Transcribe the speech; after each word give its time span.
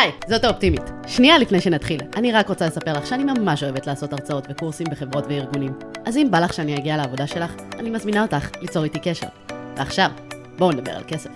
היי, 0.00 0.12
זאת 0.28 0.44
האופטימית. 0.44 0.82
שנייה 1.06 1.38
לפני 1.38 1.60
שנתחיל, 1.60 2.00
אני 2.16 2.32
רק 2.32 2.48
רוצה 2.48 2.66
לספר 2.66 2.92
לך 2.92 3.06
שאני 3.06 3.24
ממש 3.24 3.62
אוהבת 3.62 3.86
לעשות 3.86 4.12
הרצאות 4.12 4.46
וקורסים 4.50 4.86
בחברות 4.90 5.24
וארגונים. 5.28 5.72
אז 6.04 6.16
אם 6.16 6.30
בא 6.30 6.40
לך 6.40 6.52
שאני 6.52 6.76
אגיע 6.76 6.96
לעבודה 6.96 7.26
שלך, 7.26 7.52
אני 7.78 7.90
מזמינה 7.90 8.22
אותך 8.22 8.50
ליצור 8.60 8.84
איתי 8.84 8.98
קשר. 8.98 9.26
ועכשיו, 9.76 10.10
בואו 10.58 10.72
נדבר 10.72 10.92
על 10.92 11.02
כסף. 11.08 11.30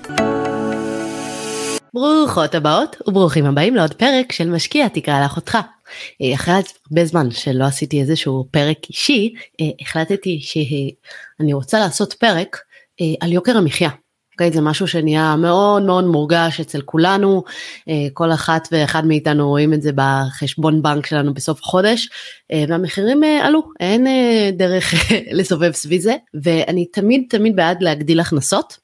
ברוכות 1.94 2.54
הבאות 2.54 2.96
וברוכים 3.06 3.46
הבאים 3.46 3.74
לעוד 3.74 3.94
פרק 3.94 4.32
של 4.32 4.48
משקיע 4.50 4.88
תקרא 4.88 5.22
לאחותך. 5.22 5.58
אה, 6.22 6.34
אחרי 6.34 6.54
הרבה 6.54 7.04
זמן 7.04 7.30
שלא 7.30 7.64
עשיתי 7.64 8.00
איזשהו 8.00 8.48
פרק 8.50 8.78
אישי, 8.88 9.34
אה, 9.60 9.66
החלטתי 9.80 10.40
שאני 10.40 11.52
רוצה 11.52 11.80
לעשות 11.80 12.12
פרק 12.12 12.58
אה, 13.00 13.06
על 13.20 13.32
יוקר 13.32 13.56
המחיה. 13.56 13.90
Okay, 14.34 14.36
אוקיי? 14.36 14.52
זה 14.52 14.60
משהו 14.60 14.88
שנהיה 14.88 15.36
מאוד 15.36 15.82
מאוד 15.82 16.04
מורגש 16.04 16.60
אצל 16.60 16.80
כולנו, 16.80 17.44
כל 18.12 18.32
אחת 18.32 18.68
ואחד 18.72 19.06
מאיתנו 19.06 19.48
רואים 19.48 19.74
את 19.74 19.82
זה 19.82 19.90
בחשבון 19.94 20.82
בנק 20.82 21.06
שלנו 21.06 21.34
בסוף 21.34 21.60
החודש, 21.60 22.08
והמחירים 22.68 23.22
עלו, 23.42 23.62
אין 23.80 24.06
דרך 24.56 24.94
לסובב 25.32 25.72
סביב 25.72 26.00
זה, 26.00 26.14
ואני 26.42 26.86
תמיד 26.86 27.24
תמיד 27.30 27.56
בעד 27.56 27.82
להגדיל 27.82 28.20
הכנסות, 28.20 28.78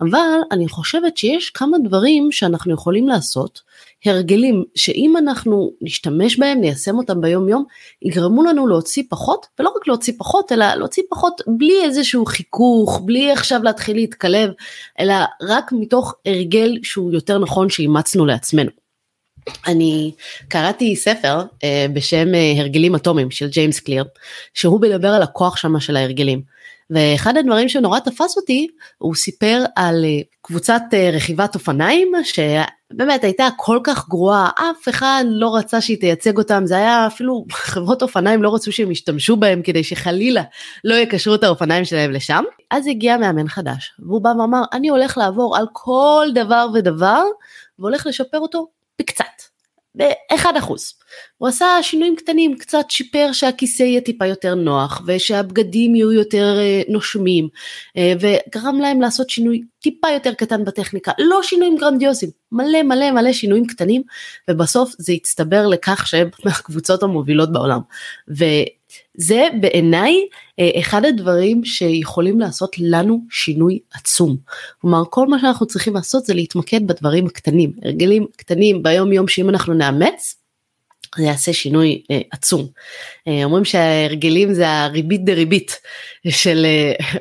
אבל 0.00 0.40
אני 0.52 0.68
חושבת 0.68 1.16
שיש 1.16 1.50
כמה 1.50 1.78
דברים 1.78 2.32
שאנחנו 2.32 2.74
יכולים 2.74 3.08
לעשות, 3.08 3.60
הרגלים 4.04 4.64
שאם 4.74 5.16
אנחנו 5.16 5.70
נשתמש 5.80 6.38
בהם, 6.38 6.60
ניישם 6.60 6.98
אותם 6.98 7.20
ביום 7.20 7.48
יום, 7.48 7.64
יגרמו 8.02 8.42
לנו 8.42 8.66
להוציא 8.66 9.02
פחות, 9.08 9.46
ולא 9.58 9.72
רק 9.76 9.88
להוציא 9.88 10.12
פחות, 10.18 10.52
אלא 10.52 10.74
להוציא 10.74 11.02
פחות 11.10 11.42
בלי 11.46 11.84
איזשהו 11.84 12.26
חיכוך, 12.26 13.00
בלי 13.04 13.32
עכשיו 13.32 13.62
להתחיל 13.62 13.96
להתקלב, 13.96 14.50
אלא 15.00 15.14
רק 15.42 15.72
מתוך 15.72 16.14
הרגל 16.26 16.78
שהוא 16.82 17.12
יותר 17.12 17.38
נכון 17.38 17.70
שאימצנו 17.70 18.26
לעצמנו. 18.26 18.70
אני 19.66 20.12
קראתי 20.48 20.96
ספר 20.96 21.40
uh, 21.40 21.92
בשם 21.92 22.26
uh, 22.34 22.60
הרגלים 22.60 22.94
אטומיים 22.94 23.30
של 23.30 23.48
ג'יימס 23.48 23.80
קליר, 23.80 24.04
שהוא 24.54 24.80
מדבר 24.80 25.08
על 25.08 25.22
הכוח 25.22 25.56
שמה 25.56 25.80
של 25.80 25.96
ההרגלים. 25.96 26.53
ואחד 26.90 27.36
הדברים 27.36 27.68
שנורא 27.68 27.98
תפס 27.98 28.36
אותי, 28.36 28.66
הוא 28.98 29.14
סיפר 29.14 29.64
על 29.76 30.04
אה, 30.04 30.20
קבוצת 30.42 30.82
אה, 30.92 31.10
רכיבת 31.12 31.54
אופניים, 31.54 32.12
שבאמת 32.24 33.24
הייתה 33.24 33.48
כל 33.56 33.78
כך 33.84 34.08
גרועה, 34.08 34.50
אף 34.54 34.88
אחד 34.88 35.24
לא 35.26 35.56
רצה 35.56 35.80
שהיא 35.80 36.00
תייצג 36.00 36.38
אותם, 36.38 36.62
זה 36.66 36.76
היה 36.76 37.06
אפילו 37.06 37.44
חברות 37.52 38.02
אופניים 38.02 38.42
לא 38.42 38.54
רצו 38.54 38.72
שהם 38.72 38.90
ישתמשו 38.90 39.36
בהם 39.36 39.62
כדי 39.62 39.84
שחלילה 39.84 40.42
לא 40.84 40.94
יקשרו 40.94 41.34
את 41.34 41.44
האופניים 41.44 41.84
שלהם 41.84 42.10
לשם. 42.10 42.44
אז 42.70 42.86
הגיע 42.86 43.16
מאמן 43.16 43.48
חדש, 43.48 43.92
והוא 43.98 44.20
בא 44.20 44.28
ואמר, 44.28 44.62
אני 44.72 44.88
הולך 44.88 45.18
לעבור 45.18 45.56
על 45.56 45.66
כל 45.72 46.28
דבר 46.34 46.66
ודבר, 46.74 47.22
והולך 47.78 48.06
לשפר 48.06 48.38
אותו 48.38 48.66
בקצת. 48.98 49.53
ב-1%. 49.94 50.70
הוא 51.38 51.48
עשה 51.48 51.66
שינויים 51.82 52.16
קטנים, 52.16 52.58
קצת 52.58 52.90
שיפר 52.90 53.32
שהכיסא 53.32 53.82
יהיה 53.82 54.00
טיפה 54.00 54.26
יותר 54.26 54.54
נוח 54.54 55.02
ושהבגדים 55.06 55.94
יהיו 55.94 56.12
יותר 56.12 56.56
אה, 56.58 56.82
נושמים 56.88 57.48
אה, 57.96 58.12
וגרם 58.20 58.78
להם 58.80 59.00
לעשות 59.00 59.30
שינוי 59.30 59.62
טיפה 59.82 60.08
יותר 60.10 60.34
קטן 60.34 60.64
בטכניקה, 60.64 61.12
לא 61.18 61.42
שינויים 61.42 61.76
גרנדיוזיים, 61.76 62.32
מלא 62.52 62.82
מלא 62.82 63.10
מלא 63.10 63.32
שינויים 63.32 63.66
קטנים 63.66 64.02
ובסוף 64.50 64.92
זה 64.98 65.12
הצטבר 65.12 65.66
לכך 65.66 66.06
שהם 66.06 66.28
מהקבוצות 66.44 67.02
המובילות 67.02 67.52
בעולם. 67.52 67.80
ו... 68.38 68.44
זה 69.16 69.46
בעיניי 69.60 70.26
אה, 70.60 70.70
אחד 70.80 71.04
הדברים 71.04 71.64
שיכולים 71.64 72.40
לעשות 72.40 72.76
לנו 72.78 73.20
שינוי 73.30 73.78
עצום. 73.94 74.36
כלומר 74.80 75.02
כל 75.10 75.26
מה 75.26 75.38
שאנחנו 75.38 75.66
צריכים 75.66 75.94
לעשות 75.94 76.24
זה 76.24 76.34
להתמקד 76.34 76.86
בדברים 76.86 77.26
הקטנים, 77.26 77.72
הרגלים 77.82 78.26
קטנים 78.36 78.82
ביום 78.82 79.12
יום 79.12 79.28
שאם 79.28 79.48
אנחנו 79.48 79.74
נאמץ 79.74 80.44
זה 81.16 81.24
יעשה 81.24 81.52
שינוי 81.52 82.02
אה, 82.10 82.20
עצום. 82.30 82.66
אה, 83.28 83.44
אומרים 83.44 83.64
שההרגלים 83.64 84.54
זה 84.54 84.68
הריבית 84.68 85.24
דריבית 85.24 85.80
של 86.28 86.66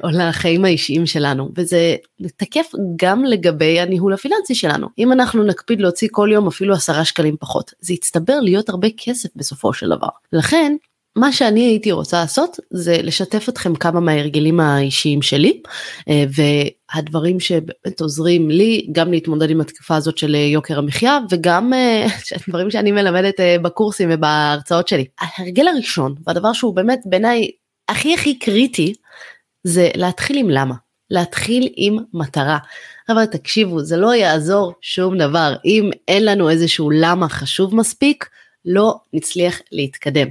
אה, 0.03 0.29
החיים 0.29 0.65
האישיים 0.65 1.05
שלנו 1.05 1.49
וזה 1.55 1.95
תקף 2.35 2.71
גם 2.95 3.23
לגבי 3.25 3.79
הניהול 3.79 4.13
הפיננסי 4.13 4.55
שלנו. 4.55 4.87
אם 4.97 5.11
אנחנו 5.11 5.43
נקפיד 5.43 5.81
להוציא 5.81 6.07
כל 6.11 6.29
יום 6.31 6.47
אפילו 6.47 6.73
עשרה 6.73 7.05
שקלים 7.05 7.35
פחות 7.39 7.71
זה 7.79 7.93
יצטבר 7.93 8.39
להיות 8.39 8.69
הרבה 8.69 8.87
כסף 8.97 9.29
בסופו 9.35 9.73
של 9.73 9.89
דבר. 9.89 10.09
לכן 10.33 10.75
מה 11.15 11.31
שאני 11.31 11.65
הייתי 11.65 11.91
רוצה 11.91 12.21
לעשות 12.21 12.59
זה 12.71 12.97
לשתף 13.03 13.49
אתכם 13.49 13.75
כמה 13.75 13.99
מההרגלים 13.99 14.59
האישיים 14.59 15.21
שלי 15.21 15.61
אה, 16.09 16.23
והדברים 16.35 17.39
שבאמת 17.39 18.01
עוזרים 18.01 18.49
לי 18.49 18.87
גם 18.91 19.11
להתמודד 19.11 19.49
עם 19.49 19.61
התקופה 19.61 19.95
הזאת 19.95 20.17
של 20.17 20.35
אה, 20.35 20.39
יוקר 20.39 20.79
המחיה 20.79 21.19
וגם 21.29 21.73
אה, 21.73 22.05
דברים 22.49 22.71
שאני 22.71 22.91
מלמדת 22.91 23.39
בקורסים 23.61 24.09
ובהרצאות 24.11 24.87
שלי. 24.87 25.05
ההרגל 25.19 25.67
הראשון 25.67 26.15
והדבר 26.27 26.53
שהוא 26.53 26.75
באמת 26.75 26.99
בעיניי 27.05 27.51
הכי 27.89 28.13
הכי 28.13 28.39
קריטי 28.39 28.93
זה 29.63 29.89
להתחיל 29.95 30.37
עם 30.37 30.49
למה. 30.49 30.75
להתחיל 31.09 31.69
עם 31.75 31.97
מטרה. 32.13 32.57
אבל 33.09 33.25
תקשיבו 33.25 33.83
זה 33.83 33.97
לא 33.97 34.15
יעזור 34.15 34.73
שום 34.81 35.17
דבר 35.17 35.55
אם 35.65 35.89
אין 36.07 36.25
לנו 36.25 36.49
איזשהו 36.49 36.89
למה 36.91 37.29
חשוב 37.29 37.75
מספיק 37.75 38.29
לא 38.65 38.99
נצליח 39.13 39.61
להתקדם. 39.71 40.27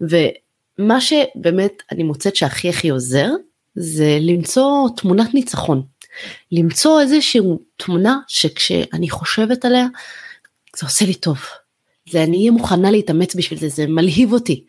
ומה 0.00 1.00
שבאמת 1.00 1.82
אני 1.92 2.02
מוצאת 2.02 2.36
שהכי 2.36 2.68
הכי 2.68 2.88
עוזר 2.88 3.28
זה 3.74 4.18
למצוא 4.20 4.88
תמונת 4.96 5.34
ניצחון. 5.34 5.82
למצוא 6.52 7.00
איזושהי 7.00 7.40
תמונה 7.76 8.18
שכשאני 8.28 9.10
חושבת 9.10 9.64
עליה 9.64 9.86
זה 10.76 10.86
עושה 10.86 11.04
לי 11.04 11.14
טוב. 11.14 11.38
זה 12.10 12.22
אני 12.22 12.38
אהיה 12.38 12.50
מוכנה 12.50 12.90
להתאמץ 12.90 13.34
בשביל 13.34 13.58
זה, 13.58 13.68
זה 13.68 13.86
מלהיב 13.86 14.32
אותי, 14.32 14.64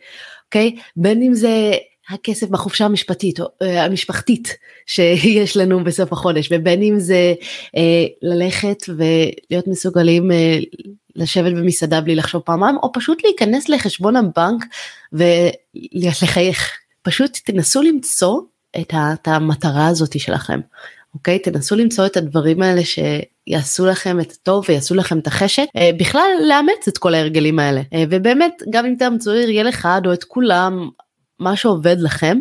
אוקיי? 0.46 0.76
בין 0.96 1.22
אם 1.22 1.34
זה 1.34 1.72
הכסף 2.08 2.48
בחופשה 2.48 2.84
המשפטית 2.84 3.40
או 3.40 3.44
uh, 3.44 3.66
המשפחתית 3.66 4.56
שיש 4.86 5.56
לנו 5.56 5.84
בסוף 5.84 6.12
החודש 6.12 6.48
ובין 6.50 6.82
אם 6.82 6.98
זה 6.98 7.34
uh, 7.40 7.80
ללכת 8.22 8.82
ולהיות 8.88 9.66
מסוגלים 9.66 10.30
uh, 10.30 10.34
לשבת 11.16 11.52
במסעדה 11.52 12.00
בלי 12.00 12.14
לחשוב 12.14 12.42
פעמיים 12.42 12.76
או 12.76 12.92
פשוט 12.92 13.24
להיכנס 13.24 13.68
לחשבון 13.68 14.16
הבנק 14.16 14.64
ולחייך. 15.12 16.78
פשוט 17.02 17.38
תנסו 17.44 17.82
למצוא 17.82 18.40
את, 18.80 18.94
ה, 18.94 19.12
את 19.12 19.28
המטרה 19.28 19.86
הזאתי 19.86 20.18
שלכם 20.18 20.60
אוקיי? 21.14 21.38
תנסו 21.38 21.76
למצוא 21.76 22.06
את 22.06 22.16
הדברים 22.16 22.62
האלה 22.62 22.82
שיעשו 22.84 23.86
לכם 23.86 24.20
את 24.20 24.32
הטוב 24.32 24.64
ויעשו 24.68 24.94
לכם 24.94 25.18
את 25.18 25.26
החשק 25.26 25.64
בכלל 25.98 26.30
לאמץ 26.48 26.88
את 26.88 26.98
כל 26.98 27.14
ההרגלים 27.14 27.58
האלה. 27.58 27.82
ובאמת 28.10 28.62
גם 28.70 28.86
אם 28.86 28.94
תאמצו 28.98 29.30
הרגל 29.30 29.68
אחד 29.68 30.02
או 30.06 30.12
את 30.12 30.24
כולם 30.24 30.88
מה 31.38 31.56
שעובד 31.56 31.96
לכם, 32.00 32.38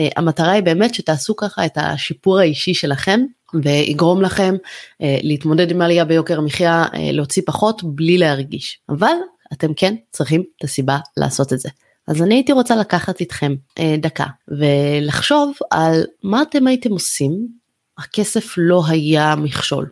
uh, 0.00 0.02
המטרה 0.16 0.52
היא 0.52 0.62
באמת 0.62 0.94
שתעשו 0.94 1.36
ככה 1.36 1.66
את 1.66 1.72
השיפור 1.76 2.38
האישי 2.38 2.74
שלכם 2.74 3.20
ויגרום 3.62 4.22
לכם 4.22 4.54
uh, 4.64 4.96
להתמודד 5.22 5.70
עם 5.70 5.82
עלייה 5.82 6.04
ביוקר 6.04 6.38
המחיה, 6.38 6.84
uh, 6.84 6.96
להוציא 7.12 7.42
פחות 7.46 7.82
בלי 7.84 8.18
להרגיש. 8.18 8.80
אבל 8.88 9.14
אתם 9.52 9.74
כן 9.74 9.94
צריכים 10.10 10.42
את 10.58 10.64
הסיבה 10.64 10.98
לעשות 11.16 11.52
את 11.52 11.58
זה. 11.58 11.68
אז 12.08 12.22
אני 12.22 12.34
הייתי 12.34 12.52
רוצה 12.52 12.76
לקחת 12.76 13.20
איתכם 13.20 13.54
uh, 13.78 13.82
דקה 13.98 14.26
ולחשוב 14.48 15.52
על 15.70 16.04
מה 16.22 16.42
אתם 16.42 16.66
הייתם 16.66 16.90
עושים, 16.90 17.48
הכסף 17.98 18.54
לא 18.56 18.82
היה 18.88 19.36
מכשול. 19.36 19.90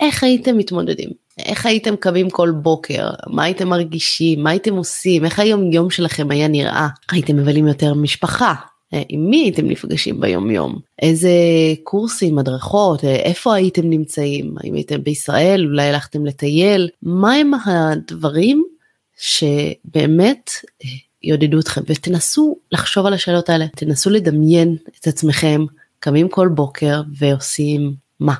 איך 0.00 0.24
הייתם 0.24 0.58
מתמודדים? 0.58 1.10
איך 1.38 1.66
הייתם 1.66 1.96
קמים 1.96 2.30
כל 2.30 2.50
בוקר? 2.50 3.10
מה 3.26 3.44
הייתם 3.44 3.68
מרגישים? 3.68 4.42
מה 4.42 4.50
הייתם 4.50 4.76
עושים? 4.76 5.24
איך 5.24 5.38
היום 5.38 5.72
יום 5.72 5.90
שלכם 5.90 6.30
היה 6.30 6.48
נראה? 6.48 6.88
הייתם 7.10 7.36
מבלים 7.36 7.68
יותר 7.68 7.94
משפחה? 7.94 8.54
אה, 8.94 9.02
עם 9.08 9.30
מי 9.30 9.36
הייתם 9.36 9.66
נפגשים 9.66 10.20
ביום 10.20 10.50
יום? 10.50 10.78
איזה 11.02 11.30
קורסים, 11.82 12.38
הדרכות, 12.38 13.04
אה, 13.04 13.16
איפה 13.16 13.54
הייתם 13.54 13.90
נמצאים? 13.90 14.54
האם 14.58 14.74
הייתם 14.74 15.02
בישראל? 15.02 15.64
אולי 15.64 15.88
הלכתם 15.88 16.26
לטייל? 16.26 16.88
מה 17.02 17.34
הם 17.34 17.50
הדברים 17.54 18.64
שבאמת 19.16 20.50
אה, 20.84 20.90
יעודדו 21.22 21.60
אתכם? 21.60 21.80
ותנסו 21.86 22.56
לחשוב 22.72 23.06
על 23.06 23.14
השאלות 23.14 23.50
האלה, 23.50 23.66
תנסו 23.76 24.10
לדמיין 24.10 24.76
את 25.00 25.06
עצמכם 25.06 25.64
קמים 25.98 26.28
כל 26.28 26.48
בוקר 26.48 27.02
ועושים 27.18 27.94
מה? 28.20 28.34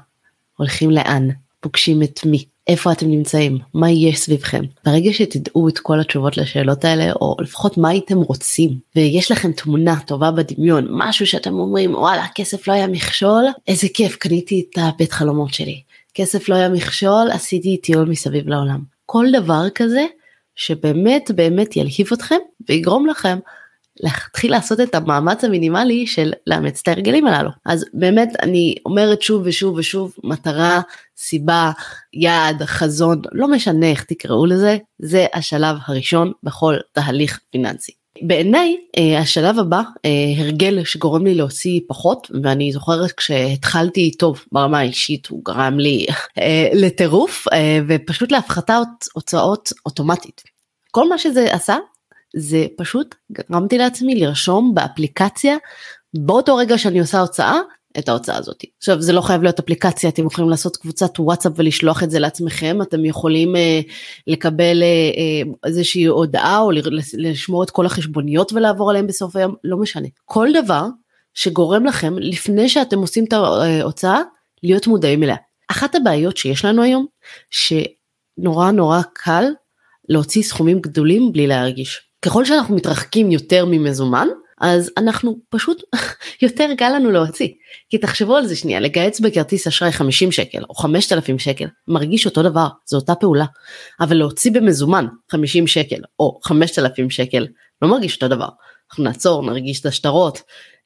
הולכים 0.57 0.91
לאן? 0.91 1.29
פוגשים 1.61 2.03
את 2.03 2.21
מי? 2.25 2.45
איפה 2.67 2.93
אתם 2.93 3.11
נמצאים, 3.11 3.59
מה 3.75 3.91
יש 3.91 4.19
סביבכם. 4.19 4.65
ברגע 4.85 5.13
שתדעו 5.13 5.69
את 5.69 5.79
כל 5.79 6.01
התשובות 6.01 6.37
לשאלות 6.37 6.85
האלה, 6.85 7.13
או 7.13 7.37
לפחות 7.41 7.79
מה 7.79 7.89
הייתם 7.89 8.19
רוצים, 8.19 8.79
ויש 8.97 9.31
לכם 9.31 9.53
תמונה 9.53 10.01
טובה 10.07 10.31
בדמיון, 10.31 10.87
משהו 10.91 11.27
שאתם 11.27 11.55
אומרים, 11.55 11.95
וואלה, 11.95 12.25
כסף 12.35 12.69
לא 12.69 12.73
היה 12.73 12.87
מכשול, 12.87 13.45
איזה 13.69 13.87
כיף, 13.95 14.17
קניתי 14.17 14.67
את 14.71 14.79
הבית 14.79 15.13
חלומות 15.13 15.55
שלי. 15.55 15.83
כסף 16.15 16.49
לא 16.49 16.55
היה 16.55 16.69
מכשול, 16.69 17.31
עשיתי 17.33 17.77
טיול 17.77 18.09
מסביב 18.09 18.49
לעולם. 18.49 18.81
כל 19.07 19.27
דבר 19.33 19.63
כזה, 19.75 20.05
שבאמת 20.57 21.31
באמת 21.35 21.77
ילהיב 21.77 22.09
אתכם, 22.13 22.39
ויגרום 22.69 23.07
לכם 23.07 23.39
להתחיל 24.01 24.51
לעשות 24.51 24.81
את 24.81 24.95
המאמץ 24.95 25.45
המינימלי 25.45 26.07
של 26.07 26.33
לאמץ 26.47 26.81
את 26.83 26.89
ההרגלים 26.89 27.27
הללו. 27.27 27.51
אז 27.67 27.85
באמת 27.95 28.29
אני 28.43 28.75
אומרת 28.87 29.23
שוב 29.23 29.43
ושוב 29.45 29.75
ושוב, 29.79 30.15
מטרה, 30.25 30.81
סיבה, 31.17 31.71
יעד, 32.15 32.63
חזון, 32.63 33.23
לא 33.33 33.49
משנה 33.49 33.91
איך 33.91 34.05
תקראו 34.05 34.47
לזה, 34.47 34.77
זה 34.99 35.27
השלב 35.35 35.77
הראשון 35.87 36.33
בכל 36.43 36.77
תהליך 36.93 37.41
פיננסי. 37.51 37.93
בעיניי 38.23 38.77
אה, 38.99 39.19
השלב 39.19 39.59
הבא 39.59 39.83
אה, 40.05 40.11
הרגל 40.39 40.85
שגורם 40.85 41.25
לי 41.25 41.35
להוציא 41.35 41.81
פחות 41.89 42.31
ואני 42.43 42.73
זוכרת 42.73 43.13
כשהתחלתי 43.13 44.11
טוב 44.11 44.45
ברמה 44.53 44.79
האישית 44.79 45.27
הוא 45.27 45.45
גרם 45.45 45.79
לי 45.79 46.07
אה, 46.39 46.69
לטירוף 46.73 47.47
ופשוט 47.89 48.33
להפחתה 48.33 48.79
הוצאות 49.13 49.73
אוטומטית. 49.87 50.43
כל 50.91 51.09
מה 51.09 51.19
שזה 51.19 51.55
עשה 51.55 51.77
זה 52.37 52.67
פשוט 52.77 53.15
גרמתי 53.33 53.79
לעצמי 53.79 54.15
לרשום 54.15 54.75
באפליקציה 54.75 55.57
באותו 56.15 56.57
רגע 56.57 56.79
שאני 56.79 57.01
עושה 57.01 57.21
הוצאה 57.21 57.59
את 57.99 58.09
ההוצאה 58.09 58.37
הזאת. 58.37 58.65
עכשיו 58.79 59.03
זה 59.03 59.13
לא 59.13 59.21
חייב 59.21 59.43
להיות 59.43 59.59
אפליקציה 59.59 60.11
אתם 60.11 60.27
יכולים 60.27 60.51
לעשות 60.51 60.77
קבוצת 60.77 61.21
וואטסאפ 61.21 61.53
ולשלוח 61.57 62.03
את 62.03 62.11
זה 62.11 62.19
לעצמכם 62.19 62.83
אתם 62.83 63.05
יכולים 63.05 63.57
אה, 63.57 63.81
לקבל 64.27 64.83
אה, 64.83 64.87
אה, 64.87 65.53
איזושהי 65.67 66.05
הודעה 66.05 66.59
או 66.61 66.71
לשמור 67.15 67.63
את 67.63 67.71
כל 67.71 67.87
החשבוניות 67.87 68.53
ולעבור 68.53 68.91
עליהם 68.91 69.07
בסוף 69.07 69.37
היום 69.37 69.55
לא 69.65 69.77
משנה 69.77 70.09
כל 70.25 70.49
דבר 70.63 70.87
שגורם 71.35 71.87
לכם 71.87 72.15
לפני 72.19 72.69
שאתם 72.69 72.99
עושים 72.99 73.25
את 73.25 73.33
ההוצאה 73.33 74.21
להיות 74.63 74.87
מודעים 74.87 75.23
אליה. 75.23 75.37
אחת 75.69 75.95
הבעיות 75.95 76.37
שיש 76.37 76.65
לנו 76.65 76.83
היום 76.83 77.07
שנורא 77.51 78.71
נורא 78.71 79.01
קל 79.13 79.45
להוציא 80.09 80.43
סכומים 80.43 80.81
גדולים 80.81 81.33
בלי 81.33 81.47
להרגיש. 81.47 82.06
ככל 82.27 82.45
שאנחנו 82.45 82.77
מתרחקים 82.77 83.31
יותר 83.31 83.65
ממזומן 83.65 84.29
אז 84.61 84.91
אנחנו 84.97 85.37
פשוט 85.49 85.83
יותר 86.43 86.71
קל 86.79 86.93
לנו 86.97 87.11
להוציא. 87.11 87.49
כי 87.91 87.99
תחשבו 87.99 88.37
על 88.37 88.47
זה 88.47 88.57
שנייה, 88.57 88.81
לגייץ 88.81 89.21
בכרטיס 89.21 89.67
אשראי 89.67 89.93
50 89.93 90.33
שקל 90.33 90.63
או 90.69 90.75
5,000 90.75 91.39
שקל, 91.39 91.67
מרגיש 91.89 92.27
אותו 92.27 92.43
דבר, 92.43 92.67
זו 92.87 92.97
אותה 92.97 93.15
פעולה. 93.15 93.45
אבל 94.01 94.17
להוציא 94.17 94.51
במזומן 94.53 95.07
50 95.33 95.67
שקל 95.67 96.01
או 96.19 96.39
5,000 96.45 97.11
שקל, 97.11 97.47
לא 97.83 97.89
מרגיש 97.89 98.15
אותו 98.15 98.29
דבר. 98.29 98.49
אנחנו 98.91 99.05
נעצור, 99.05 99.47
נרגיש 99.47 99.81
את 99.81 99.87
השטרות, 99.87 100.43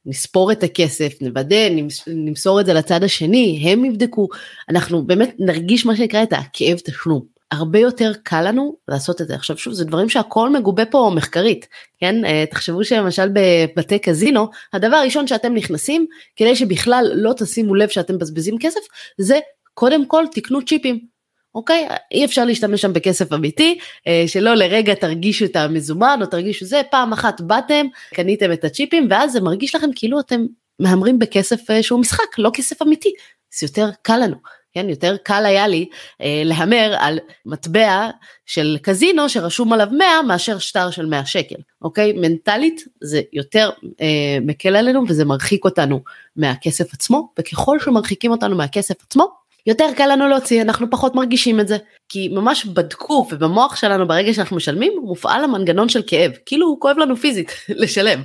נספור 0.06 0.52
את 0.52 0.62
הכסף, 0.62 1.12
נוודא, 1.20 1.68
נמסור 2.06 2.60
את 2.60 2.66
זה 2.66 2.74
לצד 2.74 3.04
השני, 3.04 3.62
הם 3.64 3.84
יבדקו, 3.84 4.28
אנחנו 4.68 5.06
באמת 5.06 5.34
נרגיש 5.38 5.86
מה 5.86 5.96
שנקרא 5.96 6.22
את 6.22 6.32
הכאב 6.32 6.78
תשלום. 6.78 7.39
הרבה 7.52 7.78
יותר 7.78 8.12
קל 8.22 8.48
לנו 8.48 8.76
לעשות 8.88 9.20
את 9.20 9.28
זה. 9.28 9.34
עכשיו 9.34 9.58
שוב 9.58 9.72
זה 9.72 9.84
דברים 9.84 10.08
שהכל 10.08 10.50
מגובה 10.50 10.84
פה 10.84 11.12
מחקרית, 11.14 11.68
כן? 11.98 12.24
אה, 12.24 12.44
תחשבו 12.50 12.84
שלמשל 12.84 13.28
בבתי 13.28 13.98
קזינו, 13.98 14.48
הדבר 14.72 14.96
הראשון 14.96 15.26
שאתם 15.26 15.54
נכנסים, 15.54 16.06
כדי 16.36 16.56
שבכלל 16.56 17.10
לא 17.14 17.32
תשימו 17.36 17.74
לב 17.74 17.88
שאתם 17.88 18.14
מבזבזים 18.14 18.58
כסף, 18.60 18.80
זה 19.18 19.38
קודם 19.74 20.06
כל 20.06 20.24
תקנו 20.32 20.64
צ'יפים. 20.64 21.10
אוקיי? 21.54 21.88
אי 22.12 22.24
אפשר 22.24 22.44
להשתמש 22.44 22.80
שם 22.80 22.92
בכסף 22.92 23.32
אמיתי, 23.32 23.78
אה, 24.06 24.24
שלא 24.26 24.54
לרגע 24.54 24.94
תרגישו 24.94 25.44
את 25.44 25.56
המזומן 25.56 26.18
או 26.22 26.26
תרגישו 26.26 26.64
זה, 26.64 26.82
פעם 26.90 27.12
אחת 27.12 27.40
באתם, 27.40 27.86
קניתם 28.14 28.52
את 28.52 28.64
הצ'יפים 28.64 29.06
ואז 29.10 29.32
זה 29.32 29.40
מרגיש 29.40 29.74
לכם 29.74 29.90
כאילו 29.94 30.20
אתם 30.20 30.40
מהמרים 30.80 31.18
בכסף 31.18 31.70
אה, 31.70 31.82
שהוא 31.82 32.00
משחק, 32.00 32.38
לא 32.38 32.50
כסף 32.54 32.82
אמיתי. 32.82 33.12
זה 33.58 33.66
יותר 33.66 33.88
קל 34.02 34.16
לנו. 34.16 34.36
כן, 34.72 34.88
יותר 34.88 35.16
קל 35.24 35.46
היה 35.46 35.68
לי 35.68 35.88
אה, 36.20 36.42
להמר 36.44 36.94
על 36.98 37.18
מטבע 37.46 38.10
של 38.46 38.78
קזינו 38.82 39.28
שרשום 39.28 39.72
עליו 39.72 39.88
100 39.92 40.22
מאשר 40.22 40.58
שטר 40.58 40.90
של 40.90 41.06
100 41.06 41.26
שקל, 41.26 41.56
אוקיי? 41.82 42.12
מנטלית 42.12 42.84
זה 43.00 43.20
יותר 43.32 43.70
אה, 44.00 44.38
מקל 44.40 44.76
עלינו 44.76 45.04
וזה 45.08 45.24
מרחיק 45.24 45.64
אותנו 45.64 46.00
מהכסף 46.36 46.94
עצמו, 46.94 47.32
וככל 47.38 47.78
שמרחיקים 47.80 48.30
אותנו 48.30 48.56
מהכסף 48.56 49.02
עצמו, 49.02 49.40
יותר 49.66 49.86
קל 49.96 50.06
לנו 50.12 50.28
להוציא, 50.28 50.62
אנחנו 50.62 50.90
פחות 50.90 51.14
מרגישים 51.14 51.60
את 51.60 51.68
זה. 51.68 51.76
כי 52.08 52.28
ממש 52.28 52.66
בדקו 52.66 53.26
ובמוח 53.32 53.76
שלנו 53.76 54.08
ברגע 54.08 54.34
שאנחנו 54.34 54.56
משלמים 54.56 54.92
מופעל 55.02 55.44
המנגנון 55.44 55.88
של 55.88 56.02
כאב, 56.06 56.32
כאילו 56.46 56.66
הוא 56.66 56.80
כואב 56.80 56.98
לנו 56.98 57.16
פיזית 57.16 57.52
לשלם. 57.68 58.22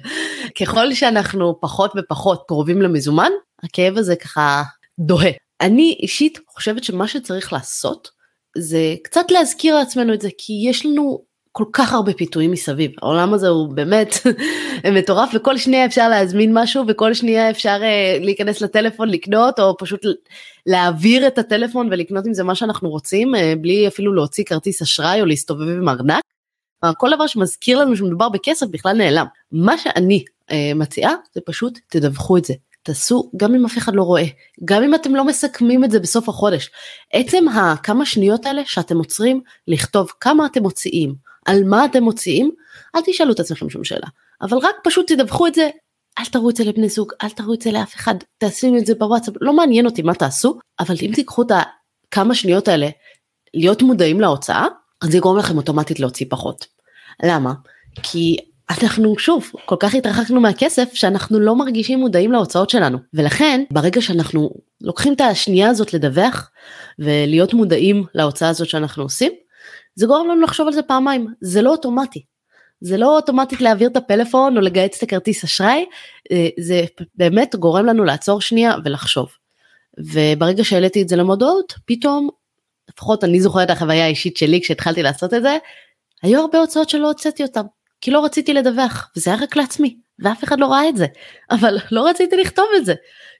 ככל 0.59 0.93
שאנחנו 0.93 1.57
פחות 1.61 1.91
ופחות 1.97 2.43
קרובים 2.47 2.81
למזומן, 2.81 3.31
הכאב 3.63 3.97
הזה 3.97 4.15
ככה 4.15 4.63
דוהה. 4.99 5.44
אני 5.61 5.97
אישית 5.99 6.39
חושבת 6.47 6.83
שמה 6.83 7.07
שצריך 7.07 7.53
לעשות 7.53 8.09
זה 8.57 8.95
קצת 9.03 9.31
להזכיר 9.31 9.75
לעצמנו 9.75 10.13
את 10.13 10.21
זה 10.21 10.29
כי 10.37 10.53
יש 10.69 10.85
לנו 10.85 11.25
כל 11.57 11.65
כך 11.73 11.93
הרבה 11.93 12.13
פיתויים 12.13 12.51
מסביב 12.51 12.91
העולם 13.01 13.33
הזה 13.33 13.47
הוא 13.47 13.75
באמת 13.75 14.15
מטורף 14.97 15.29
וכל 15.33 15.57
שנייה 15.57 15.85
אפשר 15.85 16.09
להזמין 16.09 16.51
משהו 16.53 16.83
וכל 16.87 17.13
שנייה 17.13 17.49
אפשר 17.49 17.79
uh, 17.81 18.23
להיכנס 18.23 18.61
לטלפון 18.61 19.09
לקנות 19.09 19.59
או 19.59 19.77
פשוט 19.77 20.01
להעביר 20.65 21.27
את 21.27 21.37
הטלפון 21.37 21.87
ולקנות 21.91 22.25
עם 22.25 22.33
זה 22.33 22.43
מה 22.43 22.55
שאנחנו 22.55 22.89
רוצים 22.89 23.35
uh, 23.35 23.37
בלי 23.61 23.87
אפילו 23.87 24.13
להוציא 24.13 24.43
כרטיס 24.43 24.81
אשראי 24.81 25.21
או 25.21 25.25
להסתובב 25.25 25.67
עם 25.67 25.89
ארנק. 25.89 26.23
כל 26.97 27.09
דבר 27.15 27.27
שמזכיר 27.27 27.79
לנו 27.79 27.95
שמדובר 27.95 28.29
בכסף 28.29 28.67
בכלל 28.67 28.97
נעלם. 28.97 29.25
מה 29.51 29.77
שאני 29.77 30.23
uh, 30.51 30.53
מציעה 30.75 31.13
זה 31.33 31.41
פשוט 31.45 31.79
תדווחו 31.89 32.37
את 32.37 32.45
זה 32.45 32.53
תעשו 32.85 33.31
גם 33.37 33.55
אם 33.55 33.65
אף 33.65 33.77
אחד 33.77 33.95
לא 33.95 34.03
רואה, 34.03 34.23
גם 34.65 34.83
אם 34.83 34.95
אתם 34.95 35.15
לא 35.15 35.25
מסכמים 35.25 35.83
את 35.83 35.91
זה 35.91 35.99
בסוף 35.99 36.29
החודש. 36.29 36.69
עצם 37.13 37.47
הכמה 37.47 38.05
שניות 38.05 38.45
האלה 38.45 38.61
שאתם 38.65 38.97
עוצרים 38.97 39.41
לכתוב 39.67 40.11
כמה 40.19 40.45
אתם 40.45 40.63
מוציאים, 40.63 41.15
על 41.45 41.63
מה 41.63 41.85
אתם 41.85 42.03
מוציאים, 42.03 42.51
אל 42.95 43.01
תשאלו 43.05 43.31
את 43.31 43.39
עצמכם 43.39 43.69
שום 43.69 43.83
שאלה, 43.83 44.07
אבל 44.41 44.57
רק 44.57 44.75
פשוט 44.83 45.11
תדווחו 45.11 45.47
את 45.47 45.55
זה, 45.55 45.69
אל 46.19 46.25
תראו 46.25 46.49
את 46.49 46.55
זה 46.55 46.63
לבני 46.63 46.89
זוג, 46.89 47.11
אל 47.23 47.29
תראו 47.29 47.53
את 47.53 47.61
זה 47.61 47.71
לאף 47.71 47.95
אחד, 47.95 48.15
תעשו 48.37 48.77
את 48.77 48.85
זה 48.85 48.95
בוואטסאפ, 48.95 49.33
לא 49.41 49.53
מעניין 49.53 49.85
אותי 49.85 50.01
מה 50.01 50.13
תעשו, 50.13 50.59
אבל 50.79 50.95
אם 51.01 51.11
תיקחו 51.15 51.41
את 51.41 51.51
הכמה 52.11 52.35
שניות 52.35 52.67
האלה 52.67 52.89
להיות 53.53 53.81
מודעים 53.81 54.21
להוצאה, 54.21 54.67
אז 55.01 55.09
זה 55.11 55.17
יגרום 55.17 55.37
לכם 55.37 55.57
אוטומטית 55.57 55.99
להוציא 55.99 56.25
פחות. 56.29 56.67
למה? 57.23 57.53
כי 58.03 58.37
אנחנו 58.69 59.19
שוב 59.19 59.51
כל 59.65 59.75
כך 59.79 59.95
התרחקנו 59.95 60.41
מהכסף 60.41 60.93
שאנחנו 60.93 61.39
לא 61.39 61.55
מרגישים 61.55 61.99
מודעים 61.99 62.31
להוצאות 62.31 62.69
שלנו 62.69 62.97
ולכן 63.13 63.63
ברגע 63.71 64.01
שאנחנו 64.01 64.49
לוקחים 64.81 65.13
את 65.13 65.21
השנייה 65.21 65.69
הזאת 65.69 65.93
לדווח 65.93 66.51
ולהיות 66.99 67.53
מודעים 67.53 68.03
להוצאה 68.15 68.49
הזאת 68.49 68.69
שאנחנו 68.69 69.03
עושים 69.03 69.31
זה 69.95 70.05
גורם 70.05 70.27
לנו 70.27 70.41
לחשוב 70.41 70.67
על 70.67 70.73
זה 70.73 70.81
פעמיים 70.81 71.27
זה 71.41 71.61
לא 71.61 71.71
אוטומטי. 71.71 72.23
זה 72.81 72.97
לא 72.97 73.15
אוטומטית 73.15 73.61
להעביר 73.61 73.89
את 73.89 73.97
הפלאפון 73.97 74.57
או 74.57 74.61
לגייס 74.61 74.97
את 74.97 75.03
הכרטיס 75.03 75.43
אשראי 75.43 75.85
אה, 76.31 76.47
זה 76.59 76.85
באמת 77.15 77.55
גורם 77.55 77.85
לנו 77.85 78.03
לעצור 78.03 78.41
שנייה 78.41 78.75
ולחשוב. 78.85 79.29
וברגע 79.99 80.63
שהעליתי 80.63 81.01
את 81.01 81.09
זה 81.09 81.15
למודעות 81.15 81.73
פתאום 81.85 82.29
לפחות 82.89 83.23
אני 83.23 83.41
זוכרת 83.41 83.69
החוויה 83.69 84.05
האישית 84.05 84.37
שלי 84.37 84.61
כשהתחלתי 84.61 85.03
לעשות 85.03 85.33
את 85.33 85.41
זה 85.41 85.57
היו 86.23 86.41
הרבה 86.41 86.59
הוצאות 86.59 86.89
שלא 86.89 87.07
הוצאתי 87.07 87.43
אותם 87.43 87.65
כי 88.05 88.11
לא 88.11 88.25
רציתי 88.25 88.53
לדווח 88.53 89.11
וזה 89.17 89.31
היה 89.31 89.43
רק 89.43 89.55
לעצמי 89.55 89.97
ואף 90.19 90.43
אחד 90.43 90.59
לא 90.59 90.67
ראה 90.67 90.89
את 90.89 90.97
זה 90.97 91.05
אבל 91.51 91.77
לא 91.91 92.07
רציתי 92.09 92.35
לכתוב 92.35 92.65
את 92.77 92.85
זה 92.85 92.93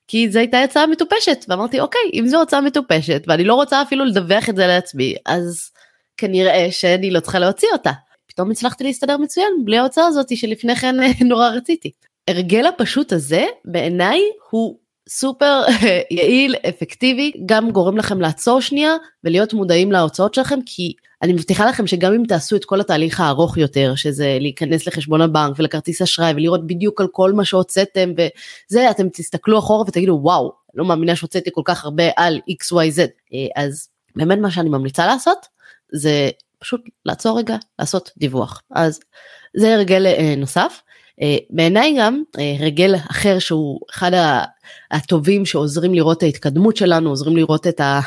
כי 0.07 0.29
זו 0.29 0.39
הייתה 0.39 0.62
הצעה 0.62 0.88
מטופשת 0.88 1.45
ואמרתי 1.48 1.79
אוקיי 1.79 2.01
אם 2.13 2.27
זו 2.27 2.41
הצעה 2.41 2.62
מטופשת 2.62 3.24
ואני 3.27 3.43
לא 3.43 3.53
רוצה 3.53 3.81
אפילו 3.81 4.05
לדווח 4.05 4.50
את 4.50 4.55
זה 4.55 4.67
לעצמי 4.67 5.15
אז 5.25 5.72
כנראה 6.17 6.67
שאני 6.72 7.12
לא 7.12 7.19
צריכה 7.19 7.39
להוציא 7.39 7.67
אותה. 7.74 7.91
פתאום 8.27 8.51
הצלחתי 8.51 8.84
להסתדר 8.84 9.17
מצוין 9.17 9.53
בלי 9.65 9.77
ההוצאה 9.77 10.05
הזאת 10.05 10.38
שלפני 10.38 10.75
כן 10.75 10.95
נורא 11.29 11.50
רציתי. 11.50 11.91
הרגל 12.27 12.65
הפשוט 12.65 13.13
הזה 13.13 13.45
בעיניי 13.65 14.22
הוא 14.50 14.77
סופר 15.10 15.62
יעיל 16.12 16.55
אפקטיבי 16.69 17.31
גם 17.45 17.72
גורם 17.72 17.98
לכם 17.98 18.22
לעצור 18.22 18.62
שנייה 18.62 18.95
ולהיות 19.24 19.53
מודעים 19.53 19.91
להוצאות 19.91 20.34
שלכם 20.34 20.60
כי 20.65 20.93
אני 21.25 21.34
מבטיחה 21.34 21.65
לכם 21.65 21.88
שגם 21.88 22.13
אם 22.13 22.24
תעשו 22.27 22.55
את 22.55 22.65
כל 22.65 22.82
התהליך 22.82 23.20
הארוך 23.20 23.58
יותר 23.58 23.96
שזה 23.96 24.38
להיכנס 24.41 24.88
לחשבון 24.88 25.22
הבנק 25.22 25.55
ולכרטיס 25.60 26.01
אשראי 26.01 26.32
ולראות 26.32 26.67
בדיוק 26.67 27.01
על 27.01 27.08
כל 27.12 27.34
מה 27.34 27.46
שהוצאתם 27.46 28.12
וזה 28.12 28.91
אתם 28.91 29.10
תסתכלו 29.10 29.60
אחורה 29.60 29.82
ותגידו 29.88 30.20
וואו 30.22 30.51
לא 30.74 30.86
מאמינה 30.86 31.15
שהוצאתי 31.15 31.50
כל 31.53 31.62
כך 31.65 31.84
הרבה 31.84 32.03
על 32.15 32.39
xyz 32.50 33.00
אה, 33.34 33.63
אז 33.63 33.88
באמת 34.15 34.38
מה 34.38 34.51
שאני 34.51 34.70
ממליצה 34.70 35.05
לעשות 35.05 35.38
זה 35.91 36.29
פשוט 36.60 36.82
לעצור 37.05 37.38
רגע 37.38 37.55
לעשות 37.79 38.12
דיווח 38.17 38.62
אז 38.72 39.00
זה 39.58 39.74
הרגל 39.74 40.05
אה, 40.05 40.36
נוסף. 40.38 40.82
אה, 41.22 41.38
בעיניי 41.50 41.96
גם 42.00 42.24
הרגל 42.60 42.96
אחר 43.12 43.39
שהוא 43.39 43.79
אחד 43.91 44.12
הטובים 44.91 45.46
שעוזרים 45.46 45.94
לראות 45.94 46.17
את 46.17 46.24
ההתקדמות 46.24 46.77
שלנו 46.77 47.10
עוזרים 47.10 47.38
לראות 47.38 47.67
את 47.67 47.79
ה... 47.79 48.00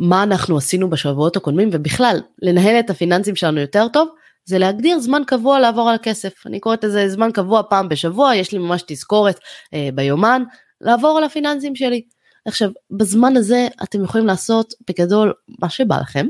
מה 0.00 0.22
אנחנו 0.22 0.56
עשינו 0.56 0.90
בשבועות 0.90 1.36
הקודמים 1.36 1.68
ובכלל 1.72 2.20
לנהל 2.42 2.78
את 2.80 2.90
הפיננסים 2.90 3.36
שלנו 3.36 3.60
יותר 3.60 3.88
טוב 3.88 4.08
זה 4.44 4.58
להגדיר 4.58 4.98
זמן 4.98 5.22
קבוע 5.26 5.60
לעבור 5.60 5.88
על 5.88 5.94
הכסף 5.94 6.46
אני 6.46 6.60
קוראת 6.60 6.84
לזה 6.84 7.08
זמן 7.08 7.32
קבוע 7.32 7.62
פעם 7.70 7.88
בשבוע 7.88 8.34
יש 8.34 8.52
לי 8.52 8.58
ממש 8.58 8.84
תזכורת 8.86 9.40
אה, 9.74 9.88
ביומן 9.94 10.42
לעבור 10.80 11.18
על 11.18 11.24
הפיננסים 11.24 11.76
שלי. 11.76 12.02
עכשיו 12.46 12.70
בזמן 12.90 13.36
הזה 13.36 13.68
אתם 13.82 14.04
יכולים 14.04 14.26
לעשות 14.26 14.74
בגדול 14.88 15.32
מה 15.60 15.70
שבא 15.70 16.00
לכם 16.00 16.26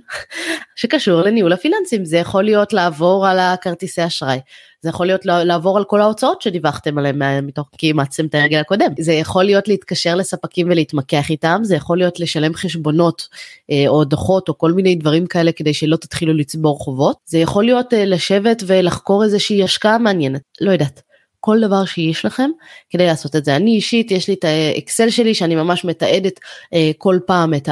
שקשור 0.77 1.23
לניהול 1.23 1.53
הפיננסים 1.53 2.05
זה 2.05 2.17
יכול 2.17 2.45
להיות 2.45 2.73
לעבור 2.73 3.27
על 3.27 3.39
הכרטיסי 3.39 4.07
אשראי 4.07 4.41
זה 4.83 4.89
יכול 4.89 5.07
להיות 5.07 5.27
לעבור 5.27 5.79
על 5.79 5.85
כל 5.85 6.01
ההוצאות 6.01 6.43
שדיווחתם 6.43 6.99
עליהן 6.99 7.47
מתוך 7.47 7.69
כי 7.79 7.87
אימצתם 7.87 8.27
את 8.27 8.35
הרגל 8.35 8.59
הקודם. 8.59 8.93
זה 8.99 9.13
יכול 9.13 9.45
להיות 9.45 9.69
להתקשר 9.69 10.15
לספקים 10.15 10.67
ולהתמקח 10.71 11.31
איתם, 11.31 11.61
זה 11.63 11.77
יכול 11.77 11.99
להיות 11.99 12.21
לשלם 12.21 12.55
חשבונות 12.55 13.29
אה, 13.71 13.85
או 13.89 14.05
דוחות 14.05 14.49
או 14.49 14.59
כל 14.59 14.73
מיני 14.73 14.95
דברים 14.95 15.27
כאלה 15.27 15.53
כדי 15.53 15.75
שלא 15.75 15.97
תתחילו 15.97 16.35
לצבור 16.35 16.79
חובות. 16.79 17.17
זה 17.25 17.39
יכול 17.39 17.65
להיות 17.65 17.95
אה, 17.95 18.05
לשבת 18.05 18.63
ולחקור 18.67 19.25
איזושהי 19.25 19.63
השקעה 19.63 19.99
מעניינת, 19.99 20.43
לא 20.61 20.71
יודעת. 20.71 21.10
כל 21.41 21.61
דבר 21.61 21.85
שיש 21.85 22.25
לכם 22.25 22.51
כדי 22.91 23.07
לעשות 23.07 23.37
את 23.37 23.45
זה. 23.45 23.57
אני 23.57 23.71
אישית 23.71 24.11
יש 24.11 24.29
לי 24.29 24.35
את 24.35 24.45
האקסל 24.45 25.11
שלי 25.11 25.35
שאני 25.35 25.55
ממש 25.55 25.85
מתעדת 25.85 26.41
אה, 26.75 26.91
כל 26.99 27.19
פעם 27.27 27.55
את 27.55 27.69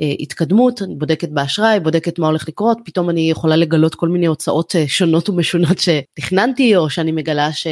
ההתקדמות, 0.00 0.82
אני 0.82 0.94
בודקת 0.94 1.28
באשראי, 1.28 1.80
בודקת 1.80 2.18
מה 2.18 2.26
הולך 2.26 2.48
לקרות, 2.48 2.78
פתאום 2.84 3.10
אני 3.10 3.30
יכולה 3.30 3.56
לגלות 3.56 3.94
כל 3.94 4.08
מיני 4.08 4.26
הוצאות 4.26 4.76
אה, 4.76 4.84
שונות 4.88 5.28
ומשונות 5.28 5.78
שתכננתי 5.78 6.76
או 6.76 6.90
שאני 6.90 7.12
מגלה 7.12 7.52
ש... 7.52 7.66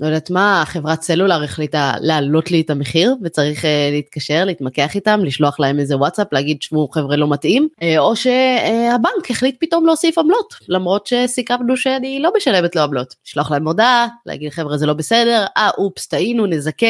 לא 0.00 0.06
יודעת 0.06 0.30
מה, 0.30 0.62
חברת 0.66 1.02
סלולר 1.02 1.42
החליטה 1.42 1.92
להעלות 2.00 2.50
לי 2.50 2.60
את 2.60 2.70
המחיר 2.70 3.14
וצריך 3.22 3.64
uh, 3.64 3.66
להתקשר, 3.92 4.44
להתמקח 4.44 4.94
איתם, 4.94 5.20
לשלוח 5.24 5.60
להם 5.60 5.78
איזה 5.78 5.96
וואטסאפ, 5.96 6.32
להגיד 6.32 6.62
שמעו 6.62 6.88
חבר'ה 6.88 7.16
לא 7.16 7.30
מתאים, 7.30 7.68
uh, 7.80 7.84
או 7.98 8.16
שהבנק 8.16 9.26
uh, 9.26 9.30
החליט 9.30 9.56
פתאום 9.60 9.86
להוסיף 9.86 10.18
עמלות, 10.18 10.54
למרות 10.68 11.06
שסיכמנו 11.06 11.76
שאני 11.76 12.20
לא 12.20 12.32
משלמת 12.36 12.76
לו 12.76 12.82
עמלות. 12.82 13.14
לשלוח 13.26 13.50
להם 13.50 13.66
הודעה, 13.66 14.06
להגיד 14.26 14.52
חבר'ה 14.52 14.76
זה 14.76 14.86
לא 14.86 14.92
בסדר, 14.92 15.44
אה 15.56 15.70
אופס 15.78 16.06
טעינו, 16.06 16.46
נזכה, 16.46 16.86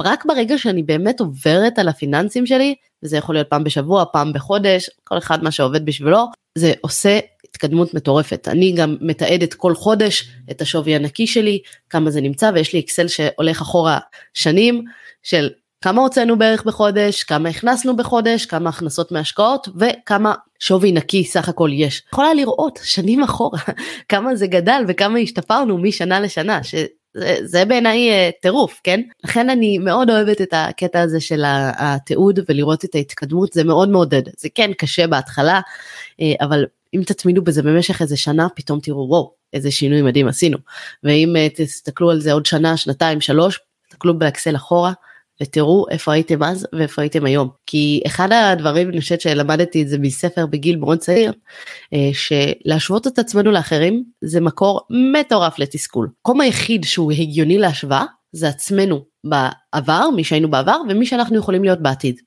ורק 0.00 0.24
ברגע 0.24 0.58
שאני 0.58 0.82
באמת 0.82 1.20
עוברת 1.20 1.78
על 1.78 1.88
הפיננסים 1.88 2.46
שלי, 2.46 2.74
וזה 3.02 3.16
יכול 3.16 3.34
להיות 3.34 3.48
פעם 3.48 3.64
בשבוע, 3.64 4.04
פעם 4.12 4.32
בחודש, 4.32 4.90
כל 5.04 5.18
אחד 5.18 5.42
מה 5.42 5.50
שעובד 5.50 5.84
בשבילו, 5.84 6.26
זה 6.58 6.72
עושה 6.80 7.18
התקדמות 7.50 7.94
מטורפת. 7.94 8.48
אני 8.48 8.72
גם 8.72 8.96
מתעדת 9.00 9.54
כל 9.54 9.74
חודש 9.74 10.30
את 10.50 10.60
השווי 10.60 10.94
הנקי 10.94 11.26
שלי, 11.26 11.60
כמה 11.90 12.10
זה 12.10 12.20
נמצא, 12.20 12.50
ויש 12.54 12.72
לי 12.72 12.80
אקסל 12.80 13.08
שהולך 13.08 13.60
אחורה 13.60 13.98
שנים 14.34 14.84
של 15.22 15.50
כמה 15.84 16.02
הוצאנו 16.02 16.38
בערך 16.38 16.64
בחודש, 16.64 17.22
כמה 17.22 17.48
הכנסנו 17.48 17.96
בחודש, 17.96 18.46
כמה 18.46 18.70
הכנסות 18.70 19.12
מהשקעות 19.12 19.68
וכמה 19.76 20.34
שווי 20.58 20.92
נקי 20.92 21.24
סך 21.24 21.48
הכל 21.48 21.70
יש. 21.72 22.02
יכולה 22.12 22.34
לראות 22.34 22.78
שנים 22.82 23.22
אחורה 23.22 23.58
כמה 24.08 24.36
זה 24.36 24.46
גדל 24.46 24.84
וכמה 24.88 25.18
השתפרנו 25.18 25.78
משנה 25.78 26.20
לשנה. 26.20 26.64
ש... 26.64 26.74
זה, 27.14 27.36
זה 27.44 27.64
בעיניי 27.64 28.10
אה, 28.10 28.30
טירוף 28.42 28.80
כן 28.84 29.00
לכן 29.24 29.50
אני 29.50 29.78
מאוד 29.78 30.10
אוהבת 30.10 30.40
את 30.40 30.48
הקטע 30.52 31.00
הזה 31.00 31.20
של 31.20 31.42
התיעוד 31.46 32.40
ולראות 32.48 32.84
את 32.84 32.94
ההתקדמות 32.94 33.52
זה 33.52 33.64
מאוד 33.64 33.88
מעודד 33.88 34.22
זה 34.38 34.48
כן 34.54 34.72
קשה 34.72 35.06
בהתחלה 35.06 35.60
אה, 36.20 36.32
אבל 36.40 36.64
אם 36.94 37.02
תתמידו 37.06 37.42
בזה 37.42 37.62
במשך 37.62 38.02
איזה 38.02 38.16
שנה 38.16 38.48
פתאום 38.54 38.80
תראו 38.80 39.08
וואו 39.08 39.34
איזה 39.52 39.70
שינוי 39.70 40.02
מדהים 40.02 40.28
עשינו 40.28 40.58
ואם 41.02 41.34
uh, 41.36 41.56
תסתכלו 41.56 42.10
על 42.10 42.20
זה 42.20 42.32
עוד 42.32 42.46
שנה 42.46 42.76
שנתיים 42.76 43.20
שלוש 43.20 43.60
תסתכלו 43.88 44.18
באקסל 44.18 44.56
אחורה 44.56 44.92
ותראו 45.42 45.86
איפה 45.90 46.12
הייתם 46.12 46.42
אז 46.42 46.66
ואיפה 46.72 47.02
הייתם 47.02 47.24
היום 47.24 47.48
כי 47.66 48.02
אחד 48.06 48.32
הדברים 48.32 48.88
אני 48.88 49.00
חושבת 49.00 49.20
שלמדתי 49.20 49.82
את 49.82 49.88
זה 49.88 49.98
מספר 49.98 50.46
בגיל 50.46 50.76
מאוד 50.76 50.98
צעיר 50.98 51.32
אה, 51.94 52.10
שלהשוות 52.12 53.06
את 53.06 53.18
עצמנו 53.18 53.50
לאחרים 53.50 54.04
זה 54.24 54.40
מקור 54.40 54.80
מטורף 54.90 55.58
לתסכול. 55.58 56.08
מקום 56.20 56.40
היחיד 56.40 56.84
שהוא 56.84 57.12
הגיוני 57.12 57.58
להשוואה 57.58 58.04
זה 58.32 58.48
עצמנו 58.48 59.04
בעבר 59.24 60.10
מי 60.16 60.24
שהיינו 60.24 60.50
בעבר 60.50 60.76
ומי 60.88 61.06
שאנחנו 61.06 61.36
יכולים 61.36 61.64
להיות 61.64 61.82
בעתיד. 61.82 62.20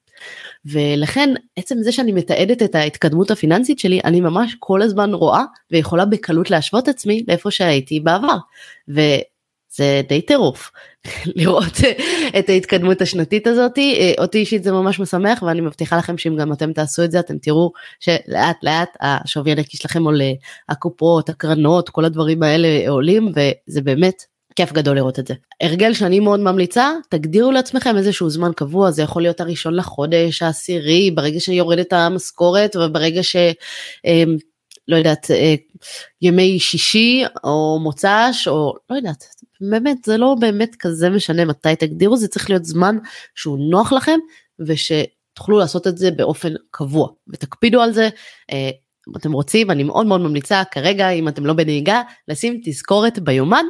ולכן 0.66 1.30
עצם 1.56 1.76
זה 1.82 1.92
שאני 1.92 2.12
מתעדת 2.12 2.64
את 2.64 2.76
ההתקדמות 2.76 3.32
הפיננסית 3.32 3.80
שלי 3.80 4.00
אני 4.04 4.22
ממש 4.22 4.56
כל 4.60 4.82
הזמן 4.82 5.14
רואה 5.14 5.44
ויכולה 5.72 6.06
בקלות 6.06 6.52
להשוות 6.52 6.88
עצמי 6.88 7.24
לאיפה 7.28 7.52
שהייתי 7.52 8.00
בעבר. 8.00 8.38
וזה 8.88 10.02
די 10.10 10.22
טירוף 10.22 10.72
לראות 11.36 11.74
את 12.40 12.50
ההתקדמות 12.50 13.02
השנתית 13.02 13.48
הזאתי 13.48 14.16
אותי 14.20 14.38
אישית 14.38 14.64
זה 14.64 14.72
ממש 14.72 15.00
משמח 15.00 15.44
ואני 15.44 15.62
מבטיחה 15.62 15.98
לכם 15.98 16.18
שאם 16.18 16.36
גם 16.36 16.54
אתם 16.54 16.74
תעשו 16.74 17.04
את 17.04 17.12
זה 17.12 17.20
אתם 17.20 17.38
תראו 17.38 17.72
שלאט 18.00 18.58
לאט 18.64 18.98
השווי 19.02 19.52
הנקי 19.52 19.78
שלכם 19.78 20.04
עולה 20.04 20.32
הקופות 20.70 21.30
הקרנות 21.30 21.90
כל 21.90 22.06
הדברים 22.06 22.44
האלה 22.44 22.90
עולים 22.90 23.32
וזה 23.36 23.82
באמת 23.82 24.33
כיף 24.56 24.72
גדול 24.72 24.96
לראות 24.96 25.20
את 25.20 25.28
זה. 25.28 25.34
הרגל 25.62 25.94
שאני 25.94 26.20
מאוד 26.20 26.40
ממליצה, 26.40 26.92
תגדירו 27.10 27.52
לעצמכם 27.52 27.98
איזשהו 27.98 28.30
זמן 28.30 28.52
קבוע, 28.56 28.92
זה 28.92 29.02
יכול 29.02 29.22
להיות 29.22 29.42
הראשון 29.42 29.74
לחודש, 29.76 30.42
העשירי, 30.42 31.12
ברגע 31.12 31.40
שיורדת 31.40 31.94
המשכורת 31.94 32.76
וברגע 32.76 33.24
ש... 33.24 33.36
אמ, 34.06 34.38
לא 34.88 34.96
יודעת, 34.96 35.32
אה, 35.32 35.56
ימי 36.22 36.60
שישי 36.60 37.24
או 37.44 37.80
מוצ"ש 37.84 38.48
או 38.48 38.74
לא 38.90 38.96
יודעת, 38.96 39.24
באמת 39.62 39.98
זה 40.06 40.18
לא 40.18 40.36
באמת 40.40 40.76
כזה 40.76 41.10
משנה 41.10 41.46
מתי 41.46 41.76
תגדירו, 41.76 42.18
זה 42.18 42.28
צריך 42.28 42.50
להיות 42.50 42.66
זמן 42.66 42.98
שהוא 43.36 43.58
נוח 43.72 43.94
לכם 43.94 44.20
ושתוכלו 44.60 45.60
לעשות 45.60 45.88
את 45.88 45.98
זה 45.98 46.12
באופן 46.12 46.54
קבוע 46.72 47.10
ותקפידו 47.28 47.82
על 47.82 47.94
זה. 47.94 48.10
אה, 48.52 48.70
אם 49.10 49.16
אתם 49.18 49.32
רוצים 49.32 49.72
אני 49.72 49.84
מאוד 49.84 50.06
מאוד 50.06 50.22
ממליצה 50.22 50.64
כרגע 50.72 51.10
אם 51.10 51.28
אתם 51.28 51.46
לא 51.46 51.54
בנהיגה 51.54 52.02
לשים 52.28 52.62
תזכורת 52.64 53.20
ביומן 53.20 53.66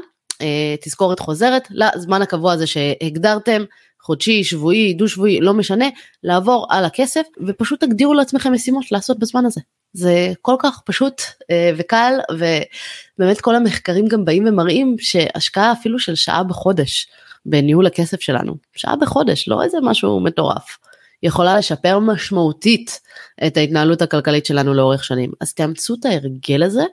תזכורת 0.81 1.19
חוזרת 1.19 1.67
לזמן 1.71 2.21
הקבוע 2.21 2.53
הזה 2.53 2.67
שהגדרתם, 2.67 3.63
חודשי, 4.01 4.43
שבועי, 4.43 4.93
דו 4.93 5.07
שבועי, 5.07 5.41
לא 5.41 5.53
משנה, 5.53 5.85
לעבור 6.23 6.67
על 6.69 6.85
הכסף 6.85 7.21
ופשוט 7.47 7.83
תגדירו 7.83 8.13
לעצמכם 8.13 8.53
משימות 8.53 8.91
לעשות 8.91 9.19
בזמן 9.19 9.45
הזה. 9.45 9.61
זה 9.93 10.33
כל 10.41 10.55
כך 10.59 10.81
פשוט 10.85 11.21
אה, 11.51 11.71
וקל 11.77 12.13
ובאמת 12.31 13.41
כל 13.41 13.55
המחקרים 13.55 14.07
גם 14.07 14.25
באים 14.25 14.47
ומראים 14.47 14.95
שהשקעה 14.99 15.71
אפילו 15.71 15.99
של 15.99 16.15
שעה 16.15 16.43
בחודש 16.43 17.07
בניהול 17.45 17.87
הכסף 17.87 18.21
שלנו, 18.21 18.55
שעה 18.75 18.95
בחודש, 18.95 19.47
לא 19.47 19.63
איזה 19.63 19.77
משהו 19.81 20.19
מטורף, 20.19 20.77
יכולה 21.23 21.57
לשפר 21.57 21.99
משמעותית 21.99 22.99
את 23.47 23.57
ההתנהלות 23.57 24.01
הכלכלית 24.01 24.45
שלנו 24.45 24.73
לאורך 24.73 25.03
שנים. 25.03 25.31
אז 25.41 25.53
תאמצו 25.53 25.95
את 25.99 26.05
ההרגל 26.05 26.63
הזה 26.63 26.83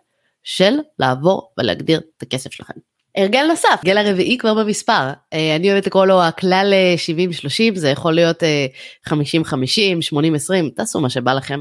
של 0.42 0.74
לעבור 0.98 1.52
ולהגדיר 1.58 2.00
את 2.16 2.22
הכסף 2.22 2.52
שלכם. 2.52 2.89
הרגל 3.16 3.46
נוסף, 3.48 3.68
הרגל 3.84 3.98
הרביעי 3.98 4.38
כבר 4.38 4.54
במספר, 4.54 5.10
אה, 5.32 5.56
אני 5.56 5.72
אוהבת 5.72 5.86
לקרוא 5.86 6.06
לו 6.06 6.22
הכלל 6.22 6.72
70-30, 6.96 7.74
אה, 7.74 7.80
זה 7.80 7.88
יכול 7.88 8.14
להיות 8.14 8.42
50-50, 9.08 9.12
80-20, 10.02 10.70
תעשו 10.76 11.00
מה 11.00 11.10
שבא 11.10 11.32
לכם. 11.32 11.60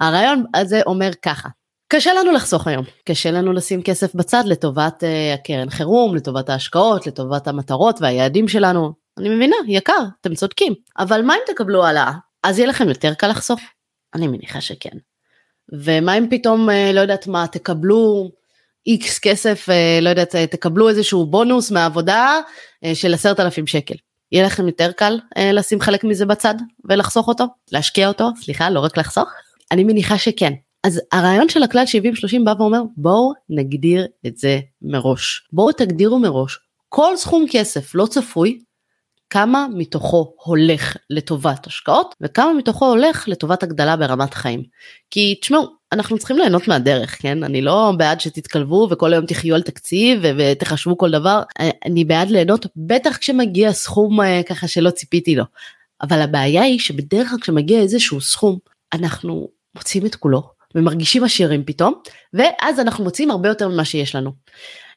הרעיון 0.00 0.44
הזה 0.54 0.80
אומר 0.86 1.10
ככה, 1.22 1.48
קשה 1.92 2.14
לנו 2.14 2.32
לחסוך 2.32 2.66
היום, 2.66 2.84
קשה 3.04 3.30
לנו 3.30 3.52
לשים 3.52 3.82
כסף 3.82 4.14
בצד 4.14 4.42
לטובת 4.46 5.02
הקרן 5.34 5.70
חירום, 5.70 6.16
לטובת 6.16 6.48
ההשקעות, 6.48 7.06
לטובת 7.06 7.48
המטרות 7.48 8.00
והיעדים 8.00 8.48
שלנו. 8.48 8.92
אני 9.18 9.28
מבינה, 9.28 9.56
יקר, 9.68 10.02
אתם 10.20 10.34
צודקים. 10.34 10.74
אבל 10.98 11.22
מה 11.22 11.34
אם 11.34 11.40
תקבלו 11.54 11.84
העלאה? 11.84 12.12
אז 12.42 12.58
יהיה 12.58 12.68
לכם 12.68 12.88
יותר 12.88 13.14
קל 13.14 13.28
לחסוך? 13.28 13.60
אני 14.14 14.26
מניחה 14.26 14.60
שכן. 14.60 14.98
ומה 15.72 16.18
אם 16.18 16.26
פתאום, 16.30 16.68
לא 16.94 17.00
יודעת 17.00 17.26
מה, 17.26 17.46
תקבלו 17.46 18.30
איקס 18.88 19.18
כסף, 19.18 19.68
אה, 19.70 19.98
לא 20.02 20.08
יודעת, 20.08 20.34
אה, 20.34 20.46
תקבלו 20.46 20.88
איזשהו 20.88 21.26
בונוס 21.26 21.70
מהעבודה 21.70 22.40
אה, 22.84 22.94
של 22.94 23.14
עשרת 23.14 23.40
אלפים 23.40 23.66
שקל. 23.66 23.94
יהיה 24.32 24.46
לכם 24.46 24.66
יותר 24.66 24.92
קל 24.92 25.18
לשים 25.52 25.80
חלק 25.80 26.04
מזה 26.04 26.26
בצד 26.26 26.54
ולחסוך 26.84 27.28
אותו, 27.28 27.44
להשקיע 27.72 28.08
אותו, 28.08 28.30
סליחה, 28.40 28.70
לא 28.70 28.80
רק 28.80 28.98
לחסוך? 28.98 29.28
אני 29.72 29.84
מניחה 29.84 30.18
שכן. 30.18 30.52
אז 30.84 31.00
הרעיון 31.12 31.48
של 31.48 31.62
הכלל 31.62 31.84
70-30 31.84 32.44
בא 32.44 32.54
ואומר 32.58 32.82
בואו 32.96 33.32
נגדיר 33.50 34.06
את 34.26 34.36
זה 34.36 34.60
מראש. 34.82 35.48
בואו 35.52 35.72
תגדירו 35.72 36.18
מראש 36.18 36.58
כל 36.88 37.16
סכום 37.16 37.46
כסף 37.50 37.94
לא 37.94 38.06
צפוי 38.06 38.58
כמה 39.30 39.66
מתוכו 39.74 40.34
הולך 40.44 40.96
לטובת 41.10 41.66
השקעות 41.66 42.14
וכמה 42.20 42.52
מתוכו 42.52 42.86
הולך 42.86 43.28
לטובת 43.28 43.62
הגדלה 43.62 43.96
ברמת 43.96 44.34
חיים. 44.34 44.62
כי 45.10 45.38
תשמעו, 45.40 45.66
אנחנו 45.92 46.18
צריכים 46.18 46.38
ליהנות 46.38 46.68
מהדרך, 46.68 47.22
כן? 47.22 47.44
אני 47.44 47.62
לא 47.62 47.92
בעד 47.96 48.20
שתתקלבו 48.20 48.88
וכל 48.90 49.12
היום 49.12 49.26
תחיו 49.26 49.54
על 49.54 49.62
תקציב 49.62 50.20
ותחשבו 50.38 50.98
כל 50.98 51.10
דבר, 51.10 51.42
אני 51.86 52.04
בעד 52.04 52.30
ליהנות, 52.30 52.66
בטח 52.76 53.16
כשמגיע 53.16 53.72
סכום 53.72 54.20
אה, 54.20 54.40
ככה 54.48 54.68
שלא 54.68 54.90
ציפיתי 54.90 55.36
לו. 55.36 55.44
אבל 56.02 56.20
הבעיה 56.20 56.62
היא 56.62 56.78
שבדרך 56.80 57.30
כלל 57.30 57.38
כשמגיע 57.40 57.80
איזשהו 57.80 58.20
סכום, 58.20 58.58
אנחנו 58.92 59.48
מוצאים 59.74 60.06
את 60.06 60.14
כולו 60.14 60.42
ומרגישים 60.74 61.24
עשירים 61.24 61.64
פתאום, 61.64 61.94
ואז 62.34 62.80
אנחנו 62.80 63.04
מוצאים 63.04 63.30
הרבה 63.30 63.48
יותר 63.48 63.68
ממה 63.68 63.84
שיש 63.84 64.14
לנו. 64.14 64.32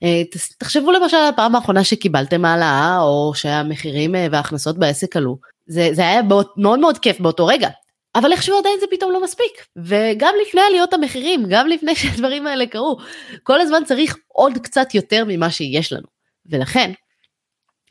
אה, 0.04 0.22
תחשבו 0.58 0.92
למשל 0.92 1.18
על 1.18 1.28
הפעם 1.28 1.56
האחרונה 1.56 1.84
שקיבלתם 1.84 2.46
העלאה 2.46 3.02
או 3.02 3.32
שהמחירים 3.36 4.16
אה, 4.16 4.28
וההכנסות 4.32 4.78
בעסק 4.78 5.18
עלו. 5.18 5.38
זה, 5.68 5.90
זה 5.94 6.02
היה 6.02 6.22
מאוד 6.58 6.80
מאוד 6.80 6.98
כיף 6.98 7.20
באותו 7.20 7.48
רגע. 7.48 7.70
אבל 8.16 8.32
איכשהו 8.32 8.58
עדיין 8.58 8.80
זה 8.80 8.86
פתאום 8.92 9.12
לא 9.12 9.24
מספיק 9.24 9.66
וגם 9.78 10.34
לפני 10.42 10.62
עליות 10.62 10.94
המחירים 10.94 11.46
גם 11.50 11.68
לפני 11.68 11.96
שהדברים 12.00 12.48
האלה 12.48 12.66
קרו 12.66 12.98
כל 13.44 13.62
הזמן 13.62 13.84
צריך 13.86 14.18
עוד 14.28 14.58
קצת 14.58 14.96
יותר 14.96 15.24
ממה 15.28 15.52
שיש 15.52 15.94
לנו 15.94 16.08
ולכן 16.46 16.92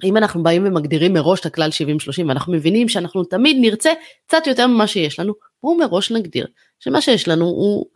אם 0.04 0.16
אנחנו 0.16 0.42
באים 0.42 0.66
ומגדירים 0.66 1.12
מראש 1.12 1.40
את 1.40 1.46
הכלל 1.46 1.70
70-30 2.22 2.28
ואנחנו 2.28 2.52
מבינים 2.52 2.88
שאנחנו 2.88 3.24
תמיד 3.24 3.56
נרצה 3.60 3.92
קצת 4.26 4.46
יותר 4.46 4.66
ממה 4.66 4.86
שיש 4.86 5.20
לנו, 5.20 5.32
בואו 5.62 5.78
מראש 5.78 6.10
נגדיר 6.10 6.46
שמה 6.78 7.00
שיש 7.00 7.28
לנו 7.28 7.44
הוא 7.44 7.86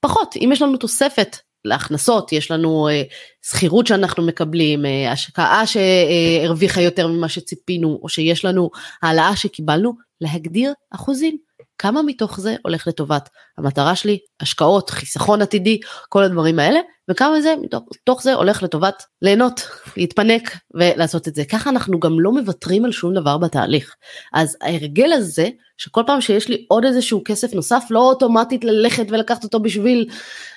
פחות, 0.00 0.34
אם 0.36 0.50
יש 0.52 0.62
לנו 0.62 0.76
תוספת 0.76 1.36
להכנסות, 1.64 2.32
יש 2.32 2.50
לנו 2.50 2.88
אה, 2.88 3.02
שכירות 3.42 3.86
שאנחנו 3.86 4.26
מקבלים, 4.26 4.86
אה, 4.86 5.12
השקעה 5.12 5.62
שהרוויחה 5.66 6.80
יותר 6.80 7.06
ממה 7.06 7.28
שציפינו, 7.28 7.98
או 8.02 8.08
שיש 8.08 8.44
לנו 8.44 8.70
העלאה 9.02 9.36
שקיבלנו, 9.36 9.94
להגדיר 10.20 10.72
אחוזים. 10.90 11.36
כמה 11.78 12.02
מתוך 12.02 12.40
זה 12.40 12.56
הולך 12.64 12.86
לטובת 12.86 13.28
המטרה 13.58 13.96
שלי, 13.96 14.18
השקעות, 14.40 14.90
חיסכון 14.90 15.42
עתידי, 15.42 15.80
כל 16.08 16.22
הדברים 16.22 16.58
האלה, 16.58 16.80
וכמה 17.10 17.40
זה 17.40 17.54
מתוך, 17.60 18.22
זה 18.22 18.34
הולך 18.34 18.62
לטובת 18.62 19.02
ליהנות, 19.22 19.68
להתפנק 19.96 20.56
ולעשות 20.74 21.28
את 21.28 21.34
זה. 21.34 21.44
ככה 21.44 21.70
אנחנו 21.70 22.00
גם 22.00 22.20
לא 22.20 22.32
מוותרים 22.32 22.84
על 22.84 22.92
שום 22.92 23.14
דבר 23.14 23.38
בתהליך. 23.38 23.94
אז 24.32 24.56
ההרגל 24.60 25.12
הזה, 25.12 25.48
שכל 25.76 26.02
פעם 26.06 26.20
שיש 26.20 26.48
לי 26.48 26.64
עוד 26.68 26.84
איזשהו 26.84 27.22
כסף 27.24 27.54
נוסף, 27.54 27.84
לא 27.90 27.98
אוטומטית 27.98 28.64
ללכת 28.64 29.06
ולקחת 29.08 29.44
אותו 29.44 29.60
בשביל 29.60 30.06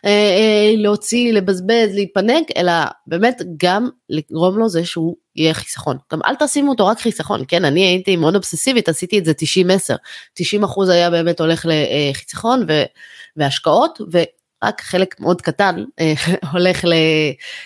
אה, 0.05 0.09
אה, 0.09 0.73
להוציא, 0.77 1.33
לבזבז, 1.33 1.93
להתפנק, 1.93 2.43
אלא 2.57 2.73
באמת 3.07 3.41
גם 3.57 3.89
לגרום 4.09 4.57
לו 4.57 4.69
זה 4.69 4.85
שהוא 4.85 5.15
יהיה 5.35 5.53
חיסכון. 5.53 5.97
גם 6.13 6.19
אל 6.25 6.35
תשימו 6.39 6.71
אותו 6.71 6.87
רק 6.87 6.99
חיסכון, 6.99 7.43
כן, 7.47 7.65
אני 7.65 7.81
הייתי 7.81 8.15
מאוד 8.15 8.35
אובססיבית, 8.35 8.89
עשיתי 8.89 9.19
את 9.19 9.25
זה 9.25 9.31
90-10. 9.31 9.95
90 10.33 10.63
אחוז 10.63 10.89
היה 10.89 11.09
באמת 11.09 11.39
הולך 11.39 11.65
לחיסכון 11.65 12.65
ו, 12.67 12.83
ורק 14.63 14.81
חלק 14.81 15.19
מאוד 15.19 15.41
קטן 15.41 15.83
אה, 15.99 16.13
הולך 16.51 16.85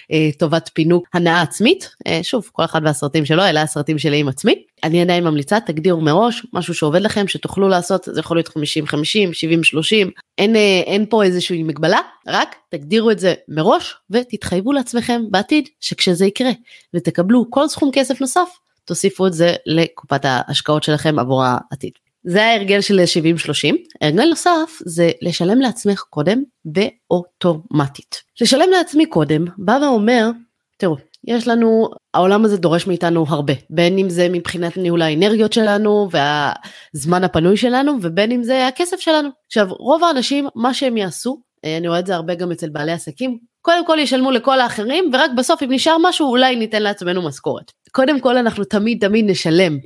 לטובת 0.10 0.70
פינוק 0.74 1.08
הנאה 1.14 1.42
עצמית. 1.42 1.90
אה, 2.08 2.20
שוב, 2.24 2.50
כל 2.52 2.66
אחד 2.66 2.82
והסרטים 2.84 3.26
שלו, 3.26 3.44
אלה 3.44 3.62
הסרטים 3.62 4.00
שלי 4.00 4.18
עם 4.18 4.28
עצמי. 4.28 4.64
אני 4.84 5.02
עדיין 5.02 5.24
ממליצה, 5.24 5.60
תגדירו 5.60 6.02
מראש 6.02 6.46
משהו 6.54 6.74
שעובד 6.74 7.02
לכם, 7.02 7.28
שתוכלו 7.28 7.70
לעשות, 7.70 8.08
זה 8.12 8.20
יכול 8.20 8.38
להיות 8.38 8.48
50-50, 8.48 8.52
70-30, 8.52 10.10
אין, 10.38 10.56
אה, 10.56 10.82
אין 10.86 11.06
פה 11.10 11.24
איזושהי 11.24 11.64
מגבלה, 11.64 12.00
רק 12.28 12.56
תגדירו 12.70 13.12
את 13.12 13.20
זה 13.20 13.34
מראש 13.48 13.96
ותתחייבו 14.10 14.74
לעצמכם 14.74 15.22
בעתיד 15.32 15.70
שכשזה 15.80 16.26
יקרה 16.26 16.52
ותקבלו 16.94 17.46
כל 17.50 17.68
סכום 17.68 17.90
כסף 17.94 18.22
נוסף, 18.22 18.50
תוסיפו 18.86 19.28
את 19.28 19.34
זה 19.34 19.54
לקופת 19.66 20.26
ההשקעות 20.26 20.84
שלכם 20.84 21.20
עבור 21.20 21.44
העתיד. 21.44 22.11
זה 22.24 22.44
ההרגל 22.44 22.82
של 22.82 23.00
70-30. 23.00 23.76
הרגל 24.02 24.26
נוסף 24.30 24.80
זה 24.86 25.12
לשלם 25.22 25.62
לעצמך 25.62 26.00
קודם 26.10 26.44
באוטומטית. 26.66 28.22
לשלם 28.42 28.70
לעצמי 28.72 29.06
קודם 29.06 29.46
בא 29.58 29.80
ואומר, 29.82 30.30
תראו, 30.78 30.96
יש 31.28 31.48
לנו, 31.48 31.90
העולם 32.14 32.46
הזה 32.46 32.58
דורש 32.58 32.88
מאיתנו 32.88 33.26
הרבה, 33.30 33.54
בין 33.70 33.98
אם 33.98 34.10
זה 34.10 34.28
מבחינת 34.30 34.78
ניהול 34.78 35.02
האנרגיות 35.02 35.54
שלנו 35.54 36.10
והזמן 36.12 37.24
הפנוי 37.24 37.58
שלנו 37.58 37.98
ובין 38.02 38.32
אם 38.32 38.44
זה 38.44 38.68
הכסף 38.68 39.00
שלנו. 39.00 39.30
עכשיו 39.48 39.68
רוב 39.70 40.04
האנשים 40.04 40.48
מה 40.56 40.74
שהם 40.74 40.98
יעשו, 40.98 41.42
אה, 41.66 41.78
אני 41.78 41.88
רואה 41.88 42.00
את 42.00 42.08
זה 42.08 42.16
הרבה 42.16 42.36
גם 42.36 42.52
אצל 42.52 42.70
בעלי 42.70 42.92
עסקים, 42.92 43.38
קודם 43.62 43.86
כל 43.86 43.98
ישלמו 44.00 44.32
לכל 44.32 44.60
האחרים 44.60 45.12
ורק 45.14 45.32
בסוף 45.38 45.64
אם 45.64 45.72
נשאר 45.72 45.98
משהו 46.02 46.30
אולי 46.30 46.56
ניתן 46.56 46.84
לעצמנו 46.84 47.22
משכורת. 47.22 47.72
קודם 47.92 48.20
כל 48.20 48.38
אנחנו 48.38 48.64
תמיד 48.64 49.08
תמיד 49.08 49.26
נשלם 49.30 49.78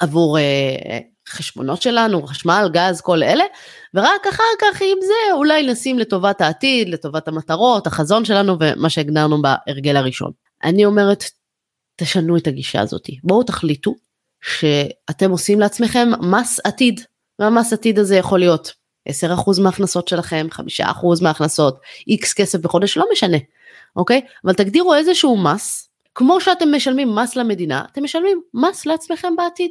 עבור 0.00 0.38
אה, 0.38 0.98
חשבונות 1.28 1.82
שלנו, 1.82 2.26
חשמל, 2.26 2.68
גז, 2.72 3.00
כל 3.00 3.22
אלה, 3.22 3.44
ורק 3.94 4.26
אחר 4.30 4.42
כך 4.60 4.82
עם 4.82 4.98
זה 5.00 5.34
אולי 5.34 5.62
נשים 5.62 5.98
לטובת 5.98 6.40
העתיד, 6.40 6.88
לטובת 6.88 7.28
המטרות, 7.28 7.86
החזון 7.86 8.24
שלנו 8.24 8.56
ומה 8.60 8.90
שהגדרנו 8.90 9.42
בהרגל 9.42 9.96
הראשון. 9.96 10.30
אני 10.64 10.84
אומרת, 10.84 11.24
תשנו 11.96 12.36
את 12.36 12.46
הגישה 12.46 12.80
הזאת, 12.80 13.06
בואו 13.24 13.42
תחליטו 13.42 13.94
שאתם 14.40 15.30
עושים 15.30 15.60
לעצמכם 15.60 16.08
מס 16.20 16.60
עתיד, 16.64 17.00
והמס 17.38 17.72
עתיד 17.72 17.98
הזה 17.98 18.16
יכול 18.16 18.38
להיות 18.38 18.72
10% 19.08 19.12
מההכנסות 19.62 20.08
שלכם, 20.08 20.46
5% 20.80 21.22
מההכנסות, 21.22 21.78
X 22.10 22.34
כסף 22.36 22.58
בחודש, 22.58 22.96
לא 22.96 23.04
משנה, 23.12 23.36
אוקיי? 23.96 24.20
אבל 24.44 24.54
תגדירו 24.54 24.94
איזשהו 24.94 25.36
מס, 25.36 25.90
כמו 26.14 26.40
שאתם 26.40 26.74
משלמים 26.74 27.14
מס 27.14 27.36
למדינה, 27.36 27.84
אתם 27.92 28.04
משלמים 28.04 28.40
מס 28.54 28.86
לעצמכם 28.86 29.36
בעתיד. 29.36 29.70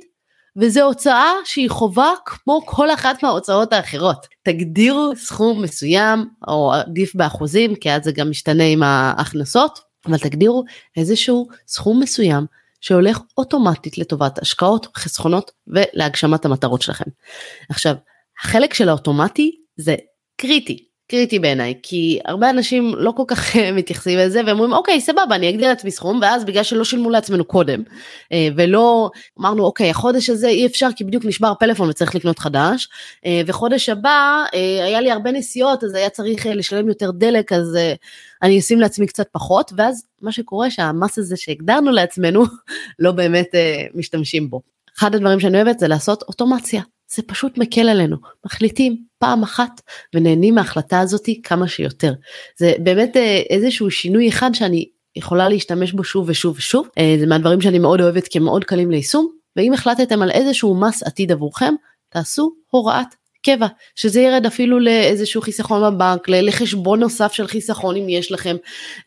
וזו 0.57 0.81
הוצאה 0.81 1.31
שהיא 1.45 1.69
חובה 1.69 2.11
כמו 2.25 2.61
כל 2.65 2.91
אחת 2.91 3.23
מההוצאות 3.23 3.73
האחרות. 3.73 4.27
תגדירו 4.43 5.15
סכום 5.15 5.61
מסוים, 5.61 6.25
או 6.47 6.73
עדיף 6.73 7.15
באחוזים, 7.15 7.75
כי 7.75 7.91
אז 7.91 8.03
זה 8.03 8.11
גם 8.11 8.29
משתנה 8.29 8.63
עם 8.63 8.83
ההכנסות, 8.83 9.79
אבל 10.05 10.17
תגדירו 10.17 10.63
איזשהו 10.97 11.47
סכום 11.67 11.99
מסוים 11.99 12.45
שהולך 12.81 13.19
אוטומטית 13.37 13.97
לטובת 13.97 14.39
השקעות, 14.39 14.87
חסכונות 14.97 15.51
ולהגשמת 15.67 16.45
המטרות 16.45 16.81
שלכם. 16.81 17.05
עכשיו, 17.69 17.95
החלק 18.43 18.73
של 18.73 18.89
האוטומטי 18.89 19.51
זה 19.77 19.95
קריטי. 20.37 20.86
קריטי 21.07 21.39
בעיניי 21.39 21.73
כי 21.83 22.19
הרבה 22.25 22.49
אנשים 22.49 22.93
לא 22.97 23.11
כל 23.11 23.23
כך 23.27 23.55
מתייחסים 23.73 24.19
לזה 24.19 24.41
ואומרים 24.47 24.73
אוקיי 24.73 25.01
סבבה 25.01 25.35
אני 25.35 25.49
אגדיר 25.49 25.67
לעצמי 25.69 25.91
סכום 25.91 26.19
ואז 26.21 26.45
בגלל 26.45 26.63
שלא 26.63 26.83
שילמו 26.83 27.09
לעצמנו 27.09 27.45
קודם 27.45 27.83
אה, 28.31 28.47
ולא 28.55 29.09
אמרנו 29.39 29.63
אוקיי 29.65 29.89
החודש 29.89 30.29
הזה 30.29 30.47
אי 30.47 30.65
אפשר 30.65 30.87
כי 30.95 31.03
בדיוק 31.03 31.25
נשבר 31.25 31.53
פלאפון 31.59 31.89
וצריך 31.89 32.15
לקנות 32.15 32.39
חדש 32.39 32.89
אה, 33.25 33.41
וחודש 33.45 33.89
הבא 33.89 34.43
אה, 34.53 34.85
היה 34.85 35.01
לי 35.01 35.11
הרבה 35.11 35.31
נסיעות 35.31 35.83
אז 35.83 35.93
היה 35.93 36.09
צריך 36.09 36.45
לשלם 36.45 36.87
יותר 36.87 37.11
דלק 37.11 37.53
אז 37.53 37.77
אני 38.43 38.59
אשים 38.59 38.79
לעצמי 38.79 39.07
קצת 39.07 39.27
פחות 39.31 39.71
ואז 39.77 40.03
מה 40.21 40.31
שקורה 40.31 40.71
שהמס 40.71 41.17
הזה 41.17 41.37
שהגדרנו 41.37 41.91
לעצמנו 41.91 42.43
לא 42.99 43.11
באמת 43.11 43.49
משתמשים 43.95 44.49
בו. 44.49 44.61
אחד 44.99 45.15
הדברים 45.15 45.39
שאני 45.39 45.61
אוהבת 45.61 45.79
זה 45.79 45.87
לעשות 45.87 46.23
אוטומציה 46.23 46.81
זה 47.15 47.23
פשוט 47.23 47.57
מקל 47.57 47.89
עלינו. 47.89 48.17
מחליטים 48.45 49.03
פעם 49.19 49.43
אחת 49.43 49.81
ונהנים 50.15 50.55
מההחלטה 50.55 50.99
הזאתי 50.99 51.41
כמה 51.43 51.67
שיותר. 51.67 52.13
זה 52.57 52.73
באמת 52.79 53.17
אה, 53.17 53.41
איזשהו 53.49 53.91
שינוי 53.91 54.29
אחד 54.29 54.49
שאני 54.53 54.89
יכולה 55.15 55.49
להשתמש 55.49 55.91
בו 55.91 56.03
שוב 56.03 56.29
ושוב 56.29 56.55
ושוב. 56.57 56.87
אה, 56.97 57.15
זה 57.19 57.25
מהדברים 57.25 57.61
שאני 57.61 57.79
מאוד 57.79 58.01
אוהבת 58.01 58.27
כי 58.27 58.37
הם 58.37 58.43
מאוד 58.43 58.63
קלים 58.63 58.91
ליישום. 58.91 59.31
ואם 59.55 59.73
החלטתם 59.73 60.21
על 60.21 60.31
איזשהו 60.31 60.79
מס 60.79 61.03
עתיד 61.03 61.31
עבורכם 61.31 61.73
תעשו 62.09 62.51
הוראת 62.69 63.15
קבע, 63.43 63.67
שזה 63.95 64.21
ירד 64.21 64.45
אפילו 64.45 64.79
לאיזשהו 64.79 65.41
חיסכון 65.41 65.95
בבנק, 65.95 66.29
לחשבון 66.29 66.99
נוסף 66.99 67.33
של 67.33 67.47
חיסכון 67.47 67.95
אם 67.95 68.09
יש 68.09 68.31
לכם, 68.31 68.55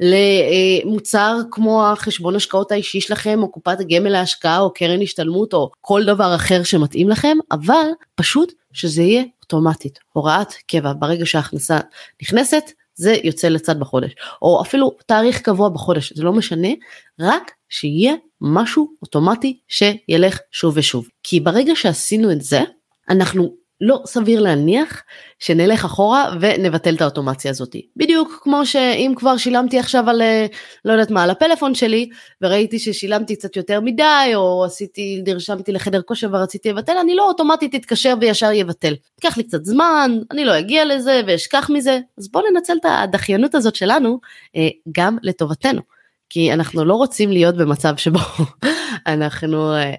למוצר 0.01 1.37
כמו 1.51 1.87
החשבון 1.87 2.37
השקעות 2.37 2.73
האישי 2.73 3.01
שלכם, 3.01 3.43
או 3.43 3.53
קופת 3.53 3.81
הגמל 3.81 4.09
להשקעה, 4.09 4.61
או 4.61 4.73
קרן 4.75 5.03
השתלמות, 5.03 5.55
או 5.55 5.71
כל 5.81 6.05
דבר 6.05 6.35
אחר 6.35 6.63
שמתאים 6.63 7.09
לכם, 7.09 7.37
אבל 7.53 7.87
פשוט 8.15 8.53
שזה 8.73 9.03
יהיה 9.03 9.23
אוטומטית, 9.43 9.99
הוראת 10.13 10.53
קבע, 10.67 10.93
ברגע 10.99 11.27
שההכנסה 11.27 11.79
נכנסת, 12.23 12.73
זה 12.95 13.17
יוצא 13.25 13.49
לצד 13.49 13.81
בחודש, 13.81 14.13
או 14.43 14.63
אפילו 14.63 14.97
תאריך 15.07 15.41
קבוע 15.41 15.69
בחודש, 15.69 16.13
זה 16.13 16.23
לא 16.23 16.33
משנה, 16.33 16.69
רק 17.21 17.51
שיהיה 17.69 18.15
משהו 18.41 18.89
אוטומטי 19.03 19.59
שילך 19.69 20.39
שוב 20.53 20.75
ושוב. 20.77 21.09
כי 21.23 21.41
ברגע 21.41 21.77
שעשינו 21.77 22.33
את 22.33 22.43
זה, 22.43 22.61
אנחנו 23.09 23.55
לא 23.81 24.01
סביר 24.07 24.41
להניח 24.41 25.03
שנלך 25.39 25.85
אחורה 25.85 26.35
ונבטל 26.41 26.95
את 26.95 27.01
האוטומציה 27.01 27.51
הזאת. 27.51 27.77
בדיוק 27.97 28.41
כמו 28.43 28.67
שאם 28.67 29.13
כבר 29.17 29.37
שילמתי 29.37 29.79
עכשיו 29.79 30.11
על 30.11 30.23
אה, 30.23 30.47
לא 30.85 30.93
יודעת 30.93 31.11
מה 31.11 31.23
על 31.23 31.31
הפלאפון 31.31 31.75
שלי 31.75 32.09
וראיתי 32.43 32.79
ששילמתי 32.79 33.37
קצת 33.37 33.57
יותר 33.57 33.81
מדי 33.81 34.33
או 34.35 34.65
עשיתי 34.65 35.23
נרשמתי 35.27 35.73
לחדר 35.73 36.03
כושר 36.03 36.29
ורציתי 36.33 36.69
לבטל 36.69 36.99
אני 37.01 37.15
לא 37.15 37.29
אוטומטית 37.29 37.75
אתקשר 37.75 38.15
וישר 38.21 38.53
יבטל. 38.53 38.95
ייקח 39.23 39.37
לי 39.37 39.43
קצת 39.45 39.65
זמן 39.65 40.19
אני 40.31 40.45
לא 40.45 40.59
אגיע 40.59 40.85
לזה 40.85 41.21
ואשכח 41.27 41.71
מזה 41.71 41.99
אז 42.19 42.31
בואו 42.31 42.45
ננצל 42.53 42.77
את 42.81 42.87
הדחיינות 42.89 43.55
הזאת 43.55 43.75
שלנו 43.75 44.21
אה, 44.57 44.69
גם 44.93 45.17
לטובתנו. 45.23 45.81
כי 46.31 46.53
אנחנו 46.53 46.85
לא 46.85 46.95
רוצים 46.95 47.31
להיות 47.31 47.57
במצב 47.57 47.97
שבו 47.97 48.19
אנחנו 49.07 49.75
אה, 49.75 49.95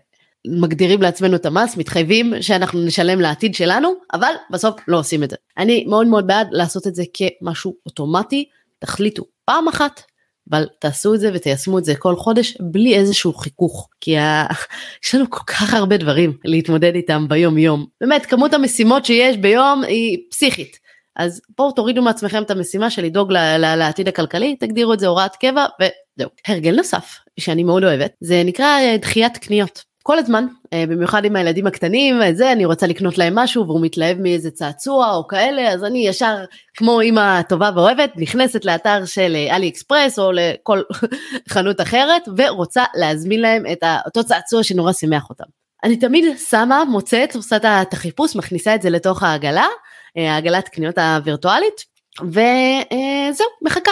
מגדירים 0.48 1.02
לעצמנו 1.02 1.36
את 1.36 1.46
המס, 1.46 1.78
מתחייבים 1.78 2.34
שאנחנו 2.42 2.86
נשלם 2.86 3.22
לעתיד 3.22 3.56
שלנו, 3.56 3.94
אבל 4.14 4.34
בסוף 4.52 4.76
לא 4.88 5.00
עושים 5.00 5.24
את 5.24 5.30
זה. 5.30 5.36
אני 5.58 5.86
מאוד 5.88 6.08
מאוד 6.08 6.28
בעד 6.28 6.48
לעשות 6.52 6.88
את 6.88 6.96
זה 6.96 7.04
כמשהו 7.14 7.76
אוטומטי, 7.86 8.46
תחליטו 8.80 9.24
פעם 9.46 9.68
אחת, 9.68 10.02
אבל 10.50 10.68
תעשו 10.80 11.14
את 11.14 11.20
זה 11.20 11.32
ותיישמו 11.34 11.80
את 11.80 11.86
זה 11.86 11.96
כל 11.96 12.16
חודש 12.16 12.58
בלי 12.60 12.96
איזשהו 12.96 13.34
חיכוך, 13.34 13.90
כי 14.02 14.18
ה... 14.18 14.48
יש 15.06 15.16
לנו 15.16 15.30
כל 15.30 15.44
כך 15.48 15.74
הרבה 15.74 15.98
דברים 15.98 16.38
להתמודד 16.46 16.96
איתם 16.96 17.28
ביום 17.28 17.58
יום. 17.58 17.86
באמת, 18.02 18.26
כמות 18.26 18.54
המשימות 18.54 19.06
שיש 19.06 19.38
ביום 19.38 19.84
היא 19.84 20.18
פסיכית. 20.32 20.82
אז 21.16 21.42
בואו 21.58 21.72
תורידו 21.72 22.02
מעצמכם 22.02 22.44
את 22.44 22.52
המשימה 22.52 22.90
של 22.90 23.06
לדאוג 23.06 23.34
לעתיד 23.58 24.08
הכלכלי, 24.08 24.56
תגדירו 24.56 24.94
את 24.94 25.00
זה 25.00 25.08
הוראת 25.08 25.36
קבע 25.36 25.66
וזהו. 25.82 26.30
הרגל 26.48 26.76
נוסף 26.76 27.18
שאני 27.40 27.64
מאוד 27.64 27.84
אוהבת, 27.84 28.12
זה 28.22 28.42
נקרא 28.46 28.98
דחיית 29.02 29.38
קניות. 29.38 29.91
כל 30.04 30.20
הזמן, 30.20 30.46
אה, 30.74 30.84
במיוחד 30.88 31.26
עם 31.26 31.36
הילדים 31.36 31.68
הקטנים, 31.68 32.16
זה, 32.34 32.52
אני 32.52 32.66
רוצה 32.66 32.88
לקנות 32.88 33.18
להם 33.18 33.36
משהו 33.36 33.68
והוא 33.68 33.82
מתלהב 33.82 34.18
מאיזה 34.22 34.52
צעצוע 34.52 35.16
או 35.16 35.28
כאלה, 35.28 35.70
אז 35.70 35.84
אני 35.84 36.08
ישר, 36.08 36.36
כמו 36.74 37.02
אימא 37.02 37.42
טובה 37.42 37.70
ואוהבת, 37.76 38.12
נכנסת 38.16 38.66
לאתר 38.66 39.06
של 39.06 39.36
אה, 39.36 39.56
אלי 39.56 39.70
אקספרס 39.70 40.20
או 40.20 40.32
לכל 40.32 40.82
חנות 41.54 41.82
אחרת, 41.82 42.22
ורוצה 42.38 42.84
להזמין 42.96 43.42
להם 43.42 43.64
את 43.72 43.84
אותו 44.06 44.24
צעצוע 44.24 44.64
שנורא 44.64 44.94
שימח 44.94 45.30
אותם. 45.30 45.46
אני 45.84 45.98
תמיד 45.98 46.38
שמה, 46.50 46.84
מוצאת, 46.86 47.36
עושה 47.36 47.82
את 47.82 47.94
החיפוש, 47.94 48.36
מכניסה 48.36 48.76
את 48.76 48.82
זה 48.82 48.90
לתוך 48.90 49.24
העגלה, 49.24 49.68
העגלת 50.16 50.70
קניות 50.70 50.98
הווירטואלית, 50.98 51.86
וזהו, 52.22 53.48
מחכה, 53.62 53.92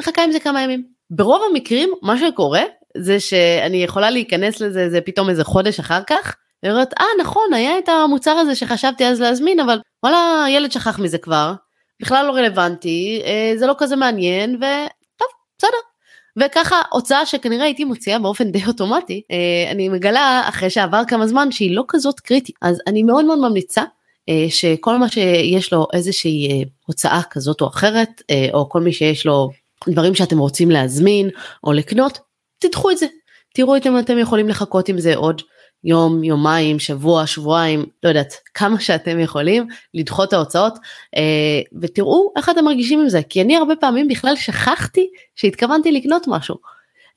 מחכה 0.00 0.24
עם 0.24 0.32
זה 0.32 0.40
כמה 0.40 0.62
ימים. 0.62 0.84
ברוב 1.10 1.42
המקרים 1.50 1.90
מה 2.02 2.18
שקורה 2.18 2.62
זה 2.96 3.20
שאני 3.20 3.76
יכולה 3.76 4.10
להיכנס 4.10 4.60
לזה 4.60 4.90
זה 4.90 5.00
פתאום 5.00 5.30
איזה 5.30 5.44
חודש 5.44 5.80
אחר 5.80 6.00
כך 6.06 6.34
ולראות 6.62 6.94
אה 7.00 7.06
נכון 7.20 7.54
היה 7.54 7.78
את 7.78 7.88
המוצר 7.88 8.30
הזה 8.30 8.54
שחשבתי 8.54 9.06
אז 9.06 9.20
להזמין 9.20 9.60
אבל 9.60 9.78
וואלה 10.02 10.44
ילד 10.48 10.72
שכח 10.72 10.98
מזה 10.98 11.18
כבר 11.18 11.54
בכלל 12.02 12.26
לא 12.26 12.32
רלוונטי 12.32 13.22
אה, 13.24 13.52
זה 13.56 13.66
לא 13.66 13.74
כזה 13.78 13.96
מעניין 13.96 14.54
וטוב 14.56 15.28
בסדר. 15.58 15.76
וככה 16.36 16.82
הוצאה 16.90 17.26
שכנראה 17.26 17.64
הייתי 17.64 17.84
מוציאה 17.84 18.18
באופן 18.18 18.50
די 18.50 18.66
אוטומטי 18.66 19.22
אה, 19.30 19.70
אני 19.70 19.88
מגלה 19.88 20.42
אחרי 20.48 20.70
שעבר 20.70 21.02
כמה 21.08 21.26
זמן 21.26 21.50
שהיא 21.50 21.76
לא 21.76 21.84
כזאת 21.88 22.20
קריטית 22.20 22.56
אז 22.62 22.80
אני 22.86 23.02
מאוד 23.02 23.24
מאוד 23.24 23.38
ממליצה 23.38 23.82
אה, 24.28 24.46
שכל 24.48 24.98
מה 24.98 25.08
שיש 25.08 25.72
לו 25.72 25.86
איזושהי 25.92 26.64
הוצאה 26.86 27.20
כזאת 27.30 27.60
או 27.60 27.66
אחרת 27.66 28.22
או 28.52 28.68
כל 28.68 28.80
מי 28.80 28.92
שיש 28.92 29.26
לו 29.26 29.50
דברים 29.88 30.14
שאתם 30.14 30.38
רוצים 30.38 30.70
להזמין 30.70 31.30
או 31.64 31.72
לקנות 31.72 32.18
תדחו 32.68 32.90
את 32.90 32.98
זה 32.98 33.06
תראו 33.54 33.76
אם 33.86 33.98
אתם 33.98 34.18
יכולים 34.18 34.48
לחכות 34.48 34.88
עם 34.88 34.98
זה 34.98 35.16
עוד 35.16 35.42
יום, 35.84 36.24
יומיים, 36.24 36.78
שבוע, 36.78 37.26
שבועיים, 37.26 37.86
לא 38.02 38.08
יודעת, 38.08 38.34
כמה 38.54 38.80
שאתם 38.80 39.20
יכולים 39.20 39.66
לדחות 39.94 40.32
ההוצאות 40.32 40.74
אה, 41.16 41.80
ותראו 41.82 42.32
איך 42.36 42.50
אתם 42.50 42.64
מרגישים 42.64 43.00
עם 43.00 43.08
זה, 43.08 43.20
כי 43.28 43.42
אני 43.42 43.56
הרבה 43.56 43.76
פעמים 43.76 44.08
בכלל 44.08 44.36
שכחתי 44.36 45.10
שהתכוונתי 45.34 45.92
לקנות 45.92 46.24
משהו. 46.28 46.56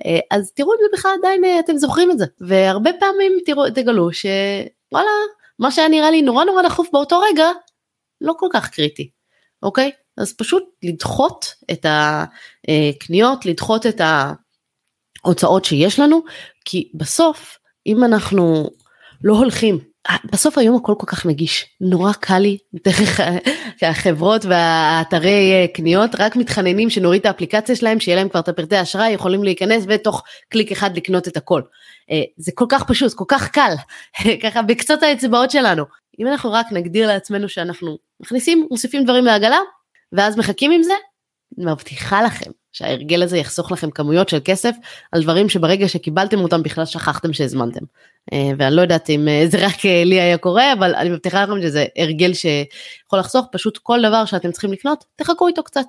אה, 0.05 0.19
אז 0.31 0.51
תראו 0.51 0.73
אם 0.73 0.77
זה 0.81 0.97
בכלל 0.97 1.11
עדיין 1.19 1.45
אה, 1.45 1.59
אתם 1.59 1.77
זוכרים 1.77 2.11
את 2.11 2.17
זה, 2.17 2.25
והרבה 2.41 2.89
פעמים 2.99 3.31
תראו, 3.45 3.69
תגלו 3.69 4.09
שוואלה, 4.13 5.11
מה 5.59 5.71
שהיה 5.71 5.87
נראה 5.87 6.11
לי 6.11 6.21
נורא 6.21 6.45
נורא 6.45 6.63
דחוף 6.63 6.87
באותו 6.93 7.19
רגע, 7.19 7.49
לא 8.21 8.33
כל 8.37 8.47
כך 8.53 8.69
קריטי, 8.69 9.09
אוקיי? 9.63 9.91
אז 10.17 10.33
פשוט 10.33 10.63
לדחות 10.83 11.45
את 11.71 11.85
הקניות, 11.89 13.45
לדחות 13.45 13.85
את 13.85 14.01
ההוצאות 15.27 15.65
שיש 15.65 15.99
לנו, 15.99 16.21
כי 16.65 16.91
בסוף 16.95 17.57
אם 17.87 18.03
אנחנו 18.03 18.69
לא 19.23 19.33
הולכים 19.33 19.79
בסוף 20.31 20.57
היום 20.57 20.75
הכל 20.75 20.93
כל 20.97 21.05
כך 21.05 21.25
נגיש 21.25 21.65
נורא 21.81 22.13
קל 22.13 22.39
לי 22.39 22.57
דרך 22.85 23.19
החברות 23.81 24.45
והאתרי 24.45 25.67
קניות 25.73 26.11
רק 26.19 26.35
מתחננים 26.35 26.89
שנוריד 26.89 27.19
את 27.19 27.25
האפליקציה 27.25 27.75
שלהם 27.75 27.99
שיהיה 27.99 28.15
להם 28.15 28.29
כבר 28.29 28.39
את 28.39 28.49
הפרטי 28.49 28.75
האשראי 28.75 29.09
יכולים 29.09 29.43
להיכנס 29.43 29.83
ותוך 29.87 30.23
קליק 30.49 30.71
אחד 30.71 30.97
לקנות 30.97 31.27
את 31.27 31.37
הכל. 31.37 31.61
אה, 32.11 32.21
זה 32.37 32.51
כל 32.55 32.65
כך 32.69 32.83
פשוט 32.83 33.13
כל 33.13 33.25
כך 33.27 33.49
קל 33.49 33.73
ככה 34.43 34.61
בקצות 34.61 35.03
האצבעות 35.03 35.51
שלנו 35.51 35.83
אם 36.19 36.27
אנחנו 36.27 36.51
רק 36.51 36.65
נגדיר 36.71 37.07
לעצמנו 37.07 37.49
שאנחנו 37.49 37.97
מכניסים 38.19 38.67
מוסיפים 38.71 39.03
דברים 39.03 39.25
לעגלה 39.25 39.59
ואז 40.11 40.37
מחכים 40.37 40.71
עם 40.71 40.83
זה 40.83 40.93
מבטיחה 41.57 42.21
לכם 42.21 42.51
שההרגל 42.77 43.23
הזה 43.23 43.37
יחסוך 43.37 43.71
לכם 43.71 43.91
כמויות 43.91 44.29
של 44.29 44.39
כסף 44.45 44.75
על 45.11 45.23
דברים 45.23 45.49
שברגע 45.49 45.87
שקיבלתם 45.87 46.39
אותם 46.39 46.63
בכלל 46.63 46.85
שכחתם 46.85 47.33
שהזמנתם. 47.33 47.85
אה, 48.33 48.49
ואני 48.57 48.75
לא 48.75 48.81
יודעת 48.81 49.09
אם 49.09 49.27
אה, 49.27 49.43
זה 49.47 49.57
רק 49.65 49.85
אה, 49.85 50.03
לי 50.05 50.21
היה 50.21 50.37
קורה 50.37 50.73
אבל 50.73 50.95
אני 50.95 51.09
מבטיחה 51.09 51.43
לכם 51.43 51.61
שזה 51.61 51.85
הרגל 51.97 52.33
שיכול 52.33 53.19
לחסוך 53.19 53.45
פשוט 53.51 53.77
כל 53.77 53.99
דבר 54.07 54.25
שאתם 54.25 54.51
צריכים 54.51 54.73
לקנות 54.73 55.05
תחכו 55.15 55.47
איתו 55.47 55.63
קצת. 55.63 55.85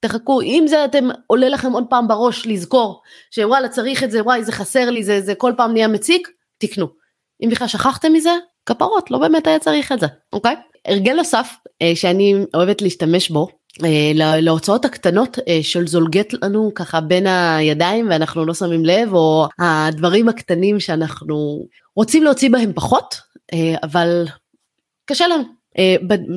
תחכו 0.00 0.42
אם 0.42 0.64
זה 0.68 0.84
אתם 0.84 1.08
עולה 1.26 1.48
לכם 1.48 1.72
עוד 1.72 1.84
פעם 1.90 2.08
בראש 2.08 2.46
לזכור 2.46 3.02
שוואלה 3.30 3.68
צריך 3.68 4.04
את 4.04 4.10
זה 4.10 4.22
וואי 4.22 4.44
זה 4.44 4.52
חסר 4.52 4.90
לי 4.90 5.04
זה 5.04 5.20
זה 5.20 5.34
כל 5.34 5.52
פעם 5.56 5.72
נהיה 5.72 5.88
מציק 5.88 6.28
תקנו. 6.58 6.86
אם 7.44 7.48
בכלל 7.50 7.68
שכחתם 7.68 8.12
מזה 8.12 8.30
כפרות 8.66 9.10
לא 9.10 9.18
באמת 9.18 9.46
היה 9.46 9.58
צריך 9.58 9.92
את 9.92 10.00
זה 10.00 10.06
אוקיי 10.32 10.56
הרגל 10.84 11.12
נוסף 11.12 11.52
שאני 11.94 12.34
אוהבת 12.54 12.82
להשתמש 12.82 13.30
בו 13.30 13.59
להוצאות 14.14 14.84
הקטנות 14.84 15.38
אה, 15.48 15.58
של 15.62 15.86
זולגת 15.86 16.32
לנו 16.42 16.72
ככה 16.74 17.00
בין 17.00 17.26
הידיים 17.26 18.06
ואנחנו 18.10 18.44
לא 18.44 18.54
שמים 18.54 18.84
לב 18.84 19.14
או 19.14 19.48
הדברים 19.58 20.28
הקטנים 20.28 20.80
שאנחנו 20.80 21.66
רוצים 21.96 22.24
להוציא 22.24 22.50
בהם 22.50 22.72
פחות 22.74 23.20
אה, 23.52 23.74
אבל 23.82 24.26
קשה 25.06 25.28
לנו. 25.28 25.60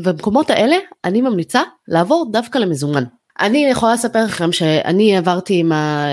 במקומות 0.04 0.50
האלה 0.50 0.76
אני 1.06 1.22
ממליצה 1.22 1.62
לעבור 1.88 2.26
דווקא 2.32 2.58
למזומן. 2.58 3.04
אני 3.40 3.66
יכולה 3.72 3.94
לספר 3.94 4.26
לכם 4.26 4.52
שאני 4.52 5.18
עברתי 5.18 5.60
עם 5.60 5.72
ה... 5.72 6.08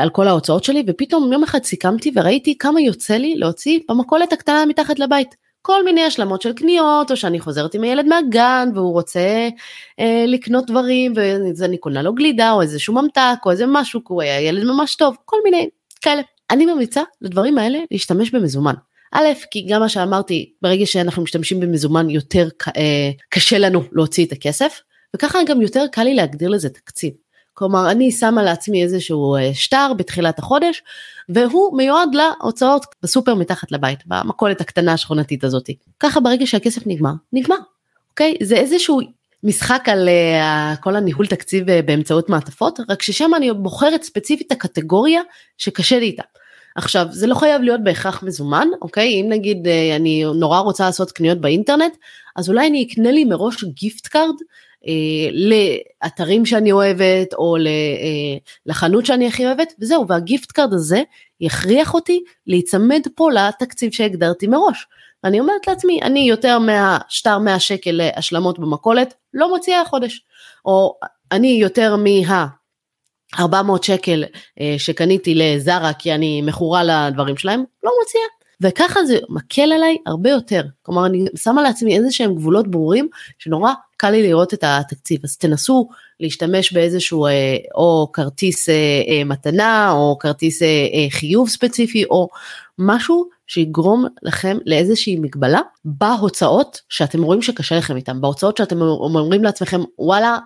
על 0.00 0.10
כל 0.10 0.28
ההוצאות 0.28 0.64
שלי 0.64 0.84
ופתאום 0.86 1.32
יום 1.32 1.42
אחד 1.42 1.64
סיכמתי 1.64 2.12
וראיתי 2.14 2.58
כמה 2.58 2.80
יוצא 2.80 3.14
לי 3.14 3.34
להוציא 3.34 3.80
במכולת 3.88 4.32
הקטנה 4.32 4.66
מתחת 4.66 4.98
לבית. 4.98 5.45
כל 5.66 5.84
מיני 5.84 6.02
השלמות 6.02 6.42
של 6.42 6.52
קניות, 6.52 7.10
או 7.10 7.16
שאני 7.16 7.40
חוזרת 7.40 7.74
עם 7.74 7.82
הילד 7.82 8.06
מהגן 8.06 8.68
והוא 8.74 8.92
רוצה 8.92 9.48
אה, 10.00 10.24
לקנות 10.26 10.66
דברים, 10.66 11.12
ואז 11.16 11.62
אני 11.62 11.78
קונה 11.78 12.02
לו 12.02 12.14
גלידה, 12.14 12.52
או 12.52 12.62
איזשהו 12.62 12.94
ממתק, 12.94 13.38
או 13.46 13.50
איזה 13.50 13.64
משהו, 13.68 14.00
כי 14.00 14.12
הוא 14.12 14.22
היה 14.22 14.40
ילד 14.40 14.64
ממש 14.64 14.94
טוב, 14.94 15.16
כל 15.24 15.36
מיני 15.44 15.68
כאלה. 16.00 16.22
אני 16.50 16.66
ממליצה 16.66 17.02
לדברים 17.20 17.58
האלה 17.58 17.78
להשתמש 17.90 18.30
במזומן. 18.30 18.74
א', 19.12 19.26
כי 19.50 19.66
גם 19.68 19.80
מה 19.80 19.88
שאמרתי, 19.88 20.52
ברגע 20.62 20.86
שאנחנו 20.86 21.22
משתמשים 21.22 21.60
במזומן 21.60 22.10
יותר 22.10 22.48
אה, 22.76 23.10
קשה 23.28 23.58
לנו 23.58 23.82
להוציא 23.92 24.26
את 24.26 24.32
הכסף, 24.32 24.80
וככה 25.16 25.38
גם 25.46 25.62
יותר 25.62 25.84
קל 25.92 26.02
לי 26.02 26.14
להגדיר 26.14 26.48
לזה 26.48 26.68
תקציב. 26.68 27.12
כלומר 27.58 27.90
אני 27.90 28.12
שמה 28.12 28.42
לעצמי 28.42 28.82
איזשהו 28.82 29.36
אה, 29.36 29.54
שטר 29.54 29.92
בתחילת 29.96 30.38
החודש 30.38 30.82
והוא 31.28 31.76
מיועד 31.76 32.14
להוצאות 32.14 32.86
בסופר 33.02 33.34
מתחת 33.34 33.72
לבית 33.72 33.98
במכולת 34.06 34.60
הקטנה 34.60 34.92
השכונתית 34.92 35.44
הזאתי. 35.44 35.76
ככה 36.00 36.20
ברגע 36.20 36.46
שהכסף 36.46 36.86
נגמר 36.86 37.12
נגמר. 37.32 37.56
אוקיי 38.10 38.34
זה 38.42 38.56
איזשהו 38.56 39.00
משחק 39.42 39.88
על 39.88 40.08
uh, 40.08 40.76
כל 40.76 40.96
הניהול 40.96 41.26
תקציב 41.26 41.68
uh, 41.68 41.72
באמצעות 41.86 42.28
מעטפות 42.28 42.80
רק 42.88 43.02
ששם 43.02 43.30
אני 43.36 43.52
בוחרת 43.52 44.02
ספציפית 44.02 44.52
הקטגוריה 44.52 45.20
שקשה 45.58 45.98
לי 45.98 46.06
איתה. 46.06 46.22
עכשיו 46.76 47.06
זה 47.10 47.26
לא 47.26 47.34
חייב 47.34 47.62
להיות 47.62 47.84
בהכרח 47.84 48.22
מזומן 48.22 48.68
אוקיי 48.82 49.20
אם 49.20 49.26
נגיד 49.28 49.66
uh, 49.66 49.96
אני 49.96 50.24
נורא 50.34 50.58
רוצה 50.58 50.84
לעשות 50.84 51.12
קניות 51.12 51.40
באינטרנט 51.40 51.96
אז 52.36 52.48
אולי 52.48 52.66
אני 52.66 52.86
אקנה 52.88 53.10
לי 53.10 53.24
מראש 53.24 53.64
gift 53.64 54.06
card 54.06 54.34
לאתרים 55.32 56.46
שאני 56.46 56.72
אוהבת 56.72 57.34
או 57.34 57.56
אה, 57.56 57.62
לחנות 58.66 59.06
שאני 59.06 59.26
הכי 59.26 59.46
אוהבת 59.46 59.72
וזהו 59.80 60.08
וה 60.08 60.23
gift 60.23 60.52
card 60.52 60.72
הזה 60.72 61.02
יכריח 61.40 61.94
אותי 61.94 62.24
להיצמד 62.46 63.00
פה 63.14 63.30
לתקציב 63.32 63.92
שהגדרתי 63.92 64.46
מראש. 64.46 64.86
אני 65.24 65.40
אומרת 65.40 65.66
לעצמי 65.66 66.02
אני 66.02 66.20
יותר 66.20 66.58
מהשטר 66.58 67.38
100 67.38 67.60
שקל 67.60 67.90
להשלמות 67.92 68.58
במכולת 68.58 69.14
לא 69.34 69.50
מוציאה 69.50 69.80
החודש 69.80 70.24
או 70.64 70.94
אני 71.32 71.48
יותר 71.48 71.96
מה 71.96 72.46
400 73.38 73.84
שקל 73.84 74.24
אה, 74.60 74.74
שקניתי 74.78 75.34
לזרה 75.34 75.92
כי 75.92 76.14
אני 76.14 76.42
מכורה 76.42 76.84
לדברים 76.84 77.36
שלהם 77.36 77.64
לא 77.82 77.92
מוציאה 78.00 78.35
וככה 78.60 79.04
זה 79.04 79.18
מקל 79.28 79.72
עליי 79.72 79.96
הרבה 80.06 80.30
יותר. 80.30 80.62
כלומר 80.82 81.06
אני 81.06 81.24
שמה 81.36 81.62
לעצמי 81.62 81.96
איזה 81.96 82.10
שהם 82.10 82.34
גבולות 82.34 82.68
ברורים 82.68 83.08
שנורא 83.38 83.72
קל 83.96 84.10
לי 84.10 84.22
לראות 84.22 84.54
את 84.54 84.64
התקציב. 84.66 85.20
אז 85.24 85.36
תנסו 85.36 85.88
להשתמש 86.20 86.72
באיזשהו 86.72 87.26
אה, 87.26 87.56
או 87.74 88.10
כרטיס 88.12 88.68
אה, 88.68 88.74
אה, 89.08 89.24
מתנה 89.24 89.90
או 89.90 90.18
כרטיס 90.18 90.62
אה, 90.62 90.66
אה, 90.68 91.06
חיוב 91.10 91.48
ספציפי 91.48 92.04
או 92.04 92.28
משהו 92.78 93.28
שיגרום 93.46 94.06
לכם 94.22 94.58
לאיזושהי 94.66 95.16
מגבלה 95.16 95.60
בהוצאות 95.84 96.80
שאתם 96.88 97.22
רואים 97.22 97.42
שקשה 97.42 97.76
לכם 97.76 97.96
איתם. 97.96 98.20
בהוצאות 98.20 98.56
שאתם 98.56 98.82
אומרים 98.82 99.44
לעצמכם 99.44 99.80
וואלה 99.98 100.38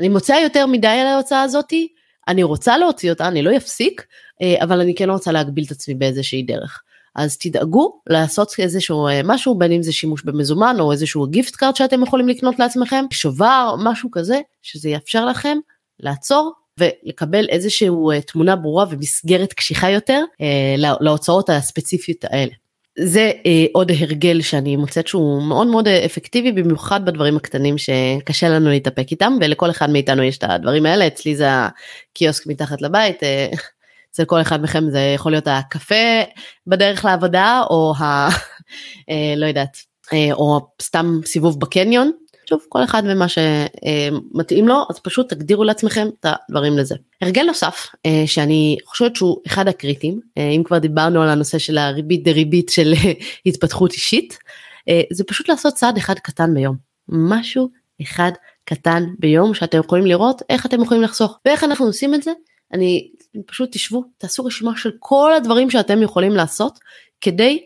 אני 0.00 0.08
מוצאה 0.08 0.40
יותר 0.40 0.66
מדי 0.66 0.86
על 0.86 1.06
ההוצאה 1.06 1.42
הזאתי 1.42 1.88
אני 2.28 2.42
רוצה 2.42 2.78
להוציא 2.78 3.10
אותה 3.10 3.28
אני 3.28 3.42
לא 3.42 3.56
אפסיק 3.56 4.06
אה, 4.42 4.64
אבל 4.64 4.80
אני 4.80 4.94
כן 4.94 5.10
רוצה 5.10 5.32
להגביל 5.32 5.64
את 5.64 5.70
עצמי 5.70 5.94
באיזושהי 5.94 6.42
דרך. 6.42 6.82
אז 7.14 7.38
תדאגו 7.38 8.00
לעשות 8.06 8.54
איזשהו 8.58 9.08
אה, 9.08 9.20
משהו 9.24 9.58
בין 9.58 9.72
אם 9.72 9.82
זה 9.82 9.92
שימוש 9.92 10.22
במזומן 10.22 10.76
או 10.80 10.92
איזשהו 10.92 11.26
גיפט 11.26 11.56
קארט 11.56 11.76
שאתם 11.76 12.02
יכולים 12.02 12.28
לקנות 12.28 12.58
לעצמכם 12.58 13.04
שובר 13.10 13.74
משהו 13.78 14.10
כזה 14.10 14.40
שזה 14.62 14.88
יאפשר 14.88 15.26
לכם 15.26 15.58
לעצור 16.00 16.52
ולקבל 16.80 17.46
איזשהו 17.48 18.10
אה, 18.10 18.20
תמונה 18.20 18.56
ברורה 18.56 18.84
ומסגרת 18.90 19.52
קשיחה 19.52 19.90
יותר 19.90 20.24
אה, 20.40 20.74
להוצאות 21.00 21.50
הספציפיות 21.50 22.24
האלה. 22.24 22.52
זה 22.98 23.32
אה, 23.46 23.66
עוד 23.72 23.90
הרגל 23.90 24.40
שאני 24.40 24.76
מוצאת 24.76 25.06
שהוא 25.06 25.42
מאוד 25.42 25.66
מאוד 25.66 25.88
אפקטיבי 25.88 26.52
במיוחד 26.52 27.04
בדברים 27.04 27.36
הקטנים 27.36 27.74
שקשה 27.78 28.48
לנו 28.48 28.68
להתאפק 28.68 29.06
איתם 29.10 29.36
ולכל 29.40 29.70
אחד 29.70 29.90
מאיתנו 29.90 30.22
יש 30.22 30.38
את 30.38 30.44
הדברים 30.44 30.86
האלה 30.86 31.06
אצלי 31.06 31.36
זה 31.36 31.46
הקיוסק 31.50 32.46
מתחת 32.46 32.82
לבית 32.82 33.22
אה, 33.22 33.46
אצל 34.12 34.24
כל 34.24 34.40
אחד 34.40 34.62
מכם 34.62 34.90
זה 34.90 35.12
יכול 35.14 35.32
להיות 35.32 35.48
הקפה 35.48 35.94
בדרך 36.66 37.04
לעבודה 37.04 37.62
או 37.70 37.94
ה... 37.98 38.28
אה, 39.10 39.34
לא 39.36 39.46
יודעת, 39.46 39.76
אה, 40.12 40.32
או 40.32 40.60
סתם 40.82 41.20
סיבוב 41.24 41.60
בקניון. 41.60 42.10
שוב, 42.48 42.60
כל 42.68 42.84
אחד 42.84 43.02
ומה 43.06 43.26
שמתאים 43.28 44.68
לו, 44.68 44.84
אז 44.90 44.98
פשוט 44.98 45.32
תגדירו 45.32 45.64
לעצמכם 45.64 46.08
את 46.20 46.26
הדברים 46.48 46.78
לזה. 46.78 46.94
הרגל 47.22 47.42
נוסף, 47.42 47.86
אה, 48.06 48.22
שאני 48.26 48.76
חושבת 48.86 49.16
שהוא 49.16 49.36
אחד 49.46 49.68
הקריטים, 49.68 50.20
אם 50.36 50.62
כבר 50.64 50.78
דיברנו 50.78 51.22
על 51.22 51.28
הנושא 51.28 51.58
של 51.58 51.78
הריבית 51.78 52.24
דריבית 52.24 52.68
של 52.68 52.94
התפתחות 53.46 53.92
אישית, 53.92 54.38
זה 55.12 55.24
פשוט 55.24 55.48
לעשות 55.48 55.74
צעד 55.74 55.96
אחד 55.96 56.18
קטן 56.18 56.54
ביום. 56.54 56.76
משהו 57.08 57.68
אחד 58.02 58.32
קטן 58.64 59.04
ביום 59.18 59.54
שאתם 59.54 59.78
יכולים 59.78 60.06
לראות 60.06 60.42
איך 60.50 60.66
אתם 60.66 60.82
יכולים 60.82 61.02
לחסוך 61.02 61.38
ואיך 61.44 61.64
אנחנו 61.64 61.86
עושים 61.86 62.14
את 62.14 62.22
זה 62.22 62.32
אני 62.72 63.10
פשוט 63.46 63.72
תשבו 63.72 64.04
תעשו 64.18 64.44
רשימה 64.44 64.72
של 64.76 64.90
כל 64.98 65.34
הדברים 65.34 65.70
שאתם 65.70 66.02
יכולים 66.02 66.32
לעשות 66.32 66.78
כדי 67.20 67.62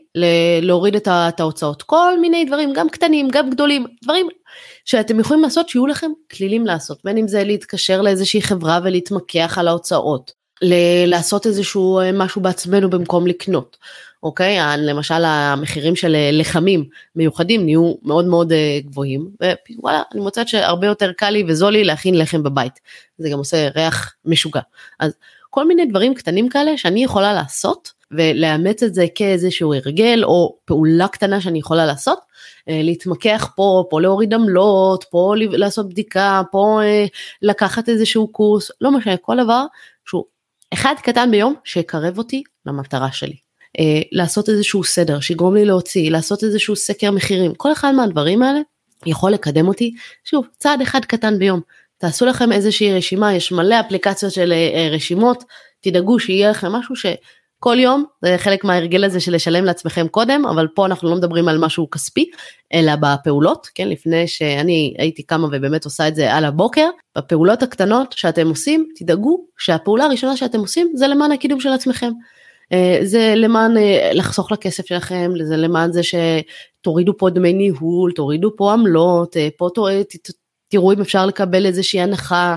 להוריד 0.63 0.97
את 1.07 1.41
ההוצאות. 1.41 1.83
כל 1.83 2.21
מיני 2.21 2.45
דברים 2.45 2.73
גם 2.73 2.89
קטנים 2.89 3.29
גם 3.29 3.51
גדולים 3.51 3.87
דברים 4.05 4.29
שאתם 4.85 5.21
יכולים 5.21 5.43
לעשות 5.43 5.69
שיהיו 5.69 5.87
לכם 5.87 6.11
כלילים 6.37 6.67
לעשות. 6.67 6.99
בין 7.05 7.19
אם 7.19 7.29
זה 7.29 7.45
להתקשר 7.45 8.03
לאיזושהי 8.03 8.43
חברה 8.43 8.81
ולהתמקח 8.85 9.59
על 9.59 9.69
ההוצאות 9.69 10.33
ל- 10.63 11.07
לעשות 11.07 11.47
איזשהו 11.47 12.01
אה, 12.01 12.11
משהו 12.13 12.43
בעצמנו 12.43 12.91
במקום 12.91 13.27
לקנות 13.27 13.77
אוקיי? 14.23 14.59
למשל 14.79 15.25
המחירים 15.25 15.97
של 15.97 16.15
אה, 16.15 16.31
לחמים 16.33 16.85
מיוחדים 17.17 17.65
נהיו 17.65 17.95
מאוד 18.03 18.25
מאוד 18.25 18.53
אה, 18.53 18.79
גבוהים 18.85 19.31
ווואלה 19.77 20.03
אני 20.13 20.21
מוצאת 20.21 20.49
שהרבה 20.49 20.87
יותר 20.87 21.13
קל 21.13 21.31
לי 21.31 21.45
וזול 21.49 21.73
לי 21.73 21.85
להכין 21.85 22.19
לחם 22.19 22.43
בבית. 22.43 22.81
זה 23.19 23.29
גם 23.29 23.39
עושה 23.39 23.69
ריח 23.77 24.15
משוגע. 24.25 24.61
אז 25.01 25.13
כל 25.57 25.67
מיני 25.69 25.87
דברים 25.87 26.15
קטנים 26.15 26.49
כאלה 26.49 26.77
שאני 26.77 27.05
יכולה 27.05 27.33
לעשות 27.33 27.93
ולאמץ 28.11 28.83
את 28.83 28.95
זה 28.95 29.07
כאיזשהו 29.15 29.75
הרגל 29.75 30.25
או 30.25 30.59
פעולה 30.65 31.09
קטנה 31.09 31.41
שאני 31.41 31.59
יכולה 31.59 31.87
לעשות, 31.87 32.19
אה, 32.69 32.81
להתמקח 32.83 33.53
פה, 33.57 33.85
פה 33.91 34.01
להוריד 34.01 34.35
עמלות, 34.35 35.05
פה 35.11 35.35
לעשות 35.37 35.89
בדיקה, 35.89 36.43
פה 36.53 36.81
אה, 36.83 37.07
לקחת 37.43 37.89
איזשהו 37.89 38.29
קורס, 38.29 38.71
לא 38.81 38.91
משנה, 38.91 39.17
כל 39.17 39.37
דבר 39.45 39.65
שהוא 40.09 40.25
אחד 40.75 40.95
קטן 41.03 41.31
ביום 41.31 41.55
שיקרב 41.65 42.19
אותי 42.19 42.43
למטרה 42.67 43.13
שלי. 43.13 43.37
אה, 43.79 44.01
לעשות 44.13 44.49
איזשהו 44.49 44.85
סדר 44.85 45.21
שיגרום 45.21 45.55
לי 45.55 45.65
להוציא, 45.65 46.11
לעשות 46.11 46.45
איזשהו 46.45 46.77
סקר 46.77 47.11
מחירים, 47.11 47.55
כל 47.55 47.73
אחד 47.73 47.93
מהדברים 47.95 48.43
האלה 48.43 48.61
יכול 49.07 49.31
לקדם 49.33 49.69
אותי, 49.69 49.95
שוב, 50.25 50.47
צעד 50.59 50.81
אחד 50.81 51.05
קטן 51.05 51.39
ביום. 51.39 51.61
תעשו 51.99 52.27
לכם 52.27 52.53
איזושהי 52.53 52.95
רשימה, 52.95 53.35
יש 53.35 53.53
מלא 53.53 53.81
אפליקציות 53.81 54.33
של 54.33 54.53
רשימות, 54.91 55.45
תדאגו 55.81 56.19
שיהיה 56.19 56.51
לכם 56.51 56.73
משהו 56.73 56.97
ש... 56.97 57.07
כל 57.59 57.77
יום, 57.79 58.05
זה 58.25 58.35
חלק 58.39 58.65
מההרגל 58.65 59.05
הזה 59.05 59.21
של 59.21 59.35
לשלם 59.35 59.65
לעצמכם 59.65 60.09
קודם, 60.09 60.47
אבל 60.47 60.69
פה 60.75 60.87
אנחנו 60.87 61.11
לא 61.11 61.17
מדברים 61.17 61.49
על 61.49 61.59
משהו 61.59 61.91
כספי, 61.91 62.31
אלא 62.75 62.93
בפעולות, 62.97 63.69
כן, 63.75 63.89
לפני 63.89 64.29
שאני 64.29 64.95
הייתי 64.99 65.23
קמה 65.23 65.47
ובאמת 65.47 65.85
עושה 65.85 66.09
את 66.09 66.15
זה 66.15 66.35
על 66.35 66.45
הבוקר, 66.45 66.89
בפעולות 67.19 67.63
הקטנות 67.63 68.13
שאתם 68.13 68.49
עושים, 68.49 68.89
תדאגו 68.97 69.45
שהפעולה 69.59 70.05
הראשונה 70.05 70.37
שאתם 70.37 70.59
עושים 70.59 70.93
זה 70.95 71.07
למען 71.07 71.33
הקידום 71.33 71.61
של 71.61 71.69
עצמכם. 71.69 72.11
אה, 72.73 72.99
זה 73.03 73.33
למען 73.37 73.77
אה, 73.77 74.11
לחסוך 74.15 74.53
לכסף 74.53 74.87
שלכם, 74.87 75.33
זה 75.45 75.57
למען 75.57 75.93
זה 75.93 76.01
שתורידו 76.03 77.17
פה 77.19 77.31
דמי 77.31 77.53
ניהול, 77.53 78.13
תורידו 78.13 78.51
פה 78.57 78.73
עמלות, 78.73 79.37
אה, 79.37 79.49
פה 79.57 79.69
תראו 80.69 80.93
אם 80.93 81.01
אפשר 81.01 81.27
לקבל 81.27 81.67
איזושהי 81.67 82.01
הנחה, 82.01 82.57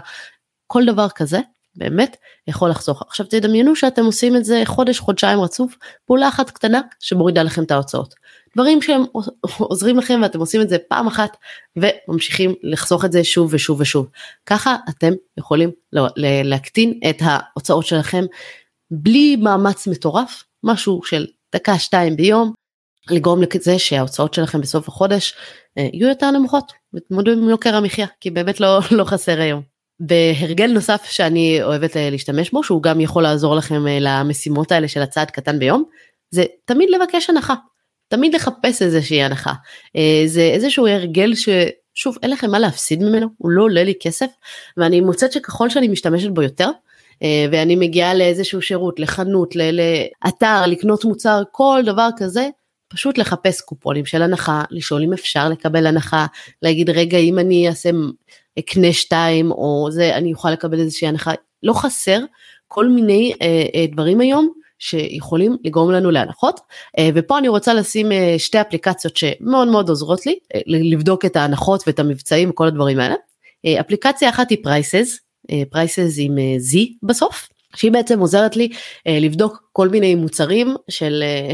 כל 0.68 0.86
דבר 0.86 1.10
כזה. 1.10 1.40
באמת 1.76 2.18
יכול 2.48 2.70
לחסוך. 2.70 3.02
עכשיו 3.02 3.26
תדמיינו 3.26 3.76
שאתם 3.76 4.06
עושים 4.06 4.36
את 4.36 4.46
זה 4.46 4.62
חודש 4.66 5.00
חודשיים 5.00 5.40
רצוף 5.40 5.76
פעולה 6.06 6.28
אחת 6.28 6.50
קטנה 6.50 6.82
שמורידה 7.00 7.44
לכם 7.44 7.64
את 7.64 7.72
ההוצאות. 7.72 8.16
דברים 8.56 8.82
שהם 8.82 9.04
עוזרים 9.58 9.98
לכם 9.98 10.20
ואתם 10.24 10.40
עושים 10.40 10.62
את 10.62 10.70
זה 10.70 10.78
פעם 10.90 11.08
אחת 11.08 11.38
וממשיכים 11.76 12.56
לחסוך 12.64 13.06
את 13.06 13.12
זה 13.12 13.24
שוב 13.24 13.54
ושוב 13.54 13.82
ושוב. 13.82 14.10
ככה 14.46 14.76
אתם 14.90 15.14
יכולים 15.38 15.72
להקטין 16.44 17.00
את 17.10 17.18
ההוצאות 17.22 17.86
שלכם 17.86 18.24
בלי 18.92 19.36
מאמץ 19.36 19.88
מטורף 19.88 20.44
משהו 20.64 21.02
של 21.04 21.28
דקה 21.56 21.80
שתיים 21.80 22.16
ביום 22.16 22.54
לגרום 23.10 23.40
לזה 23.56 23.80
שההוצאות 23.80 24.34
שלכם 24.34 24.62
בסוף 24.62 24.88
החודש 24.88 25.34
אה, 25.78 25.88
יהיו 25.94 26.08
יותר 26.10 26.32
נמוכות 26.32 26.74
ותמודדו 26.94 27.32
עם 27.32 27.50
יוקר 27.50 27.76
המחיה 27.76 28.08
כי 28.20 28.30
באמת 28.30 28.60
לא, 28.60 28.80
לא 28.92 29.04
חסר 29.04 29.42
היום. 29.42 29.80
בהרגל 30.00 30.68
נוסף 30.68 31.06
שאני 31.06 31.64
אוהבת 31.64 31.98
אה, 31.98 32.10
להשתמש 32.10 32.52
בו 32.52 32.64
שהוא 32.64 32.84
גם 32.84 33.02
יכול 33.02 33.24
לעזור 33.24 33.56
לכם 33.56 33.88
אה, 33.88 33.98
למשימות 34.02 34.72
האלה 34.72 34.88
של 34.88 35.02
הצעד 35.02 35.32
קטן 35.32 35.60
ביום 35.60 35.84
זה 36.32 36.44
תמיד 36.66 36.90
לבקש 36.90 37.30
הנחה 37.30 37.54
תמיד 38.08 38.36
לחפש 38.36 38.82
איזושהי 38.82 39.24
הנחה 39.24 39.54
אה, 39.96 40.24
זה 40.26 40.42
איזשהו 40.42 40.88
הרגל 40.88 41.34
ששוב 41.36 42.18
אין 42.24 42.32
לכם 42.32 42.52
מה 42.52 42.60
להפסיד 42.60 43.04
ממנו 43.04 43.28
הוא 43.38 43.52
לא 43.52 43.64
עולה 43.64 43.84
לי 43.84 43.94
כסף 44.02 44.28
ואני 44.78 45.02
מוצאת 45.02 45.32
שככל 45.32 45.70
שאני 45.70 45.88
משתמשת 45.88 46.30
בו 46.30 46.42
יותר 46.42 46.70
ואני 47.52 47.76
מגיעה 47.76 48.14
לאיזשהו 48.14 48.62
שירות 48.62 49.00
לחנות 49.00 49.54
לאתר 49.56 50.66
לקנות 50.68 51.06
מוצר 51.06 51.44
כל 51.52 51.82
דבר 51.86 52.10
כזה 52.18 52.50
פשוט 52.90 53.18
לחפש 53.18 53.62
קופונים 53.62 54.06
של 54.06 54.22
הנחה 54.22 54.64
לשאול 54.72 55.04
אם 55.04 55.14
אפשר 55.14 55.50
לקבל 55.50 55.88
הנחה 55.88 56.26
להגיד 56.62 56.90
רגע 56.90 57.18
אם 57.18 57.40
אני 57.40 57.68
אעשה 57.68 57.90
אקנה 58.60 58.94
שתיים 58.94 59.52
או 59.52 59.88
זה 59.92 60.16
אני 60.16 60.34
אוכל 60.34 60.52
לקבל 60.52 60.80
איזושהי 60.80 61.08
הנחה 61.08 61.32
לא 61.64 61.74
חסר 61.74 62.20
כל 62.68 62.88
מיני 62.88 63.34
אה, 63.42 63.66
אה, 63.76 63.86
דברים 63.92 64.20
היום 64.20 64.54
שיכולים 64.80 65.58
לגרום 65.64 65.92
לנו 65.92 66.12
להנחות 66.12 66.60
אה, 67.00 67.10
ופה 67.16 67.38
אני 67.38 67.48
רוצה 67.48 67.74
לשים 67.74 68.12
אה, 68.12 68.36
שתי 68.38 68.62
אפליקציות 68.62 69.18
שמאוד 69.18 69.68
מאוד 69.68 69.90
עוזרות 69.90 70.26
לי 70.26 70.40
אה, 70.56 70.62
לבדוק 70.66 71.26
את 71.26 71.36
ההנחות 71.36 71.84
ואת 71.88 72.00
המבצעים 72.00 72.50
וכל 72.50 72.68
הדברים 72.68 73.00
האלה. 73.00 73.16
אה, 73.66 73.80
אפליקציה 73.80 74.30
אחת 74.30 74.50
היא 74.50 74.58
Pricez, 74.64 75.20
אה, 75.52 75.64
Pricez 75.70 76.16
עם 76.18 76.38
אה, 76.38 76.56
Z 76.74 76.78
בסוף. 77.04 77.50
שהיא 77.76 77.92
בעצם 77.92 78.20
עוזרת 78.20 78.56
לי 78.56 78.70
אה, 79.08 79.20
לבדוק 79.22 79.64
כל 79.72 79.90
מיני 79.90 80.16
מוצרים 80.16 80.76
של 80.90 81.24
אה, 81.24 81.54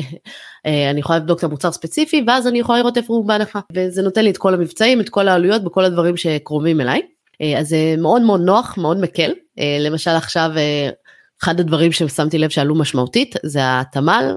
אה, 0.65 0.89
אני 0.89 0.99
יכולה 0.99 1.19
לבדוק 1.19 1.39
את 1.39 1.43
המוצר 1.43 1.71
ספציפי 1.71 2.23
ואז 2.27 2.47
אני 2.47 2.59
יכולה 2.59 2.79
לראות 2.79 2.97
איפה 2.97 3.13
הוא 3.13 3.25
בהנחה. 3.25 3.59
וזה 3.73 4.01
נותן 4.01 4.23
לי 4.23 4.29
את 4.29 4.37
כל 4.37 4.53
המבצעים 4.53 5.01
את 5.01 5.09
כל 5.09 5.27
העלויות 5.27 5.63
בכל 5.63 5.85
הדברים 5.85 6.17
שקרובים 6.17 6.81
אליי. 6.81 7.01
אה, 7.41 7.59
אז 7.59 7.69
זה 7.69 7.95
מאוד 7.97 8.21
מאוד 8.21 8.41
נוח 8.41 8.77
מאוד 8.77 8.97
מקל. 8.97 9.31
אה, 9.59 9.77
למשל 9.79 10.11
עכשיו 10.11 10.51
אה, 10.57 10.89
אחד 11.43 11.59
הדברים 11.59 11.91
ששמתי 11.91 12.37
לב 12.37 12.49
שעלו 12.49 12.75
משמעותית 12.75 13.35
זה 13.43 13.59
התמ"ל 13.63 14.35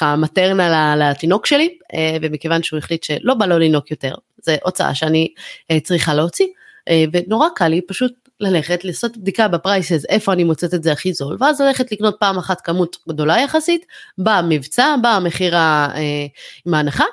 המטרנה 0.00 0.96
לתינוק 0.96 1.46
שלי 1.46 1.78
אה, 1.94 2.16
ומכיוון 2.22 2.62
שהוא 2.62 2.78
החליט 2.78 3.02
שלא 3.02 3.34
בא 3.34 3.46
לו 3.46 3.58
לינוק 3.58 3.90
יותר 3.90 4.14
זה 4.42 4.56
הוצאה 4.62 4.94
שאני 4.94 5.28
אה, 5.70 5.80
צריכה 5.80 6.14
להוציא. 6.14 6.46
אה, 6.88 7.04
ונורא 7.12 7.48
קל 7.56 7.68
לי 7.68 7.80
פשוט 7.80 8.12
ללכת 8.40 8.84
לעשות 8.84 9.16
בדיקה 9.16 9.48
בפרייסס 9.48 10.04
איפה 10.08 10.32
אני 10.32 10.44
מוצאת 10.44 10.74
את 10.74 10.82
זה 10.82 10.92
הכי 10.92 11.12
זול 11.12 11.36
ואז 11.40 11.60
ללכת 11.60 11.92
לקנות 11.92 12.16
פעם 12.20 12.38
אחת 12.38 12.60
כמות 12.60 12.96
גדולה 13.08 13.40
יחסית 13.40 13.86
במבצע 14.18 14.94
במחיר 15.02 15.54
אה, 15.54 16.26
עם 16.66 16.74
ההנחה 16.74 17.04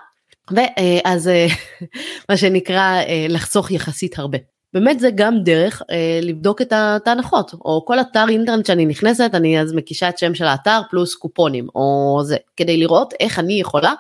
ואז 0.52 1.28
אה, 1.28 1.48
מה 2.30 2.38
שנקרא 2.38 3.02
אה, 3.08 3.26
לחסוך 3.30 3.72
יחסית 3.72 4.20
הרבה. 4.20 4.38
באמת 4.74 5.00
זה 5.00 5.10
גם 5.16 5.44
דרך 5.44 5.82
אה, 5.92 6.20
לבדוק 6.22 6.62
את 6.62 7.08
ההנחות 7.08 7.54
או 7.54 7.86
כל 7.86 8.00
אתר 8.00 8.26
אינטרנט 8.30 8.66
שאני 8.66 8.86
נכנסת 8.86 9.30
אני 9.34 9.62
אז 9.62 9.74
מקישה 9.74 10.10
את 10.10 10.18
שם 10.18 10.36
של 10.36 10.46
האתר 10.46 10.82
פלוס 10.90 11.16
קופונים 11.16 11.68
או 11.76 12.20
זה 12.24 12.38
כדי 12.58 12.78
לראות 12.78 13.14
איך 13.20 13.40
אני 13.40 13.54
יכולה 13.54 13.94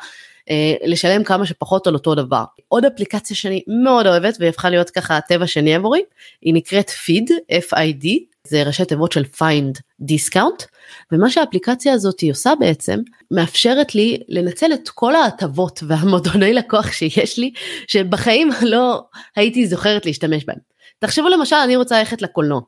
לשלם 0.85 1.23
כמה 1.23 1.45
שפחות 1.45 1.87
על 1.87 1.93
אותו 1.93 2.15
דבר. 2.15 2.43
עוד 2.67 2.85
אפליקציה 2.85 3.35
שאני 3.35 3.63
מאוד 3.83 4.07
אוהבת 4.07 4.37
והיא 4.39 4.49
הפכה 4.49 4.69
להיות 4.69 4.89
ככה 4.89 5.17
הטבע 5.17 5.47
שני 5.47 5.75
עבורי, 5.75 6.01
היא 6.41 6.53
נקראת 6.53 6.89
פיד, 6.89 7.31
F-I-D, 7.51 8.07
זה 8.47 8.63
ראשי 8.63 8.85
תיבות 8.85 9.11
של 9.11 9.23
find 9.35 9.79
discount, 10.01 10.65
ומה 11.11 11.29
שהאפליקציה 11.29 11.93
הזאת 11.93 12.19
היא 12.19 12.31
עושה 12.31 12.53
בעצם, 12.59 12.99
מאפשרת 13.31 13.95
לי 13.95 14.19
לנצל 14.27 14.73
את 14.73 14.89
כל 14.89 15.15
ההטבות 15.15 15.83
והמועדוני 15.87 16.53
לקוח 16.53 16.91
שיש 16.91 17.39
לי, 17.39 17.51
שבחיים 17.87 18.49
לא 18.61 19.03
הייתי 19.35 19.67
זוכרת 19.67 20.05
להשתמש 20.05 20.45
בהם. 20.45 20.57
תחשבו 20.99 21.29
למשל, 21.29 21.55
אני 21.55 21.75
רוצה 21.75 21.99
ללכת 21.99 22.21
לקולנוע, 22.21 22.61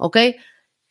אוקיי? 0.00 0.32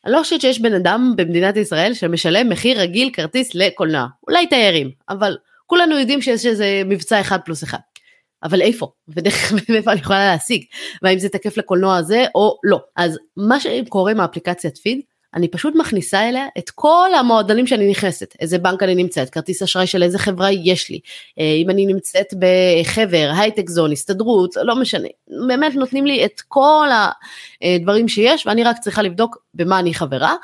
אני 0.06 0.14
לא 0.14 0.20
חושבת 0.24 0.42
שיש 0.42 0.62
בן 0.62 0.74
אדם 0.74 1.14
במדינת 1.16 1.58
ישראל 1.58 1.94
שמשלם 1.94 2.50
מחיר 2.50 2.82
רגיל 2.82 3.10
כרטיס 3.14 3.56
לקולנוע, 3.56 4.06
אולי 4.28 4.48
תיירים, 4.48 4.92
אבל 5.10 5.38
כולנו 5.72 6.00
יודעים 6.00 6.22
שיש 6.22 6.46
איזה 6.46 6.82
מבצע 6.86 7.22
אחד 7.22 7.40
פלוס 7.46 7.64
אחד. 7.64 7.78
אבל 8.44 8.62
איפה? 8.62 8.92
ודרך 9.08 9.54
מאיפה 9.70 9.92
אני 9.92 10.00
יכולה 10.00 10.32
להשיג? 10.32 10.64
והאם 11.02 11.20
זה 11.20 11.30
תקף 11.30 11.58
לקולנוע 11.58 11.98
הזה 11.98 12.26
או 12.36 12.58
לא? 12.64 12.80
אז 12.96 13.18
מה 13.38 13.60
שקורה 13.60 14.14
מאפליקציית 14.14 14.78
פיד, 14.78 15.02
אני 15.34 15.48
פשוט 15.48 15.76
מכניסה 15.76 16.30
אליה 16.30 16.46
את 16.58 16.70
כל 16.70 17.10
המועדונים 17.20 17.68
שאני 17.68 17.90
נכנסת, 17.90 18.36
איזה 18.40 18.58
בנק 18.58 18.84
אני 18.84 18.96
נמצאת, 18.96 19.30
כרטיס 19.30 19.62
אשראי 19.62 19.88
של 19.88 20.04
איזה 20.04 20.20
חברה 20.20 20.52
יש 20.52 20.90
לי, 20.90 21.00
אה, 21.40 21.54
אם 21.64 21.70
אני 21.70 21.86
נמצאת 21.86 22.28
בחבר, 22.40 23.32
הייטק 23.38 23.70
זון, 23.70 23.92
הסתדרות, 23.92 24.56
לא 24.56 24.76
משנה, 24.76 25.08
באמת 25.48 25.76
נותנים 25.76 26.06
לי 26.06 26.26
את 26.26 26.42
כל 26.48 26.88
הדברים 27.62 28.08
שיש 28.08 28.48
ואני 28.48 28.64
רק 28.64 28.80
צריכה 28.80 29.02
לבדוק 29.02 29.38
במה 29.54 29.80
אני 29.80 29.94
חברה, 29.94 30.36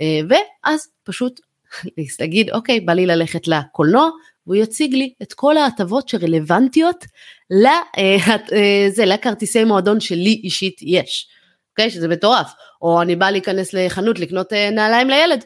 אה, 0.00 0.20
ואז 0.28 0.88
פשוט 1.04 1.40
להגיד 2.20 2.50
אוקיי 2.50 2.80
בא 2.80 2.92
לי 2.92 3.06
ללכת 3.06 3.48
לקולנוע 3.48 4.10
והוא 4.46 4.56
יציג 4.56 4.94
לי 4.94 5.12
את 5.22 5.32
כל 5.32 5.56
ההטבות 5.56 6.08
שרלוונטיות 6.08 7.04
לזה, 7.50 9.02
אה, 9.02 9.06
לכרטיסי 9.06 9.64
מועדון 9.64 10.00
שלי 10.00 10.40
אישית 10.44 10.76
יש. 10.82 11.28
אוקיי? 11.70 11.90
שזה 11.90 12.08
מטורף. 12.08 12.52
או 12.82 13.02
אני 13.02 13.16
באה 13.16 13.30
להיכנס 13.30 13.72
לחנות 13.72 14.18
לקנות 14.18 14.52
אה, 14.52 14.70
נעליים 14.70 15.10
לילד. 15.10 15.44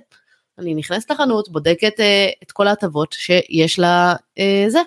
אני 0.58 0.74
נכנסת 0.74 1.10
לחנות, 1.10 1.48
בודקת 1.48 2.00
אה, 2.00 2.28
את 2.42 2.52
כל 2.52 2.68
ההטבות 2.68 3.12
שיש 3.12 3.78
לה 3.78 4.14
זה. 4.68 4.80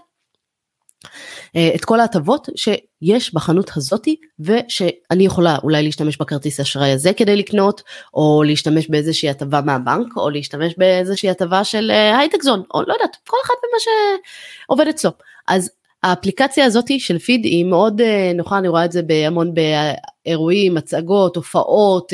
את 1.75 1.85
כל 1.85 1.99
ההטבות 1.99 2.49
שיש 2.55 3.33
בחנות 3.33 3.71
הזאתי 3.75 4.15
ושאני 4.39 5.25
יכולה 5.25 5.57
אולי 5.63 5.83
להשתמש 5.83 6.17
בכרטיס 6.17 6.59
אשראי 6.59 6.91
הזה 6.91 7.13
כדי 7.13 7.35
לקנות 7.35 7.81
או 8.13 8.43
להשתמש 8.43 8.89
באיזושהי 8.89 9.29
הטבה 9.29 9.61
מהבנק 9.61 10.17
או 10.17 10.29
להשתמש 10.29 10.73
באיזושהי 10.77 11.29
הטבה 11.29 11.63
של 11.63 11.91
הייטק 12.19 12.43
זון 12.43 12.63
או 12.73 12.81
לא 12.87 12.93
יודעת 12.93 13.17
כל 13.27 13.37
אחד 13.45 13.53
במה 13.63 13.79
שעובד 13.79 14.87
אצלו. 14.87 15.11
אז 15.47 15.71
האפליקציה 16.03 16.65
הזאתי 16.65 16.99
של 16.99 17.19
פיד 17.19 17.45
היא 17.45 17.65
מאוד 17.65 18.01
נוחה 18.35 18.57
אני 18.57 18.67
רואה 18.67 18.85
את 18.85 18.91
זה 18.91 19.01
בהמון 19.01 19.53
באירועים 19.53 20.75
מצגות 20.75 21.35
הופעות 21.35 22.13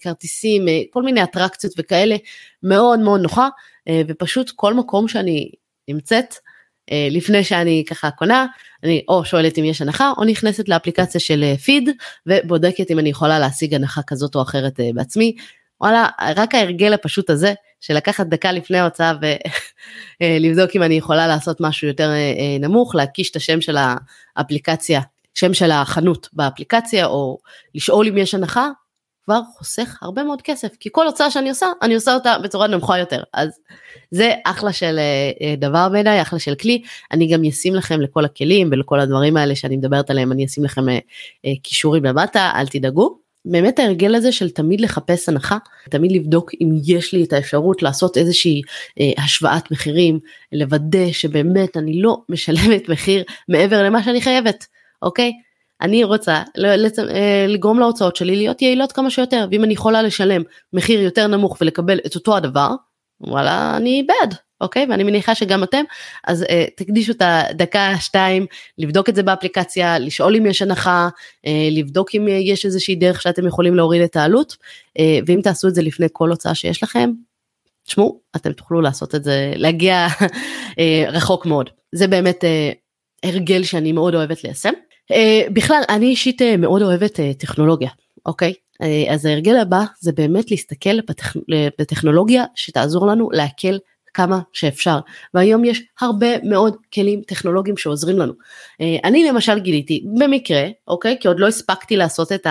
כרטיסים 0.00 0.66
כל 0.90 1.02
מיני 1.02 1.22
אטרקציות 1.22 1.72
וכאלה 1.78 2.16
מאוד 2.62 3.00
מאוד 3.00 3.20
נוחה 3.20 3.48
ופשוט 4.08 4.50
כל 4.56 4.74
מקום 4.74 5.08
שאני 5.08 5.50
נמצאת 5.88 6.34
אה, 6.34 6.49
לפני 7.10 7.44
שאני 7.44 7.84
ככה 7.88 8.10
קונה 8.10 8.46
אני 8.84 9.02
או 9.08 9.24
שואלת 9.24 9.58
אם 9.58 9.64
יש 9.64 9.82
הנחה 9.82 10.12
או 10.18 10.24
נכנסת 10.24 10.68
לאפליקציה 10.68 11.20
של 11.20 11.42
אה, 11.42 11.56
פיד 11.56 11.88
ובודקת 12.26 12.90
אם 12.90 12.98
אני 12.98 13.08
יכולה 13.08 13.38
להשיג 13.38 13.74
הנחה 13.74 14.02
כזאת 14.02 14.34
או 14.34 14.42
אחרת 14.42 14.80
אה, 14.80 14.90
בעצמי. 14.94 15.36
וואלה 15.80 16.08
רק 16.36 16.54
ההרגל 16.54 16.92
הפשוט 16.92 17.30
הזה 17.30 17.54
של 17.80 17.94
לקחת 17.94 18.26
דקה 18.26 18.52
לפני 18.52 18.78
ההוצאה 18.78 19.12
ולבדוק 20.20 20.70
אם 20.76 20.82
אני 20.82 20.94
יכולה 20.94 21.26
לעשות 21.26 21.60
משהו 21.60 21.88
יותר 21.88 22.10
נמוך 22.60 22.94
להקיש 22.94 23.30
את 23.30 23.36
השם 23.36 23.60
של 23.60 23.76
האפליקציה 24.36 25.00
שם 25.34 25.54
של 25.54 25.70
החנות 25.70 26.28
באפליקציה 26.32 27.06
או 27.06 27.38
לשאול 27.74 28.08
אם 28.08 28.18
יש 28.18 28.34
הנחה 28.34 28.68
כבר 29.24 29.40
חוסך 29.58 29.98
הרבה 30.02 30.22
מאוד 30.22 30.42
כסף 30.42 30.68
כי 30.80 30.88
כל 30.92 31.06
הוצאה 31.06 31.30
שאני 31.30 31.48
עושה 31.48 31.66
אני 31.82 31.94
עושה 31.94 32.14
אותה 32.14 32.36
בצורה 32.42 32.66
נמוכה 32.66 32.98
יותר. 32.98 33.22
אז 33.34 33.50
זה 34.10 34.34
אחלה 34.44 34.72
של 34.72 34.98
אה, 34.98 35.30
אה, 35.42 35.54
דבר 35.56 35.88
בעיניי 35.88 36.22
אחלה 36.22 36.38
של 36.38 36.54
כלי. 36.54 36.82
אני 37.12 37.32
גם 37.32 37.44
אשים 37.44 37.74
לכם 37.74 38.00
לכל 38.00 38.24
הכלים 38.24 38.68
ולכל 38.72 39.00
הדברים 39.00 39.36
האלה 39.36 39.56
שאני 39.56 39.76
מדברת 39.76 40.10
עליהם 40.10 40.32
אני 40.32 40.44
אשים 40.44 40.64
לכם 40.64 40.88
אה, 40.88 40.98
קישורים 41.62 42.04
למטה 42.04 42.50
אל 42.54 42.66
תדאגו. 42.66 43.20
באמת 43.44 43.78
ההרגל 43.78 44.14
הזה 44.14 44.32
של 44.32 44.50
תמיד 44.50 44.80
לחפש 44.80 45.28
הנחה 45.28 45.58
תמיד 45.90 46.12
לבדוק 46.12 46.50
אם 46.60 46.70
יש 46.84 47.12
לי 47.14 47.24
את 47.24 47.32
האפשרות 47.32 47.82
לעשות 47.82 48.16
איזושהי 48.16 48.62
אה, 49.00 49.24
השוואת 49.24 49.70
מחירים 49.70 50.18
לוודא 50.52 51.12
שבאמת 51.12 51.76
אני 51.76 52.02
לא 52.02 52.18
משלמת 52.28 52.88
מחיר 52.88 53.24
מעבר 53.48 53.82
למה 53.82 54.02
שאני 54.02 54.20
חייבת 54.20 54.66
אוקיי 55.02 55.32
אני 55.82 56.04
רוצה 56.04 56.42
אה, 57.10 57.46
לגרום 57.48 57.78
להוצאות 57.78 58.16
שלי 58.16 58.36
להיות 58.36 58.62
יעילות 58.62 58.92
כמה 58.92 59.10
שיותר 59.10 59.46
ואם 59.50 59.64
אני 59.64 59.72
יכולה 59.72 60.02
לשלם 60.02 60.42
מחיר 60.72 61.00
יותר 61.00 61.26
נמוך 61.26 61.56
ולקבל 61.60 61.98
את 62.06 62.14
אותו 62.14 62.36
הדבר 62.36 62.70
וואלה 63.20 63.76
אני 63.76 64.06
בעד 64.06 64.34
אוקיי 64.60 64.86
ואני 64.90 65.04
מניחה 65.04 65.34
שגם 65.34 65.62
אתם 65.62 65.84
אז 66.26 66.42
אה, 66.42 66.64
תקדישו 66.76 67.12
את 67.12 67.22
הדקה 67.24 67.92
שתיים 68.00 68.46
לבדוק 68.78 69.08
את 69.08 69.14
זה 69.14 69.22
באפליקציה 69.22 69.98
לשאול 69.98 70.36
אם 70.36 70.46
יש 70.46 70.62
הנחה 70.62 71.08
אה, 71.46 71.68
לבדוק 71.70 72.14
אם 72.14 72.28
יש 72.28 72.66
איזושהי 72.66 72.94
דרך 72.94 73.22
שאתם 73.22 73.46
יכולים 73.46 73.74
להוריד 73.74 74.02
את 74.02 74.16
העלות 74.16 74.56
אה, 74.98 75.18
ואם 75.26 75.40
תעשו 75.42 75.68
את 75.68 75.74
זה 75.74 75.82
לפני 75.82 76.06
כל 76.12 76.30
הוצאה 76.30 76.54
שיש 76.54 76.82
לכם. 76.82 77.10
תשמעו 77.84 78.20
אתם 78.36 78.52
תוכלו 78.52 78.80
לעשות 78.80 79.14
את 79.14 79.24
זה 79.24 79.52
להגיע 79.56 80.06
אה, 80.78 81.04
רחוק 81.08 81.46
מאוד 81.46 81.70
זה 81.92 82.06
באמת 82.06 82.44
אה, 82.44 82.70
הרגל 83.22 83.62
שאני 83.62 83.92
מאוד 83.92 84.14
אוהבת 84.14 84.44
ליישם. 84.44 84.72
Uh, 85.10 85.50
בכלל 85.52 85.82
אני 85.88 86.06
אישית 86.06 86.42
uh, 86.42 86.44
מאוד 86.58 86.82
אוהבת 86.82 87.20
uh, 87.20 87.22
טכנולוגיה 87.38 87.90
אוקיי? 88.26 88.52
אז 89.10 89.24
ההרגל 89.26 89.56
הבא 89.56 89.84
זה 90.00 90.12
באמת 90.12 90.50
להסתכל 90.50 91.00
בטכ... 91.00 91.36
בטכנולוגיה 91.78 92.44
שתעזור 92.54 93.06
לנו 93.06 93.30
להקל 93.30 93.78
כמה 94.14 94.40
שאפשר. 94.52 94.98
והיום 95.34 95.64
יש 95.64 95.82
הרבה 96.00 96.26
מאוד 96.42 96.76
כלים 96.94 97.22
טכנולוגיים 97.26 97.76
שעוזרים 97.76 98.18
לנו. 98.18 98.32
אני 99.04 99.24
למשל 99.24 99.58
גיליתי 99.58 100.04
במקרה 100.18 100.64
אוקיי? 100.88 101.16
כי 101.20 101.28
עוד 101.28 101.40
לא 101.40 101.48
הספקתי 101.48 101.96
לעשות 101.96 102.32
את 102.32 102.46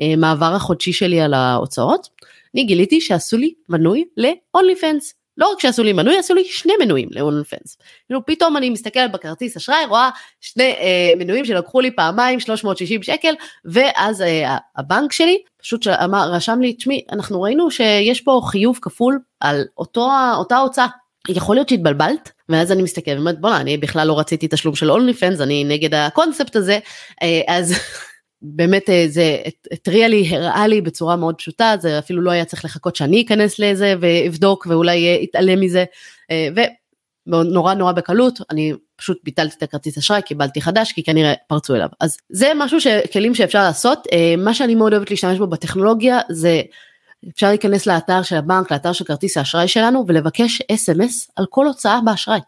המעבר 0.00 0.54
החודשי 0.54 0.92
שלי 0.92 1.20
על 1.20 1.34
ההוצאות 1.34 2.08
אני 2.54 2.64
גיליתי 2.64 3.00
שעשו 3.00 3.36
לי 3.36 3.54
מנוי 3.68 4.04
ל-only 4.16 4.80
fans 4.80 5.17
לא 5.38 5.52
רק 5.52 5.60
שעשו 5.60 5.82
לי 5.82 5.92
מנוי, 5.92 6.18
עשו 6.18 6.34
לי 6.34 6.44
שני 6.44 6.72
מנויים 6.80 7.08
לאונל 7.12 7.44
פנס. 7.44 7.78
כאילו 8.06 8.26
פתאום 8.26 8.56
אני 8.56 8.70
מסתכלת 8.70 9.12
בכרטיס 9.12 9.56
אשראי, 9.56 9.86
רואה 9.88 10.10
שני 10.40 10.74
אה, 10.78 11.12
מנויים 11.16 11.44
שלקחו 11.44 11.80
לי 11.80 11.90
פעמיים 11.90 12.40
360 12.40 13.02
שקל, 13.02 13.34
ואז 13.64 14.22
אה, 14.22 14.56
הבנק 14.76 15.12
שלי 15.12 15.42
פשוט 15.62 15.82
שאמר, 15.82 16.30
רשם 16.32 16.60
לי, 16.60 16.72
תשמעי, 16.72 17.04
אנחנו 17.12 17.42
ראינו 17.42 17.70
שיש 17.70 18.20
פה 18.20 18.40
חיוב 18.44 18.78
כפול 18.82 19.18
על 19.40 19.64
אותו, 19.78 20.10
אותה 20.36 20.56
הוצאה. 20.58 20.86
יכול 21.28 21.56
להיות 21.56 21.68
שהתבלבלת 21.68 22.30
ואז 22.48 22.72
אני 22.72 22.82
מסתכלת 22.82 23.16
ואומרת 23.16 23.40
בואנה 23.40 23.60
אני 23.60 23.76
בכלל 23.76 24.06
לא 24.06 24.18
רציתי 24.18 24.46
תשלום 24.50 24.74
של 24.74 24.90
אונלי 24.90 25.14
פנס 25.14 25.40
אני 25.40 25.64
נגד 25.64 25.94
הקונספט 25.94 26.56
הזה 26.56 26.78
אה, 27.22 27.40
אז 27.46 27.72
באמת 28.42 28.90
אה, 28.90 29.04
זה 29.08 29.36
התריע 29.72 30.08
לי, 30.08 30.28
הראה 30.36 30.66
לי 30.66 30.80
בצורה 30.80 31.16
מאוד 31.16 31.34
פשוטה, 31.34 31.74
זה 31.80 31.98
אפילו 31.98 32.22
לא 32.22 32.30
היה 32.30 32.44
צריך 32.44 32.64
לחכות 32.64 32.96
שאני 32.96 33.22
אכנס 33.22 33.58
לזה 33.58 33.94
ואבדוק 34.00 34.66
ואולי 34.70 35.26
אתעלם 35.30 35.60
מזה, 35.60 35.84
אה, 36.30 36.48
ונורא 37.26 37.74
נורא 37.74 37.92
בקלות, 37.92 38.40
אני 38.50 38.72
פשוט 38.96 39.18
ביטלתי 39.24 39.54
את 39.58 39.62
הכרטיס 39.62 39.98
אשראי, 39.98 40.22
קיבלתי 40.22 40.60
חדש, 40.60 40.92
כי 40.92 41.02
כנראה 41.02 41.34
פרצו 41.46 41.74
אליו. 41.74 41.88
אז 42.00 42.16
זה 42.30 42.52
משהו, 42.56 42.78
כלים 43.12 43.34
שאפשר 43.34 43.62
לעשות, 43.62 44.06
אה, 44.12 44.34
מה 44.38 44.54
שאני 44.54 44.74
מאוד 44.74 44.92
אוהבת 44.92 45.10
להשתמש 45.10 45.38
בו 45.38 45.46
בטכנולוגיה, 45.46 46.20
זה 46.30 46.62
אפשר 47.34 47.48
להיכנס 47.48 47.86
לאתר 47.86 48.22
של 48.22 48.36
הבנק, 48.36 48.72
לאתר 48.72 48.92
של 48.92 49.04
כרטיס 49.04 49.36
האשראי 49.36 49.68
שלנו, 49.68 50.04
ולבקש 50.08 50.62
אס.אם.אס 50.72 51.30
על 51.36 51.46
כל 51.50 51.66
הוצאה 51.66 52.00
באשראי, 52.04 52.40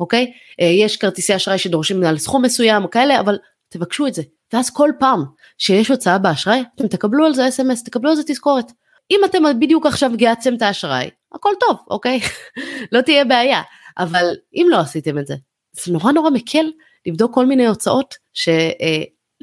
אוקיי? 0.00 0.32
יש 0.58 0.96
כרטיסי 0.96 1.36
אשראי 1.36 1.58
שדורשים 1.58 2.04
על 2.04 2.18
סכום 2.18 2.44
מסוים 2.44 2.84
או 2.84 2.90
כאלה, 2.90 3.20
אבל 3.20 3.38
תבקשו 3.68 4.06
את 4.06 4.14
זה. 4.14 4.22
ואז 4.52 4.70
כל 4.70 4.90
פעם 4.98 5.24
שיש 5.58 5.88
הוצאה 5.88 6.18
באשראי 6.18 6.62
אתם 6.74 6.88
תקבלו 6.88 7.26
על 7.26 7.34
זה 7.34 7.48
אס.אם.אס 7.48 7.84
תקבלו 7.84 8.10
על 8.10 8.16
זה 8.16 8.22
תזכורת. 8.26 8.72
אם 9.10 9.20
אתם 9.24 9.42
בדיוק 9.60 9.86
עכשיו 9.86 10.10
גייצתם 10.14 10.54
את 10.54 10.62
האשראי 10.62 11.10
הכל 11.34 11.52
טוב 11.60 11.76
אוקיי? 11.90 12.20
לא 12.92 13.00
תהיה 13.00 13.24
בעיה. 13.24 13.62
אבל 13.98 14.34
אם 14.54 14.66
לא 14.70 14.76
עשיתם 14.76 15.18
את 15.18 15.26
זה 15.26 15.34
זה 15.72 15.92
נורא 15.92 16.12
נורא 16.12 16.30
מקל 16.30 16.66
לבדוק 17.06 17.34
כל 17.34 17.46
מיני 17.46 17.66
הוצאות 17.66 18.14
שלא 18.32 18.54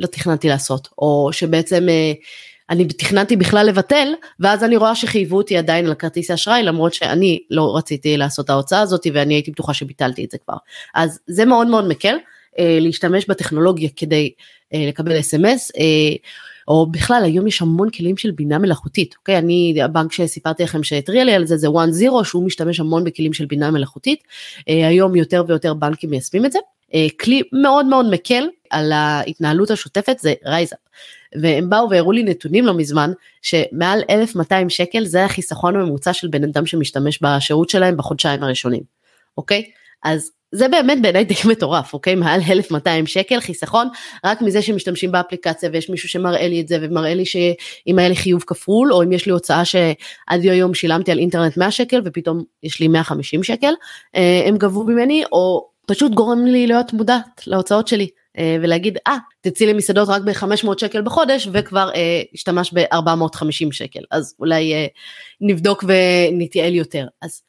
אה, 0.03 0.07
תכננתי 0.11 0.47
לעשות 0.47 0.87
או 0.97 1.29
שבעצם 1.31 1.89
אה, 1.89 2.13
אני 2.69 2.87
תכננתי 2.87 3.35
בכלל 3.35 3.65
לבטל 3.65 4.13
ואז 4.39 4.63
אני 4.63 4.77
רואה 4.77 4.95
שחייבו 4.95 5.37
אותי 5.37 5.57
עדיין 5.57 5.85
על 5.85 5.93
כרטיס 5.93 6.31
האשראי 6.31 6.63
למרות 6.63 6.93
שאני 6.93 7.39
לא 7.49 7.77
רציתי 7.77 8.17
לעשות 8.17 8.49
ההוצאה 8.49 8.81
הזאת 8.81 9.07
ואני 9.13 9.33
הייתי 9.33 9.51
בטוחה 9.51 9.73
שביטלתי 9.73 10.25
את 10.25 10.31
זה 10.31 10.37
כבר. 10.45 10.57
אז 10.95 11.19
זה 11.27 11.45
מאוד 11.45 11.67
מאוד 11.67 11.87
מקל 11.87 12.15
אה, 12.59 12.77
להשתמש 12.81 13.25
בטכנולוגיה 13.25 13.89
כדי 13.95 14.33
לקבל 14.73 15.19
אס.אם.אס. 15.19 15.71
אה, 15.77 16.15
או 16.67 16.91
בכלל 16.91 17.21
היום 17.25 17.47
יש 17.47 17.61
המון 17.61 17.89
כלים 17.89 18.17
של 18.17 18.31
בינה 18.31 18.57
מלאכותית 18.57 19.15
אוקיי? 19.17 19.37
אני 19.37 19.75
הבנק 19.83 20.11
שסיפרתי 20.11 20.63
לכם 20.63 20.83
שהתריע 20.83 21.23
לי 21.23 21.33
על 21.33 21.45
זה 21.45 21.57
זה 21.57 21.67
1-0 21.67 22.23
שהוא 22.23 22.45
משתמש 22.45 22.79
המון 22.79 23.03
בכלים 23.03 23.33
של 23.33 23.45
בינה 23.45 23.71
מלאכותית. 23.71 24.23
היום 24.67 25.15
יותר 25.15 25.43
ויותר 25.47 25.73
בנקים 25.73 26.09
מיישמים 26.09 26.45
את 26.45 26.51
זה. 26.51 26.59
כלי 27.19 27.41
מאוד 27.51 27.85
מאוד 27.85 28.05
מקל 28.11 28.47
על 28.69 28.91
ההתנהלות 28.91 29.71
השוטפת 29.71 30.19
זה 30.19 30.33
רייזאפ 30.45 30.79
והם 31.35 31.69
באו 31.69 31.89
והראו 31.89 32.11
לי 32.11 32.23
נתונים 32.23 32.65
לא 32.65 32.73
מזמן 32.73 33.11
שמעל 33.41 34.01
1200 34.09 34.69
שקל 34.69 35.05
זה 35.05 35.25
החיסכון 35.25 35.75
הממוצע 35.75 36.13
של 36.13 36.27
בן 36.27 36.43
אדם 36.43 36.65
שמשתמש 36.65 37.19
בשירות 37.21 37.69
שלהם 37.69 37.97
בחודשיים 37.97 38.43
הראשונים 38.43 38.83
אוקיי? 39.37 39.63
אז 40.03 40.31
זה 40.53 40.67
באמת 40.67 41.01
בעיניי 41.01 41.23
די 41.23 41.33
מטורף, 41.51 41.93
אוקיי? 41.93 42.15
מעל 42.15 42.41
1,200 42.49 43.05
שקל 43.05 43.39
חיסכון, 43.39 43.87
רק 44.25 44.41
מזה 44.41 44.61
שמשתמשים 44.61 45.11
באפליקציה 45.11 45.69
ויש 45.73 45.89
מישהו 45.89 46.09
שמראה 46.09 46.47
לי 46.47 46.61
את 46.61 46.67
זה 46.67 46.77
ומראה 46.81 47.13
לי 47.13 47.25
שאם 47.25 47.99
היה 47.99 48.09
לי 48.09 48.15
חיוב 48.15 48.43
כפול, 48.47 48.93
או 48.93 49.03
אם 49.03 49.11
יש 49.11 49.25
לי 49.25 49.31
הוצאה 49.31 49.65
שעד 49.65 50.41
היום 50.41 50.73
שילמתי 50.73 51.11
על 51.11 51.19
אינטרנט 51.19 51.57
100 51.57 51.71
שקל 51.71 52.01
ופתאום 52.05 52.43
יש 52.63 52.79
לי 52.79 52.87
150 52.87 53.43
שקל, 53.43 53.73
אה, 54.15 54.43
הם 54.45 54.57
גבו 54.57 54.83
ממני, 54.83 55.23
או 55.31 55.67
פשוט 55.85 56.11
גורם 56.11 56.45
לי 56.45 56.67
להיות 56.67 56.93
מודעת 56.93 57.41
להוצאות 57.47 57.87
שלי. 57.87 58.07
אה, 58.37 58.57
ולהגיד 58.61 58.97
אה 59.07 59.17
תצאי 59.41 59.67
למסעדות 59.67 60.09
רק 60.09 60.21
ב-500 60.21 60.77
שקל 60.77 61.01
בחודש 61.01 61.47
וכבר 61.53 61.89
אה, 61.95 62.21
השתמש 62.33 62.73
ב-450 62.73 63.71
שקל 63.71 63.99
אז 64.11 64.35
אולי 64.39 64.73
אה, 64.73 64.85
נבדוק 65.41 65.83
ונתייעל 65.87 66.73
יותר 66.73 67.05
אז 67.21 67.41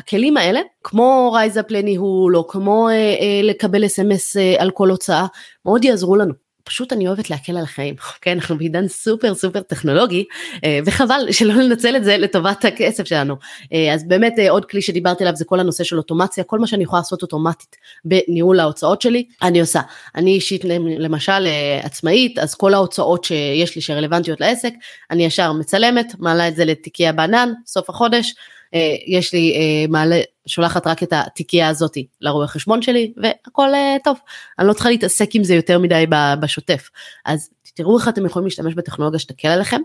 הכלים 0.00 0.36
האלה, 0.36 0.60
כמו 0.84 1.32
רייזאפ 1.32 1.70
לניהול, 1.70 2.36
או 2.36 2.48
כמו 2.48 2.88
אה, 2.88 2.94
אה, 2.94 3.40
לקבל 3.42 3.86
אס.אם.אס 3.86 4.36
אה, 4.36 4.54
על 4.58 4.70
כל 4.70 4.90
הוצאה, 4.90 5.26
מאוד 5.64 5.84
יעזרו 5.84 6.16
לנו. 6.16 6.50
פשוט 6.64 6.92
אני 6.92 7.08
אוהבת 7.08 7.30
להקל 7.30 7.56
על 7.56 7.62
החיים, 7.62 7.94
כן, 8.20 8.38
אנחנו 8.38 8.58
בעידן 8.58 8.88
סופר 8.88 9.34
סופר 9.34 9.60
טכנולוגי, 9.60 10.24
אה, 10.64 10.78
וחבל 10.86 11.26
שלא 11.30 11.54
לנצל 11.54 11.96
את 11.96 12.04
זה 12.04 12.16
לטובת 12.16 12.64
הכסף 12.64 13.04
שלנו. 13.04 13.36
אה, 13.72 13.94
אז 13.94 14.08
באמת 14.08 14.34
אה, 14.38 14.50
עוד 14.50 14.64
כלי 14.64 14.82
שדיברתי 14.82 15.24
עליו 15.24 15.36
זה 15.36 15.44
כל 15.44 15.60
הנושא 15.60 15.84
של 15.84 15.98
אוטומציה, 15.98 16.44
כל 16.44 16.58
מה 16.58 16.66
שאני 16.66 16.84
יכולה 16.84 17.00
לעשות 17.00 17.22
אוטומטית 17.22 17.76
בניהול 18.04 18.60
ההוצאות 18.60 19.02
שלי, 19.02 19.24
אני 19.42 19.60
עושה. 19.60 19.80
אני 20.16 20.34
אישית 20.34 20.64
למשל 20.98 21.46
עצמאית, 21.82 22.38
אז 22.38 22.54
כל 22.54 22.74
ההוצאות 22.74 23.24
שיש 23.24 23.76
לי 23.76 23.82
שרלוונטיות 23.82 24.40
לעסק, 24.40 24.72
אני 25.10 25.24
ישר 25.24 25.52
מצלמת, 25.52 26.14
מעלה 26.18 26.48
את 26.48 26.56
זה 26.56 26.64
לתיקיה 26.64 27.12
בענן, 27.12 27.52
סוף 27.66 27.90
החודש. 27.90 28.34
אה, 28.74 28.96
יש 29.06 29.32
לי 29.32 29.54
אה, 29.56 29.86
מעלה, 29.88 30.20
שולחת 30.46 30.86
רק 30.86 31.02
את 31.02 31.12
התיקייה 31.12 31.68
הזאתי 31.68 32.06
לרואה 32.20 32.46
חשבון 32.46 32.82
שלי 32.82 33.12
והכל 33.16 33.74
אה, 33.74 33.96
טוב. 34.04 34.18
אני 34.58 34.68
לא 34.68 34.72
צריכה 34.72 34.90
להתעסק 34.90 35.34
עם 35.34 35.44
זה 35.44 35.54
יותר 35.54 35.78
מדי 35.78 36.04
בשוטף. 36.40 36.90
אז 37.26 37.50
תראו 37.74 37.98
איך 37.98 38.08
אתם 38.08 38.26
יכולים 38.26 38.46
להשתמש 38.46 38.74
בטכנולוגיה 38.74 39.18
שתקל 39.18 39.48
עליכם. 39.48 39.80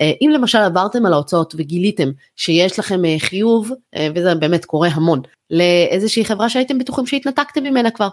אם 0.00 0.30
למשל 0.34 0.58
עברתם 0.58 1.06
על 1.06 1.12
ההוצאות 1.12 1.54
וגיליתם 1.58 2.10
שיש 2.36 2.78
לכם 2.78 3.00
חיוב, 3.18 3.70
וזה 4.14 4.34
באמת 4.34 4.64
קורה 4.64 4.88
המון, 4.88 5.20
לאיזושהי 5.50 6.24
חברה 6.24 6.48
שהייתם 6.48 6.78
בטוחים 6.78 7.06
שהתנתקתם 7.06 7.62
ממנה 7.62 7.90
כבר. 7.90 8.08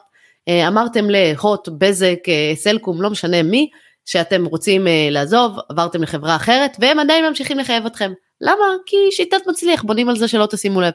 אמרתם 0.49 1.05
להוט, 1.09 1.69
בזק, 1.77 2.19
סלקום, 2.55 3.01
לא 3.01 3.09
משנה 3.09 3.43
מי, 3.43 3.69
שאתם 4.05 4.45
רוצים 4.45 4.87
לעזוב, 5.11 5.57
עברתם 5.69 6.03
לחברה 6.03 6.35
אחרת, 6.35 6.77
והם 6.79 6.99
עדיין 6.99 7.25
ממשיכים 7.25 7.59
לחייב 7.59 7.85
אתכם. 7.85 8.11
למה? 8.41 8.65
כי 8.85 8.95
שיטת 9.11 9.47
מצליח, 9.47 9.83
בונים 9.83 10.09
על 10.09 10.17
זה 10.17 10.27
שלא 10.27 10.45
תשימו 10.45 10.81
לב. 10.81 10.93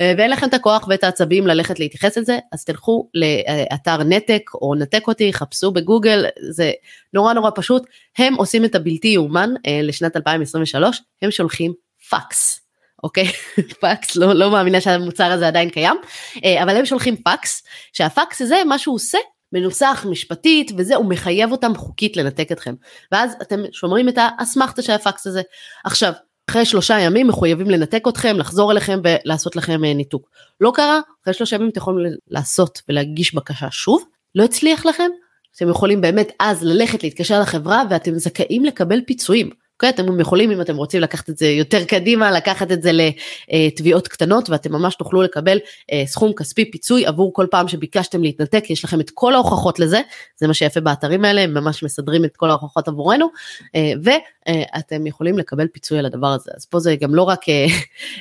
אה, 0.00 0.12
ואין 0.18 0.30
לכם 0.30 0.48
את 0.48 0.54
הכוח 0.54 0.86
ואת 0.88 1.04
העצבים 1.04 1.46
ללכת 1.46 1.78
להתייחס 1.78 2.18
לזה, 2.18 2.38
אז 2.52 2.64
תלכו 2.64 3.08
לאתר 3.14 4.02
נתק 4.02 4.50
או 4.54 4.74
נתק 4.74 5.06
אותי, 5.06 5.32
חפשו 5.32 5.70
בגוגל, 5.70 6.26
זה 6.50 6.72
נורא 7.12 7.32
נורא 7.32 7.50
פשוט. 7.54 7.82
הם 8.18 8.34
עושים 8.34 8.64
את 8.64 8.74
הבלתי 8.74 9.08
יאומן 9.08 9.50
אה, 9.66 9.80
לשנת 9.82 10.16
2023, 10.16 11.02
הם 11.22 11.30
שולחים 11.30 11.72
פקס. 12.10 12.60
אוקיי? 13.02 13.26
פקס, 13.82 14.16
לא, 14.16 14.32
לא 14.32 14.50
מאמינה 14.50 14.80
שהמוצר 14.80 15.32
הזה 15.32 15.48
עדיין 15.48 15.70
קיים, 15.70 15.96
אה, 16.44 16.62
אבל 16.62 16.76
הם 16.76 16.86
שולחים 16.86 17.16
פקס, 17.16 17.62
שהפקס 17.92 18.42
הזה, 18.42 18.56
מה 18.66 18.78
שהוא 18.78 18.94
עושה, 18.94 19.18
מנוסח 19.52 20.06
משפטית 20.10 20.70
וזה, 20.76 20.96
הוא 20.96 21.06
מחייב 21.06 21.52
אותם 21.52 21.74
חוקית 21.76 22.16
לנתק 22.16 22.52
אתכם. 22.52 22.74
ואז 23.12 23.36
אתם 23.42 23.60
שומרים 23.72 24.08
את 24.08 24.18
האסמכתה 24.18 24.82
של 24.82 24.92
הפקס 24.92 25.26
הזה. 25.26 25.42
עכשיו, 25.84 26.12
אחרי 26.50 26.64
שלושה 26.64 27.00
ימים 27.00 27.28
מחויבים 27.28 27.70
לנתק 27.70 28.04
אתכם, 28.08 28.36
לחזור 28.38 28.72
אליכם 28.72 29.00
ולעשות 29.04 29.56
לכם 29.56 29.84
אה, 29.84 29.94
ניתוק. 29.94 30.28
לא 30.60 30.72
קרה, 30.74 31.00
אחרי 31.22 31.34
שלושה 31.34 31.56
ימים 31.56 31.68
אתם 31.68 31.78
יכולים 31.80 32.12
לעשות 32.28 32.82
ולהגיש 32.88 33.34
בקשה 33.34 33.70
שוב, 33.70 34.04
לא 34.34 34.44
הצליח 34.44 34.86
לכם, 34.86 35.10
אתם 35.56 35.68
יכולים 35.68 36.00
באמת 36.00 36.32
אז 36.40 36.64
ללכת 36.64 37.02
להתקשר 37.02 37.40
לחברה 37.40 37.82
ואתם 37.90 38.18
זכאים 38.18 38.64
לקבל 38.64 39.00
פיצויים. 39.06 39.50
אוקיי? 39.88 40.04
אתם 40.04 40.20
יכולים 40.20 40.50
אם 40.50 40.60
אתם 40.60 40.76
רוצים 40.76 41.00
לקחת 41.00 41.30
את 41.30 41.38
זה 41.38 41.46
יותר 41.46 41.84
קדימה, 41.84 42.30
לקחת 42.30 42.72
את 42.72 42.82
זה 42.82 42.90
לתביעות 42.92 44.08
קטנות 44.08 44.50
ואתם 44.50 44.72
ממש 44.72 44.94
תוכלו 44.94 45.22
לקבל 45.22 45.58
אה, 45.92 46.02
סכום 46.06 46.32
כספי 46.32 46.70
פיצוי 46.70 47.06
עבור 47.06 47.32
כל 47.32 47.46
פעם 47.50 47.68
שביקשתם 47.68 48.22
להתנתק, 48.22 48.64
יש 48.70 48.84
לכם 48.84 49.00
את 49.00 49.10
כל 49.14 49.34
ההוכחות 49.34 49.78
לזה, 49.78 50.00
זה 50.36 50.46
מה 50.46 50.54
שיפה 50.54 50.80
באתרים 50.80 51.24
האלה, 51.24 51.40
הם 51.40 51.54
ממש 51.54 51.82
מסדרים 51.82 52.24
את 52.24 52.36
כל 52.36 52.50
ההוכחות 52.50 52.88
עבורנו, 52.88 53.26
אה, 53.74 53.92
ואתם 54.02 55.06
יכולים 55.06 55.38
לקבל 55.38 55.66
פיצוי 55.66 55.98
על 55.98 56.06
הדבר 56.06 56.26
הזה. 56.26 56.50
אז 56.56 56.66
פה 56.66 56.80
זה 56.80 56.96
גם 56.96 57.14
לא 57.14 57.22
רק 57.22 57.48
אה, 57.48 57.66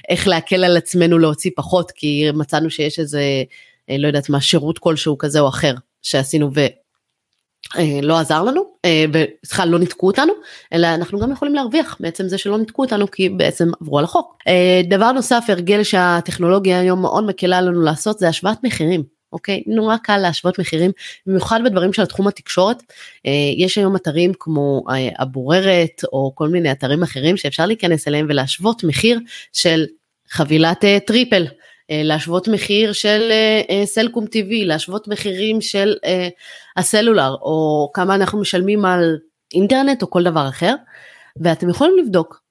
איך 0.10 0.28
להקל 0.28 0.64
על 0.64 0.78
עצמנו 0.78 1.20
להוציא 1.20 1.52
פחות, 1.56 1.92
כי 1.92 2.32
מצאנו 2.34 2.70
שיש 2.70 3.00
איזה, 3.00 3.22
לא 3.90 4.08
יודעת 4.08 4.30
מה, 4.30 4.42
שירות 4.42 4.80
כלשהו 4.80 5.18
כזה 5.18 5.40
או 5.40 5.48
אחר 5.48 5.74
שעשינו 6.02 6.52
לא 8.02 8.20
עזר 8.20 8.44
לנו, 8.44 8.64
אה, 8.86 9.06
לא 9.66 9.80
ניתקו 9.80 10.08
אותנו, 10.08 10.34
אלא 10.74 10.88
אנחנו 10.88 11.20
גם 11.20 11.32
יכולים 11.32 11.56
להרוויח 11.56 11.98
בעצם 12.00 12.28
זה 12.28 12.38
שלא 12.38 12.58
ניתקו 12.58 12.82
אותנו 12.82 13.12
כי 13.12 13.30
בעצם 13.30 13.72
עברו 13.82 14.00
על 14.00 14.04
החוק. 14.04 14.38
אה, 14.48 14.82
דבר 14.90 15.12
נוסף, 15.12 15.46
הרגל 15.48 15.84
שהטכנולוגיה 15.84 16.80
היום 16.80 17.02
מאוד 17.02 17.24
מקלה 17.24 17.62
לנו 17.62 17.82
לעשות 17.82 18.20
זה 18.20 18.28
השוואת 18.28 18.58
מחירים. 18.64 19.04
אוקיי? 19.34 19.64
נורא 19.68 19.98
קל 19.98 20.18
להשוות 20.18 20.60
מחירים, 20.60 20.92
במיוחד 21.28 21.60
בדברים 21.66 21.94
של 21.94 22.06
תחום 22.06 22.28
התקשורת. 22.28 22.84
יש 23.58 23.78
היום 23.78 23.96
אתרים 23.96 24.32
כמו 24.40 24.84
הבוררת 25.20 26.02
או 26.14 26.32
כל 26.36 26.50
מיני 26.50 26.72
אתרים 26.72 27.04
אחרים 27.04 27.38
שאפשר 27.38 27.66
להיכנס 27.66 28.08
אליהם 28.08 28.26
ולהשוות 28.30 28.84
מחיר 28.84 29.20
של 29.54 29.86
חבילת 30.30 30.86
טריפל. 31.06 31.46
אה, 31.94 32.04
להשוות 32.04 32.48
מחיר 32.48 32.94
של 32.94 33.28
אה, 33.32 33.62
אה, 33.70 33.86
סלקום 33.86 34.26
TV, 34.26 34.66
להשוות 34.66 35.08
מחירים 35.08 35.62
של 35.62 35.96
הסלולר, 36.78 37.36
או 37.42 37.90
כמה 37.94 38.16
אנחנו 38.16 38.40
משלמים 38.40 38.86
על 38.86 39.18
אינטרנט 39.54 40.02
או 40.02 40.10
כל 40.10 40.24
דבר 40.24 40.50
אחר, 40.50 40.76
ואתם 41.42 41.70
יכולים 41.70 41.98
לבדוק. 41.98 42.44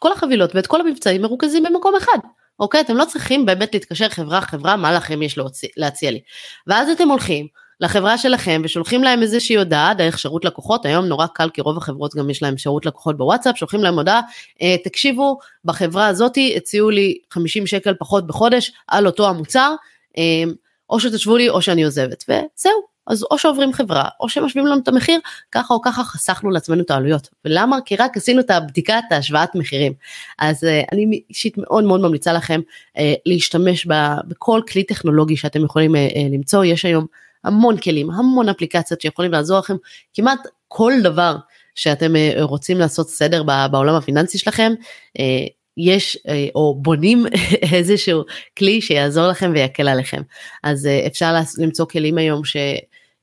כל 0.00 0.12
החבילות 0.12 0.54
ואת 0.54 0.66
כל 0.66 0.80
המבצעים 0.80 1.22
מרוכזים 1.22 1.62
במקום 1.62 1.96
אחד. 1.96 2.18
אוקיי? 2.60 2.80
אתם 2.80 2.96
לא 2.96 3.04
צריכים 3.04 3.46
באמת 3.46 3.74
להתקשר 3.74 4.08
חברה 4.08 4.40
חברה 4.40 4.76
מה 4.76 4.92
לכם 4.92 5.22
יש 5.22 5.38
להציע 5.76 6.10
לי. 6.10 6.20
ואז 6.66 6.88
אתם 6.88 7.08
הולכים, 7.08 7.46
לחברה 7.80 8.18
שלכם 8.18 8.62
ושולחים 8.64 9.02
להם 9.02 9.22
איזושהי 9.22 9.56
הודעה 9.56 9.94
דרך 9.94 10.18
שירות 10.18 10.44
לקוחות, 10.44 10.86
היום 10.86 11.04
נורא 11.04 11.26
קל 11.26 11.50
כי 11.50 11.60
רוב 11.60 11.76
החברות 11.76 12.14
גם 12.14 12.30
יש 12.30 12.42
להם 12.42 12.58
שירות 12.58 12.86
לקוחות 12.86 13.16
בוואטסאפ, 13.16 13.56
שולחים 13.56 13.82
להם 13.82 13.94
הודעה, 13.94 14.20
אה, 14.62 14.76
תקשיבו, 14.84 15.38
בחברה 15.64 16.06
הזאתי 16.06 16.54
הציעו 16.56 16.90
לי 16.90 17.18
50 17.30 17.66
שקל 17.66 17.94
פחות 17.98 18.26
בחודש 18.26 18.72
על 18.88 19.06
אותו 19.06 19.28
המוצר, 19.28 19.74
אה, 20.18 20.44
או 20.90 21.00
שתשבו 21.00 21.36
לי 21.36 21.48
או 21.48 21.62
שאני 21.62 21.84
עוזבת, 21.84 22.24
וזהו. 22.28 22.90
אז 23.06 23.24
או 23.30 23.38
שעוברים 23.38 23.72
חברה 23.72 24.04
או 24.20 24.28
שמשווים 24.28 24.66
לנו 24.66 24.80
את 24.82 24.88
המחיר 24.88 25.20
ככה 25.52 25.74
או 25.74 25.82
ככה 25.82 26.04
חסכנו 26.04 26.50
לעצמנו 26.50 26.82
את 26.82 26.90
העלויות. 26.90 27.28
ולמה? 27.44 27.78
כי 27.84 27.96
רק 27.96 28.16
עשינו 28.16 28.40
את 28.40 28.50
הבדיקת 28.50 29.02
ההשוואת 29.10 29.54
מחירים. 29.54 29.92
אז 30.38 30.64
uh, 30.64 30.88
אני 30.92 31.22
אישית 31.30 31.58
מאוד 31.58 31.84
מאוד 31.84 32.00
ממליצה 32.00 32.32
לכם 32.32 32.60
uh, 32.96 33.00
להשתמש 33.26 33.86
ב, 33.86 33.92
בכל 34.28 34.60
כלי 34.72 34.84
טכנולוגי 34.84 35.36
שאתם 35.36 35.64
יכולים 35.64 35.94
uh, 35.94 35.98
uh, 35.98 36.34
למצוא. 36.34 36.64
יש 36.64 36.84
היום 36.84 37.06
המון 37.44 37.76
כלים, 37.76 38.10
המון 38.10 38.48
אפליקציות 38.48 39.00
שיכולים 39.00 39.32
לעזור 39.32 39.58
לכם, 39.58 39.76
כמעט 40.14 40.38
כל 40.68 40.92
דבר 41.02 41.36
שאתם 41.74 42.16
אה, 42.16 42.32
רוצים 42.40 42.78
לעשות 42.78 43.08
סדר 43.08 43.42
בעולם 43.70 43.94
הפיננסי 43.94 44.38
שלכם, 44.38 44.72
אה, 45.18 45.46
יש 45.76 46.18
אה, 46.28 46.46
או 46.54 46.78
בונים 46.82 47.26
איזשהו 47.72 48.22
כלי 48.58 48.80
שיעזור 48.80 49.28
לכם 49.28 49.52
ויקל 49.54 49.88
עליכם. 49.88 50.22
אז 50.62 50.88
אפשר 51.06 51.34
למצוא 51.58 51.86
כלים 51.86 52.18
היום 52.18 52.44
ש... 52.44 52.56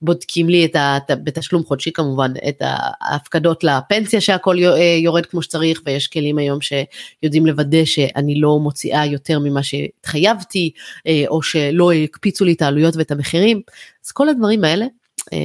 בודקים 0.02 0.50
לי 0.50 0.66
את 0.66 0.76
ה... 0.76 0.98
בתשלום 1.24 1.64
חודשי 1.64 1.92
כמובן 1.92 2.34
את 2.50 2.62
ההפקדות 2.62 3.64
לפנסיה 3.64 4.22
שהכל 4.22 4.56
יורד 5.04 5.26
כמו 5.26 5.42
שצריך 5.42 5.82
ויש 5.86 6.08
כלים 6.08 6.38
היום 6.38 6.60
שיודעים 6.62 7.46
לוודא 7.46 7.86
שאני 7.86 8.40
לא 8.40 8.60
מוציאה 8.60 9.06
יותר 9.06 9.40
ממה 9.40 9.64
שהתחייבתי 9.64 10.72
או 11.28 11.42
שלא 11.42 11.94
הקפיצו 11.94 12.46
לי 12.46 12.54
את 12.54 12.62
העלויות 12.62 12.96
ואת 12.96 13.12
המחירים 13.12 13.62
אז 14.06 14.12
כל 14.12 14.30
הדברים 14.30 14.64
האלה 14.64 14.86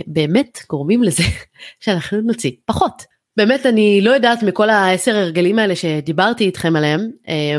באמת 0.07 0.59
גורמים 0.71 1.03
לזה 1.03 1.23
שאנחנו 1.81 2.21
נוציא 2.21 2.51
פחות. 2.65 3.03
באמת 3.37 3.67
אני 3.67 4.01
לא 4.03 4.11
יודעת 4.11 4.43
מכל 4.43 4.71
העשר 4.71 5.17
הרגלים 5.17 5.59
האלה 5.59 5.77
שדיברתי 5.77 6.45
איתכם 6.45 6.77
עליהם 6.77 7.11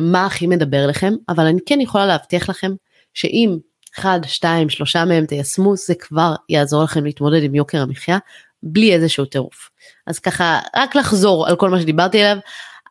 מה 0.01 0.25
הכי 0.25 0.47
מדבר 0.47 0.87
לכם 0.87 1.13
אבל 1.29 1.45
אני 1.45 1.59
כן 1.65 1.81
יכולה 1.81 2.05
להבטיח 2.05 2.49
לכם 2.49 2.71
שאם 3.13 3.57
אחד, 3.99 4.19
שתיים, 4.27 4.69
שלושה 4.69 5.05
מהם 5.05 5.25
תיישמו, 5.25 5.75
זה 5.75 5.95
כבר 5.95 6.35
יעזור 6.49 6.83
לכם 6.83 7.05
להתמודד 7.05 7.43
עם 7.43 7.55
יוקר 7.55 7.81
המחיה 7.81 8.17
בלי 8.63 8.93
איזשהו 8.93 9.25
טירוף. 9.25 9.69
אז 10.07 10.19
ככה, 10.19 10.59
רק 10.75 10.95
לחזור 10.95 11.47
על 11.47 11.55
כל 11.55 11.69
מה 11.69 11.81
שדיברתי 11.81 12.23
עליו, 12.23 12.37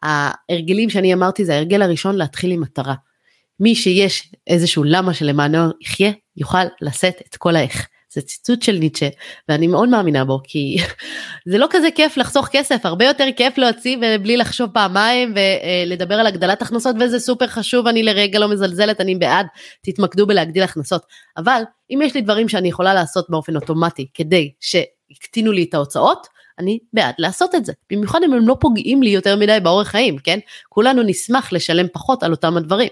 ההרגלים 0.02 0.90
שאני 0.90 1.14
אמרתי 1.14 1.44
זה 1.44 1.54
ההרגל 1.54 1.82
הראשון 1.82 2.16
להתחיל 2.16 2.50
עם 2.50 2.60
מטרה. 2.60 2.94
מי 3.60 3.74
שיש 3.74 4.32
איזשהו 4.46 4.84
למה 4.84 5.14
שלמענו 5.14 5.58
יחיה, 5.80 6.12
יוכל 6.36 6.64
לשאת 6.80 7.22
את 7.28 7.36
כל 7.36 7.56
האיך. 7.56 7.88
זה 8.14 8.22
ציטוט 8.22 8.62
של 8.62 8.72
ניטשה 8.72 9.08
ואני 9.48 9.66
מאוד 9.66 9.88
מאמינה 9.88 10.24
בו 10.24 10.40
כי 10.44 10.76
זה 11.50 11.58
לא 11.58 11.66
כזה 11.70 11.88
כיף 11.94 12.16
לחסוך 12.16 12.48
כסף 12.48 12.86
הרבה 12.86 13.04
יותר 13.04 13.24
כיף 13.36 13.58
להוציא 13.58 13.96
ובלי 13.96 14.36
לחשוב 14.36 14.70
פעמיים 14.70 15.34
ולדבר 15.36 16.14
על 16.14 16.26
הגדלת 16.26 16.62
הכנסות 16.62 16.96
וזה 17.00 17.20
סופר 17.20 17.46
חשוב 17.46 17.86
אני 17.86 18.02
לרגע 18.02 18.38
לא 18.38 18.48
מזלזלת 18.48 19.00
אני 19.00 19.14
בעד 19.14 19.46
תתמקדו 19.82 20.26
בלהגדיל 20.26 20.62
הכנסות. 20.62 21.02
אבל 21.36 21.62
אם 21.90 22.00
יש 22.02 22.14
לי 22.14 22.20
דברים 22.20 22.48
שאני 22.48 22.68
יכולה 22.68 22.94
לעשות 22.94 23.26
באופן 23.30 23.56
אוטומטי 23.56 24.06
כדי 24.14 24.52
שיקטינו 24.60 25.52
לי 25.52 25.64
את 25.68 25.74
ההוצאות 25.74 26.26
אני 26.58 26.78
בעד 26.92 27.14
לעשות 27.18 27.54
את 27.54 27.64
זה. 27.64 27.72
במיוחד 27.92 28.20
אם 28.24 28.32
הם 28.32 28.48
לא 28.48 28.56
פוגעים 28.60 29.02
לי 29.02 29.10
יותר 29.10 29.36
מדי 29.36 29.58
באורח 29.62 29.88
חיים 29.88 30.18
כן? 30.18 30.38
כולנו 30.68 31.02
נשמח 31.02 31.52
לשלם 31.52 31.86
פחות 31.92 32.22
על 32.22 32.30
אותם 32.30 32.56
הדברים. 32.56 32.90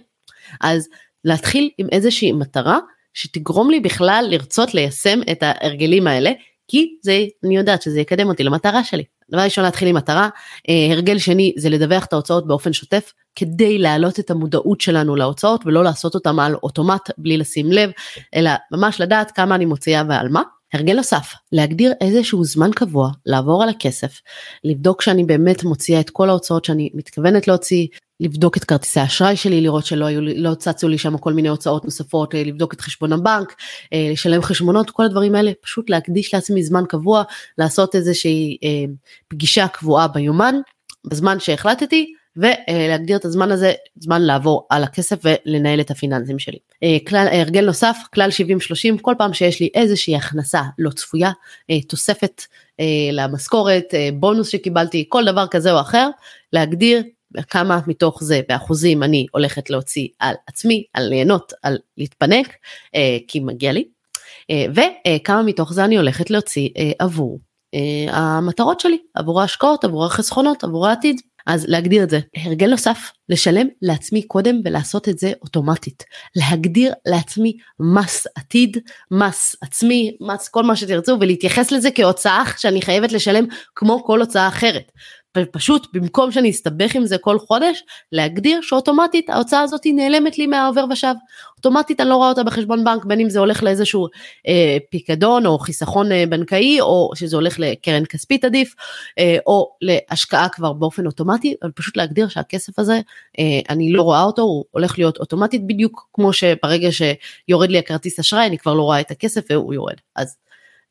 אז 0.60 0.88
להתחיל 1.24 1.70
עם 1.78 1.86
איזושהי 1.92 2.32
מטרה 2.32 2.78
שתגרום 3.14 3.70
לי 3.70 3.80
בכלל 3.80 4.26
לרצות 4.30 4.74
ליישם 4.74 5.20
את 5.32 5.42
ההרגלים 5.42 6.06
האלה, 6.06 6.30
כי 6.68 6.96
זה, 7.02 7.24
אני 7.44 7.56
יודעת 7.56 7.82
שזה 7.82 8.00
יקדם 8.00 8.28
אותי 8.28 8.44
למטרה 8.44 8.84
שלי. 8.84 9.04
דבר 9.30 9.40
ראשון 9.40 9.64
להתחיל 9.64 9.88
עם 9.88 9.96
מטרה, 9.96 10.28
אה, 10.68 10.92
הרגל 10.92 11.18
שני 11.18 11.52
זה 11.56 11.68
לדווח 11.68 12.04
את 12.04 12.12
ההוצאות 12.12 12.46
באופן 12.46 12.72
שוטף, 12.72 13.12
כדי 13.34 13.78
להעלות 13.78 14.20
את 14.20 14.30
המודעות 14.30 14.80
שלנו 14.80 15.16
להוצאות 15.16 15.66
ולא 15.66 15.84
לעשות 15.84 16.14
אותם 16.14 16.38
על 16.38 16.54
אוטומט 16.54 17.10
בלי 17.18 17.36
לשים 17.36 17.72
לב, 17.72 17.90
אלא 18.34 18.50
ממש 18.72 19.00
לדעת 19.00 19.30
כמה 19.30 19.54
אני 19.54 19.64
מוציאה 19.64 20.02
ועל 20.08 20.28
מה. 20.28 20.42
הרגל 20.74 20.96
נוסף, 20.96 21.34
להגדיר 21.52 21.92
איזשהו 22.00 22.44
זמן 22.44 22.70
קבוע, 22.74 23.10
לעבור 23.26 23.62
על 23.62 23.68
הכסף, 23.68 24.20
לבדוק 24.64 25.02
שאני 25.02 25.24
באמת 25.24 25.64
מוציאה 25.64 26.00
את 26.00 26.10
כל 26.10 26.28
ההוצאות 26.28 26.64
שאני 26.64 26.90
מתכוונת 26.94 27.48
להוציא, 27.48 27.86
לבדוק 28.20 28.56
את 28.56 28.64
כרטיסי 28.64 29.00
האשראי 29.00 29.36
שלי, 29.36 29.60
לראות 29.60 29.86
שלא 29.86 30.04
היו, 30.04 30.20
לא 30.20 30.54
צצו 30.54 30.88
לי 30.88 30.98
שם 30.98 31.18
כל 31.18 31.32
מיני 31.32 31.48
הוצאות 31.48 31.84
נוספות, 31.84 32.34
אה, 32.34 32.44
לבדוק 32.44 32.74
את 32.74 32.80
חשבון 32.80 33.12
הבנק, 33.12 33.54
אה, 33.92 34.08
לשלם 34.12 34.42
חשבונות, 34.42 34.90
כל 34.90 35.04
הדברים 35.04 35.34
האלה, 35.34 35.52
פשוט 35.60 35.90
להקדיש 35.90 36.34
לעצמי 36.34 36.62
זמן 36.62 36.84
קבוע, 36.88 37.22
לעשות 37.58 37.94
איזושהי 37.94 38.58
אה, 38.64 38.92
פגישה 39.28 39.68
קבועה 39.68 40.08
ביומן, 40.08 40.54
בזמן 41.06 41.40
שהחלטתי, 41.40 42.12
ולהגדיר 42.36 43.16
את 43.16 43.24
הזמן 43.24 43.50
הזה 43.50 43.72
זמן 43.98 44.22
לעבור 44.22 44.66
על 44.70 44.84
הכסף 44.84 45.18
ולנהל 45.24 45.80
את 45.80 45.90
הפיננסים 45.90 46.38
שלי. 46.38 46.58
כלל, 47.08 47.28
הרגל 47.32 47.66
נוסף 47.66 47.96
כלל 48.14 48.30
70-30 48.96 49.00
כל 49.02 49.14
פעם 49.18 49.32
שיש 49.32 49.60
לי 49.60 49.68
איזושהי 49.74 50.16
הכנסה 50.16 50.62
לא 50.78 50.90
צפויה 50.90 51.30
תוספת 51.88 52.42
למשכורת 53.12 53.94
בונוס 54.14 54.48
שקיבלתי 54.48 55.04
כל 55.08 55.24
דבר 55.24 55.46
כזה 55.46 55.72
או 55.72 55.80
אחר 55.80 56.08
להגדיר 56.52 57.02
כמה 57.50 57.80
מתוך 57.86 58.24
זה 58.24 58.40
באחוזים 58.48 59.02
אני 59.02 59.26
הולכת 59.32 59.70
להוציא 59.70 60.08
על 60.18 60.34
עצמי, 60.46 60.84
על 60.94 61.08
ליהנות, 61.08 61.52
על 61.62 61.78
להתפנק, 61.98 62.48
אה, 62.94 63.18
כי 63.28 63.40
מגיע 63.40 63.72
לי, 63.72 63.84
אה, 64.50 64.66
וכמה 64.74 65.42
מתוך 65.42 65.72
זה 65.72 65.84
אני 65.84 65.96
הולכת 65.96 66.30
להוציא 66.30 66.68
אה, 66.76 66.92
עבור 66.98 67.40
המטרות 68.08 68.80
שלי, 68.80 68.98
עבור 69.14 69.40
ההשקעות, 69.40 69.84
עבור 69.84 70.06
החסכונות, 70.06 70.64
עבור 70.64 70.86
העתיד. 70.86 71.20
אז 71.46 71.66
להגדיר 71.68 72.02
את 72.02 72.10
זה. 72.10 72.20
הרגל 72.36 72.70
נוסף, 72.70 73.12
לשלם 73.28 73.66
לעצמי 73.82 74.22
קודם 74.22 74.60
ולעשות 74.64 75.08
את 75.08 75.18
זה 75.18 75.32
אוטומטית. 75.42 76.04
להגדיר 76.36 76.92
לעצמי 77.06 77.56
מס 77.80 78.26
עתיד, 78.34 78.76
מס 79.10 79.56
עצמי, 79.62 80.16
מס 80.20 80.48
כל 80.48 80.62
מה 80.62 80.76
שתרצו 80.76 81.16
ולהתייחס 81.20 81.72
לזה 81.72 81.90
כהוצאה 81.90 82.42
שאני 82.56 82.82
חייבת 82.82 83.12
לשלם 83.12 83.44
כמו 83.74 84.04
כל 84.04 84.20
הוצאה 84.20 84.48
אחרת. 84.48 84.92
ופשוט 85.38 85.86
במקום 85.92 86.32
שאני 86.32 86.50
אסתבך 86.50 86.94
עם 86.94 87.06
זה 87.06 87.18
כל 87.18 87.38
חודש, 87.38 87.82
להגדיר 88.12 88.60
שאוטומטית 88.60 89.30
ההוצאה 89.30 89.60
הזאת 89.60 89.80
נעלמת 89.86 90.38
לי 90.38 90.46
מהעובר 90.46 90.84
ושב. 90.90 91.14
אוטומטית 91.56 92.00
אני 92.00 92.08
לא 92.08 92.16
רואה 92.16 92.28
אותה 92.28 92.42
בחשבון 92.42 92.84
בנק, 92.84 93.04
בין 93.04 93.20
אם 93.20 93.30
זה 93.30 93.38
הולך 93.38 93.62
לאיזשהו 93.62 94.06
אה, 94.48 94.76
פיקדון 94.90 95.46
או 95.46 95.58
חיסכון 95.58 96.12
אה, 96.12 96.24
בנקאי, 96.28 96.80
או 96.80 97.10
שזה 97.14 97.36
הולך 97.36 97.58
לקרן 97.58 98.04
כספית 98.04 98.44
עדיף, 98.44 98.74
אה, 99.18 99.36
או 99.46 99.70
להשקעה 99.82 100.48
כבר 100.48 100.72
באופן 100.72 101.06
אוטומטי, 101.06 101.54
אבל 101.62 101.70
פשוט 101.70 101.96
להגדיר 101.96 102.28
שהכסף 102.28 102.78
הזה, 102.78 103.00
אה, 103.38 103.60
אני 103.68 103.92
לא 103.92 104.02
רואה 104.02 104.22
אותו, 104.22 104.42
הוא 104.42 104.64
הולך 104.70 104.98
להיות 104.98 105.18
אוטומטית 105.18 105.66
בדיוק 105.66 106.08
כמו 106.12 106.32
שברגע 106.32 106.88
שיורד 106.92 107.70
לי 107.70 107.78
הכרטיס 107.78 108.18
אשראי, 108.18 108.46
אני 108.46 108.58
כבר 108.58 108.74
לא 108.74 108.82
רואה 108.82 109.00
את 109.00 109.10
הכסף 109.10 109.44
והוא 109.50 109.74
יורד. 109.74 109.96
אז 110.16 110.36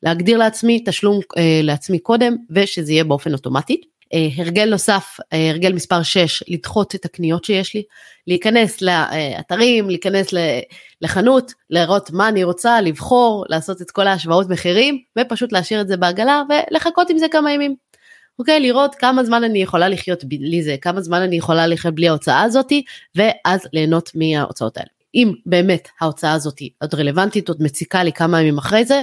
להגדיר 0.02 0.38
לעצמי 0.38 0.82
תשלום 0.86 1.20
אה, 1.38 1.60
לעצמי 1.62 1.98
קודם, 1.98 2.36
ושזה 2.50 2.92
יהיה 2.92 3.04
באופן 3.04 3.32
אוטומטי. 3.32 3.89
אה, 4.14 4.28
הרגל 4.36 4.70
נוסף, 4.70 5.16
אה, 5.32 5.50
הרגל 5.50 5.72
מספר 5.72 6.02
6, 6.02 6.42
לדחות 6.48 6.94
את 6.94 7.04
הקניות 7.04 7.44
שיש 7.44 7.74
לי, 7.74 7.82
להיכנס 8.26 8.82
לאתרים, 8.82 9.88
להיכנס 9.88 10.26
לחנות, 11.00 11.52
לראות 11.70 12.10
מה 12.10 12.28
אני 12.28 12.44
רוצה, 12.44 12.80
לבחור, 12.80 13.44
לעשות 13.48 13.82
את 13.82 13.90
כל 13.90 14.06
ההשוואות 14.06 14.48
מחירים, 14.48 14.98
ופשוט 15.18 15.52
להשאיר 15.52 15.80
את 15.80 15.88
זה 15.88 15.96
בעגלה 15.96 16.42
ולחכות 16.48 17.10
עם 17.10 17.18
זה 17.18 17.26
כמה 17.30 17.52
ימים. 17.52 17.74
אוקיי, 18.38 18.60
לראות 18.60 18.94
כמה 18.94 19.24
זמן 19.24 19.44
אני 19.44 19.62
יכולה 19.62 19.88
לחיות 19.88 20.24
בלי 20.24 20.62
זה, 20.62 20.76
כמה 20.80 21.00
זמן 21.00 21.22
אני 21.22 21.36
יכולה 21.36 21.66
לחיות 21.66 21.94
בלי 21.94 22.08
ההוצאה 22.08 22.42
הזאתי, 22.42 22.82
ואז 23.14 23.68
ליהנות 23.72 24.10
מההוצאות 24.14 24.76
האלה. 24.76 24.88
אם 25.14 25.32
באמת 25.46 25.88
ההוצאה 26.00 26.32
הזאתי 26.32 26.70
עוד 26.80 26.94
רלוונטית, 26.94 27.48
עוד 27.48 27.62
מציקה 27.62 28.02
לי 28.02 28.12
כמה 28.12 28.40
ימים 28.40 28.58
אחרי 28.58 28.84
זה, 28.84 29.02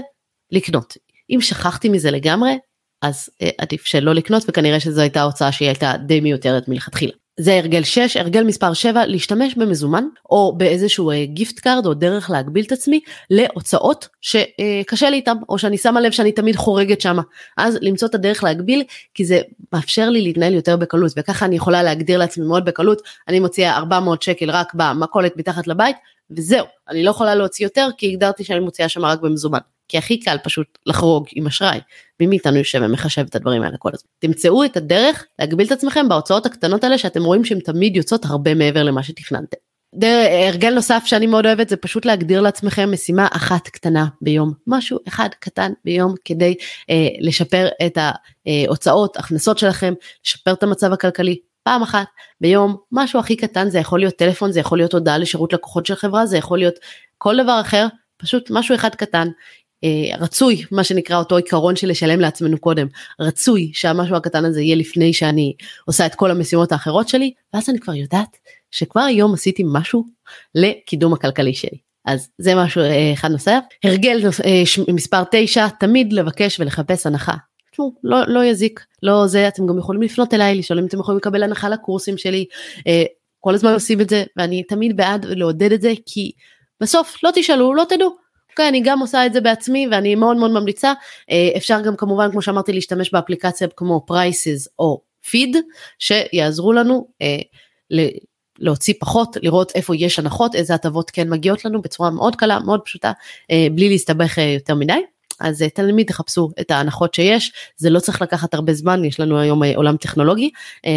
לקנות. 0.51 0.97
אם 1.29 1.41
שכחתי 1.41 1.89
מזה 1.89 2.11
לגמרי, 2.11 2.57
אז 3.01 3.29
אה, 3.41 3.49
עדיף 3.57 3.85
שלא 3.85 4.13
לקנות 4.13 4.43
וכנראה 4.47 4.79
שזו 4.79 5.01
הייתה 5.01 5.21
הוצאה 5.21 5.51
שהיא 5.51 5.67
הייתה 5.67 5.93
די 6.05 6.19
מיותרת 6.19 6.67
מלכתחילה. 6.67 7.11
זה 7.39 7.57
הרגל 7.57 7.83
6, 7.83 8.17
הרגל 8.17 8.43
מספר 8.43 8.73
7, 8.73 9.05
להשתמש 9.05 9.55
במזומן 9.55 10.03
או 10.29 10.55
באיזשהו 10.57 11.11
gift 11.23 11.57
uh, 11.57 11.61
card 11.61 11.85
או 11.85 11.93
דרך 11.93 12.29
להגביל 12.29 12.65
את 12.65 12.71
עצמי 12.71 12.99
להוצאות 13.29 14.07
שקשה 14.21 15.09
לי 15.09 15.15
איתם 15.15 15.37
או 15.49 15.59
שאני 15.59 15.77
שמה 15.77 16.01
לב 16.01 16.11
שאני 16.11 16.31
תמיד 16.31 16.55
חורגת 16.55 17.01
שמה. 17.01 17.21
אז 17.57 17.77
למצוא 17.81 18.07
את 18.07 18.15
הדרך 18.15 18.43
להגביל 18.43 18.83
כי 19.13 19.25
זה 19.25 19.41
מאפשר 19.73 20.09
לי 20.09 20.21
להתנהל 20.21 20.53
יותר 20.53 20.77
בקלות 20.77 21.11
וככה 21.17 21.45
אני 21.45 21.55
יכולה 21.55 21.83
להגדיר 21.83 22.19
לעצמי 22.19 22.45
מאוד 22.45 22.65
בקלות, 22.65 23.01
אני 23.27 23.39
מוציאה 23.39 23.77
400 23.77 24.21
שקל 24.21 24.51
רק 24.51 24.73
במכולת 24.73 25.37
מתחת 25.37 25.67
לבית 25.67 25.95
וזהו, 26.31 26.65
אני 26.89 27.03
לא 27.03 27.09
יכולה 27.09 27.35
להוציא 27.35 27.65
יותר 27.65 27.87
כי 27.97 28.09
הגדרתי 28.09 28.43
שאני 28.43 28.59
מוציאה 28.59 28.89
שם 28.89 29.05
רק 29.05 29.19
במזומן. 29.19 29.59
כי 29.89 29.97
הכי 29.97 30.19
קל 30.19 30.37
פשוט 30.43 30.77
לחרוג 30.85 31.27
עם 31.31 31.47
אשראי. 31.47 31.79
מי 32.19 32.27
מאיתנו 32.27 32.57
יושב 32.57 32.81
ומחשב 32.83 33.25
את 33.29 33.35
הדברים 33.35 33.61
האלה 33.61 33.77
כל 33.77 33.89
הזמן. 33.93 34.09
תמצאו 34.19 34.65
את 34.65 34.77
הדרך 34.77 35.25
להגביל 35.39 35.67
את 35.67 35.71
עצמכם 35.71 36.09
בהוצאות 36.09 36.45
הקטנות 36.45 36.83
האלה 36.83 36.97
שאתם 36.97 37.23
רואים 37.23 37.45
שהן 37.45 37.59
תמיד 37.59 37.95
יוצאות 37.95 38.25
הרבה 38.25 38.55
מעבר 38.55 38.83
למה 38.83 39.03
שתכננתם. 39.03 39.57
הרגל 40.47 40.73
נוסף 40.73 41.03
שאני 41.05 41.27
מאוד 41.27 41.45
אוהבת 41.45 41.69
זה 41.69 41.77
פשוט 41.77 42.05
להגדיר 42.05 42.41
לעצמכם 42.41 42.91
משימה 42.91 43.27
אחת 43.31 43.67
קטנה 43.67 44.05
ביום, 44.21 44.53
משהו 44.67 44.99
אחד 45.07 45.29
קטן 45.39 45.71
ביום 45.85 46.15
כדי 46.25 46.55
אה, 46.89 47.07
לשפר 47.19 47.67
את 47.85 47.97
ההוצאות, 47.97 49.17
הכנסות 49.17 49.57
שלכם, 49.57 49.93
לשפר 50.25 50.53
את 50.53 50.63
המצב 50.63 50.93
הכלכלי. 50.93 51.37
פעם 51.63 51.81
אחת 51.81 52.07
ביום, 52.41 52.77
משהו 52.91 53.19
הכי 53.19 53.35
קטן, 53.35 53.69
זה 53.69 53.79
יכול 53.79 53.99
להיות 53.99 54.15
טלפון, 54.15 54.51
זה 54.51 54.59
יכול 54.59 54.77
להיות 54.77 54.93
הודעה 54.93 55.17
לשירות 55.17 55.53
לקוחות 55.53 55.85
של 55.85 55.95
חברה, 55.95 56.25
זה 56.25 56.37
יכול 56.37 56.59
להיות 56.59 56.75
כל 57.17 57.43
דבר 57.43 57.61
אחר, 57.61 57.87
פשוט 58.17 58.51
משהו 58.51 58.75
אחד 58.75 58.95
קטן 58.95 59.27
רצוי 60.19 60.63
מה 60.71 60.83
שנקרא 60.83 61.17
אותו 61.17 61.35
עיקרון 61.35 61.75
של 61.75 61.87
לשלם 61.87 62.19
לעצמנו 62.19 62.57
קודם 62.57 62.87
רצוי 63.19 63.71
שהמשהו 63.73 64.15
הקטן 64.15 64.45
הזה 64.45 64.61
יהיה 64.61 64.75
לפני 64.75 65.13
שאני 65.13 65.53
עושה 65.85 66.05
את 66.05 66.15
כל 66.15 66.31
המשימות 66.31 66.71
האחרות 66.71 67.09
שלי 67.09 67.33
ואז 67.53 67.69
אני 67.69 67.79
כבר 67.79 67.93
יודעת 67.93 68.37
שכבר 68.71 69.01
היום 69.01 69.33
עשיתי 69.33 69.63
משהו 69.65 70.05
לקידום 70.55 71.13
הכלכלי 71.13 71.53
שלי. 71.53 71.77
אז 72.05 72.29
זה 72.37 72.55
משהו 72.55 72.81
אה, 72.81 73.13
אחד 73.13 73.31
נוסף. 73.31 73.59
הרגל 73.83 74.25
אה, 74.45 74.93
מספר 74.93 75.23
9 75.31 75.67
תמיד 75.79 76.13
לבקש 76.13 76.59
ולחפש 76.59 77.05
הנחה. 77.05 77.33
לא, 78.03 78.17
לא 78.27 78.45
יזיק, 78.45 78.85
לא 79.03 79.27
זה, 79.27 79.47
אתם 79.47 79.67
גם 79.67 79.77
יכולים 79.77 80.01
לפנות 80.01 80.33
אליי, 80.33 80.55
לשאול 80.55 80.79
אם 80.79 80.85
אתם 80.85 80.99
יכולים 80.99 81.17
לקבל 81.17 81.43
הנחה 81.43 81.69
לקורסים 81.69 82.17
שלי, 82.17 82.45
כל 83.39 83.53
הזמן 83.53 83.73
עושים 83.73 84.01
את 84.01 84.09
זה, 84.09 84.23
ואני 84.37 84.63
תמיד 84.63 84.97
בעד 84.97 85.25
לעודד 85.25 85.71
את 85.71 85.81
זה, 85.81 85.93
כי 86.05 86.31
בסוף 86.81 87.17
לא 87.23 87.29
תשאלו, 87.35 87.73
לא 87.73 87.83
תדעו. 87.89 88.26
אוקיי, 88.57 88.69
אני 88.69 88.81
גם 88.81 88.99
עושה 88.99 89.25
את 89.25 89.33
זה 89.33 89.41
בעצמי 89.41 89.87
ואני 89.91 90.15
מאוד 90.15 90.37
מאוד 90.37 90.51
ממליצה. 90.51 90.93
אה, 91.31 91.49
אפשר 91.57 91.81
גם 91.81 91.95
כמובן, 91.95 92.31
כמו 92.31 92.41
שאמרתי, 92.41 92.73
להשתמש 92.73 93.13
באפליקציה 93.13 93.67
כמו 93.75 94.03
פרייסס 94.05 94.67
או 94.79 95.01
פיד, 95.29 95.57
שיעזרו 95.99 96.73
לנו 96.73 97.07
אה, 97.21 97.37
להוציא 98.59 98.93
פחות, 98.99 99.37
לראות 99.41 99.71
איפה 99.75 99.95
יש 99.95 100.19
הנחות, 100.19 100.55
איזה 100.55 100.73
הטבות 100.73 101.11
כן 101.11 101.29
מגיעות 101.29 101.65
לנו 101.65 101.81
בצורה 101.81 102.09
מאוד 102.09 102.35
קלה, 102.35 102.59
מאוד 102.59 102.81
פשוטה, 102.85 103.11
אה, 103.51 103.67
בלי 103.71 103.89
להסתבך 103.89 104.37
יותר 104.37 104.75
מדי. 104.75 105.01
אז 105.39 105.65
תלמיד 105.73 106.07
תחפשו 106.07 106.49
את 106.59 106.71
ההנחות 106.71 107.13
שיש, 107.13 107.51
זה 107.77 107.89
לא 107.89 107.99
צריך 107.99 108.21
לקחת 108.21 108.53
הרבה 108.53 108.73
זמן, 108.73 109.05
יש 109.05 109.19
לנו 109.19 109.39
היום 109.39 109.63
עולם 109.63 109.97
טכנולוגי, 109.97 110.49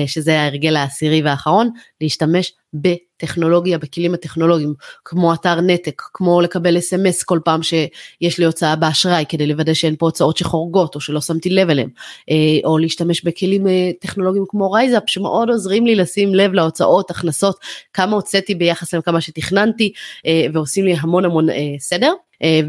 שזה 0.06 0.40
ההרגל 0.40 0.76
העשירי 0.76 1.22
והאחרון, 1.22 1.70
להשתמש 2.00 2.52
בטכנולוגיה, 2.74 3.78
בכלים 3.78 4.14
הטכנולוגיים, 4.14 4.74
כמו 5.04 5.34
אתר 5.34 5.60
נתק, 5.60 6.02
כמו 6.14 6.40
לקבל 6.40 6.78
אס.אם.אס 6.78 7.22
כל 7.22 7.38
פעם 7.44 7.62
שיש 7.62 8.38
לי 8.38 8.44
הוצאה 8.44 8.76
באשראי, 8.76 9.24
כדי 9.28 9.46
לוודא 9.46 9.74
שאין 9.74 9.96
פה 9.98 10.06
הוצאות 10.06 10.36
שחורגות 10.36 10.94
או 10.94 11.00
שלא 11.00 11.20
שמתי 11.20 11.50
לב 11.50 11.70
אליהם, 11.70 11.88
אה, 12.30 12.34
או 12.64 12.78
להשתמש 12.78 13.24
בכלים 13.24 13.66
אה, 13.66 13.90
טכנולוגיים 14.00 14.44
כמו 14.48 14.70
רייזאפ, 14.70 15.02
שמאוד 15.06 15.50
עוזרים 15.50 15.86
לי 15.86 15.94
לשים 15.94 16.34
לב 16.34 16.52
להוצאות, 16.52 17.10
הכנסות, 17.10 17.56
כמה 17.92 18.16
הוצאתי 18.16 18.54
ביחס 18.54 18.94
לכמה 18.94 19.20
שתכננתי, 19.20 19.92
אה, 20.26 20.46
ועושים 20.52 20.84
לי 20.84 20.94
המון 21.00 21.24
המון 21.24 21.46
סדר. 21.78 22.12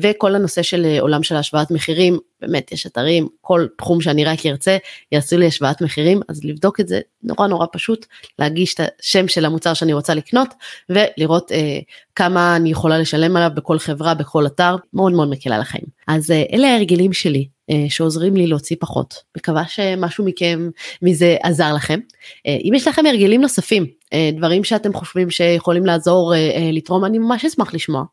וכל 0.02 0.36
הנושא 0.36 0.62
של 0.62 0.98
עולם 1.00 1.24
של 1.24 1.36
השוואת 1.36 1.72
מחירים, 1.72 2.18
באמת 2.42 2.72
יש 2.72 2.86
אתרים, 2.86 3.28
כל 3.42 3.68
תחום 3.78 4.02
שאני 4.02 4.26
רק 4.26 4.46
ארצה 4.46 4.78
יעשו 5.12 5.38
לי 5.38 5.48
השוואת 5.48 5.82
מחירים, 5.82 6.22
אז 6.30 6.44
לבדוק 6.44 6.80
את 6.80 6.88
זה 6.88 7.00
נורא 7.24 7.48
נורא 7.48 7.66
פשוט, 7.72 8.06
להקיש 8.40 8.74
את 8.74 8.80
השם 9.00 9.28
של 9.28 9.46
המוצר 9.46 9.74
שאני 9.74 9.94
רוצה 9.94 10.14
לקנות 10.14 10.54
ולראות 10.90 11.52
אה, 11.52 11.80
כמה 12.16 12.56
אני 12.56 12.72
יכולה 12.72 13.00
לשלם 13.00 13.38
עליו 13.38 13.52
בכל 13.56 13.80
חברה, 13.80 14.14
בכל 14.14 14.46
אתר, 14.46 14.76
מאוד 14.94 15.14
מאוד 15.14 15.30
מקל 15.30 15.54
על 15.54 15.62
החיים. 15.62 15.86
אז 16.08 16.32
אה, 16.32 16.44
אלה 16.54 16.68
ההרגלים 16.68 17.14
שלי 17.14 17.48
אה, 17.72 17.86
שעוזרים 17.90 18.36
לי 18.36 18.48
להוציא 18.48 18.76
פחות. 18.80 19.16
מקווה 19.38 19.64
שמשהו 19.68 20.26
מכם 20.26 20.70
מזה 21.02 21.38
עזר 21.44 21.74
לכם. 21.74 22.00
אה, 22.48 22.58
אם 22.64 22.74
יש 22.76 22.88
לכם 22.88 23.06
הרגלים 23.06 23.42
נוספים, 23.42 23.86
אה, 24.14 24.30
דברים 24.38 24.64
שאתם 24.64 24.94
חושבים 24.94 25.30
שיכולים 25.30 25.86
לעזור 25.86 26.34
לתרום, 26.74 27.06
אני 27.06 27.18
ממש 27.18 27.46
אשמח 27.46 27.74
לשמוע. 27.74 28.04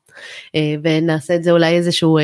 ונעשה 0.82 1.34
את 1.34 1.42
זה 1.42 1.50
אולי 1.50 1.76
איזשהו 1.76 2.18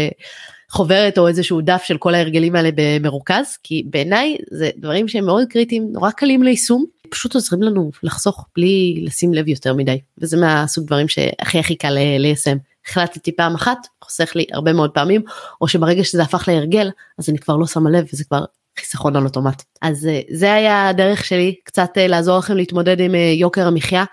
חוברת 0.70 1.18
או 1.18 1.28
איזשהו 1.28 1.60
דף 1.60 1.82
של 1.84 1.98
כל 1.98 2.14
ההרגלים 2.14 2.56
האלה 2.56 2.70
במרוכז, 2.74 3.56
כי 3.62 3.82
בעיניי 3.90 4.36
זה 4.50 4.70
דברים 4.76 5.08
שהם 5.08 5.26
מאוד 5.26 5.48
קריטיים, 5.48 5.88
נורא 5.92 6.10
קלים 6.10 6.42
ליישום, 6.42 6.84
פשוט 7.10 7.34
עוזרים 7.34 7.62
לנו 7.62 7.90
לחסוך 8.02 8.46
בלי 8.56 9.00
לשים 9.06 9.34
לב 9.34 9.48
יותר 9.48 9.74
מדי, 9.74 10.00
וזה 10.18 10.36
מהסוג 10.36 10.86
דברים 10.86 11.08
שהכי 11.08 11.58
הכי 11.58 11.74
קל 11.74 11.96
ליישם. 12.18 12.56
החלטתי 12.88 13.36
פעם 13.36 13.54
אחת, 13.54 13.78
חוסך 14.04 14.32
לי 14.36 14.46
הרבה 14.52 14.72
מאוד 14.72 14.90
פעמים, 14.90 15.22
או 15.60 15.68
שברגע 15.68 16.04
שזה 16.04 16.22
הפך 16.22 16.48
להרגל, 16.48 16.90
אז 17.18 17.28
אני 17.28 17.38
כבר 17.38 17.56
לא 17.56 17.66
שמה 17.66 17.90
לב 17.90 18.06
וזה 18.12 18.24
כבר 18.24 18.44
חיסכון 18.78 19.16
על 19.16 19.24
אוטומט. 19.24 19.62
אז 19.82 20.06
אה, 20.06 20.20
זה 20.30 20.54
היה 20.54 20.88
הדרך 20.88 21.24
שלי 21.24 21.54
קצת 21.64 21.90
אה, 21.96 22.06
לעזור 22.06 22.38
לכם 22.38 22.56
להתמודד 22.56 23.00
עם 23.00 23.14
אה, 23.14 23.20
יוקר 23.20 23.66
המחיה 23.66 24.04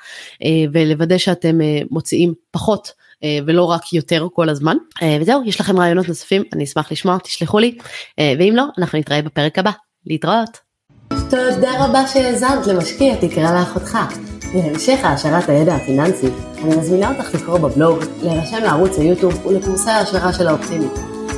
ולוודא 0.73 1.17
שאתם 1.17 1.57
מוציאים 1.91 2.33
פחות 2.51 2.91
ולא 3.47 3.63
רק 3.63 3.93
יותר 3.93 4.27
כל 4.33 4.49
הזמן. 4.49 4.77
וזהו, 5.21 5.41
יש 5.45 5.59
לכם 5.59 5.79
רעיונות 5.79 6.07
נוספים, 6.07 6.43
אני 6.53 6.63
אשמח 6.63 6.91
לשמוע, 6.91 7.17
תשלחו 7.17 7.59
לי, 7.59 7.77
ואם 8.19 8.53
לא, 8.55 8.63
אנחנו 8.77 8.99
נתראה 8.99 9.21
בפרק 9.21 9.59
הבא. 9.59 9.71
להתראות. 10.05 10.57
תודה 11.29 11.85
רבה 11.85 12.07
שהאזנת 12.07 12.67
למשקיע 12.67 13.15
תקרא 13.15 13.59
לאחותך. 13.59 13.97
להמשך 14.55 14.99
העשרת 15.03 15.49
הידע 15.49 15.75
הפיננסי, 15.75 16.27
אני 16.63 16.75
מזמינה 16.75 17.11
אותך 17.11 17.35
לקרוא 17.35 17.57
בבלוג, 17.57 17.99
להירשם 18.23 18.57
לערוץ 18.63 18.97
היוטיוב 18.97 19.45
ולקורסי 19.45 19.89
ההשערה 19.89 20.33
של 20.33 20.47
האופטימית, 20.47 20.91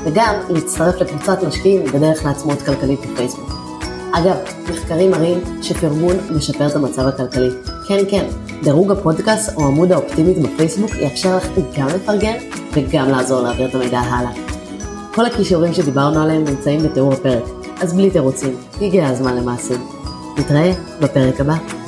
וגם 0.05 0.35
להצטרף 0.49 1.01
לקבוצת 1.01 1.43
משקיעים 1.43 1.83
בדרך 1.83 2.25
לעצמאות 2.25 2.61
כלכלית 2.61 2.99
בפייסבוק. 2.99 3.49
אגב, 4.13 4.37
מחקרים 4.69 5.11
מראים 5.11 5.63
שפרגון 5.63 6.15
משפר 6.35 6.67
את 6.67 6.75
המצב 6.75 7.07
הכלכלי. 7.07 7.49
כן, 7.87 8.03
כן, 8.11 8.25
דירוג 8.63 8.91
הפודקאסט 8.91 9.55
או 9.57 9.65
עמוד 9.65 9.91
האופטימית 9.91 10.37
בפייסבוק 10.37 10.91
יאפשר 10.95 11.37
לך 11.37 11.47
גם 11.77 11.87
לפרגן 11.87 12.37
וגם 12.73 13.09
לעזור 13.09 13.41
להעביר 13.41 13.67
את 13.67 13.75
המידע 13.75 13.99
הלאה. 13.99 14.31
כל 15.15 15.25
הכישורים 15.25 15.73
שדיברנו 15.73 16.21
עליהם 16.21 16.43
נמצאים 16.43 16.83
בתיאור 16.83 17.13
הפרק, 17.13 17.43
אז 17.81 17.93
בלי 17.93 18.11
תירוצים, 18.11 18.55
הגיע 18.81 19.07
הזמן 19.07 19.35
למעשים. 19.37 19.87
נתראה 20.37 20.71
בפרק 21.01 21.39
הבא. 21.39 21.82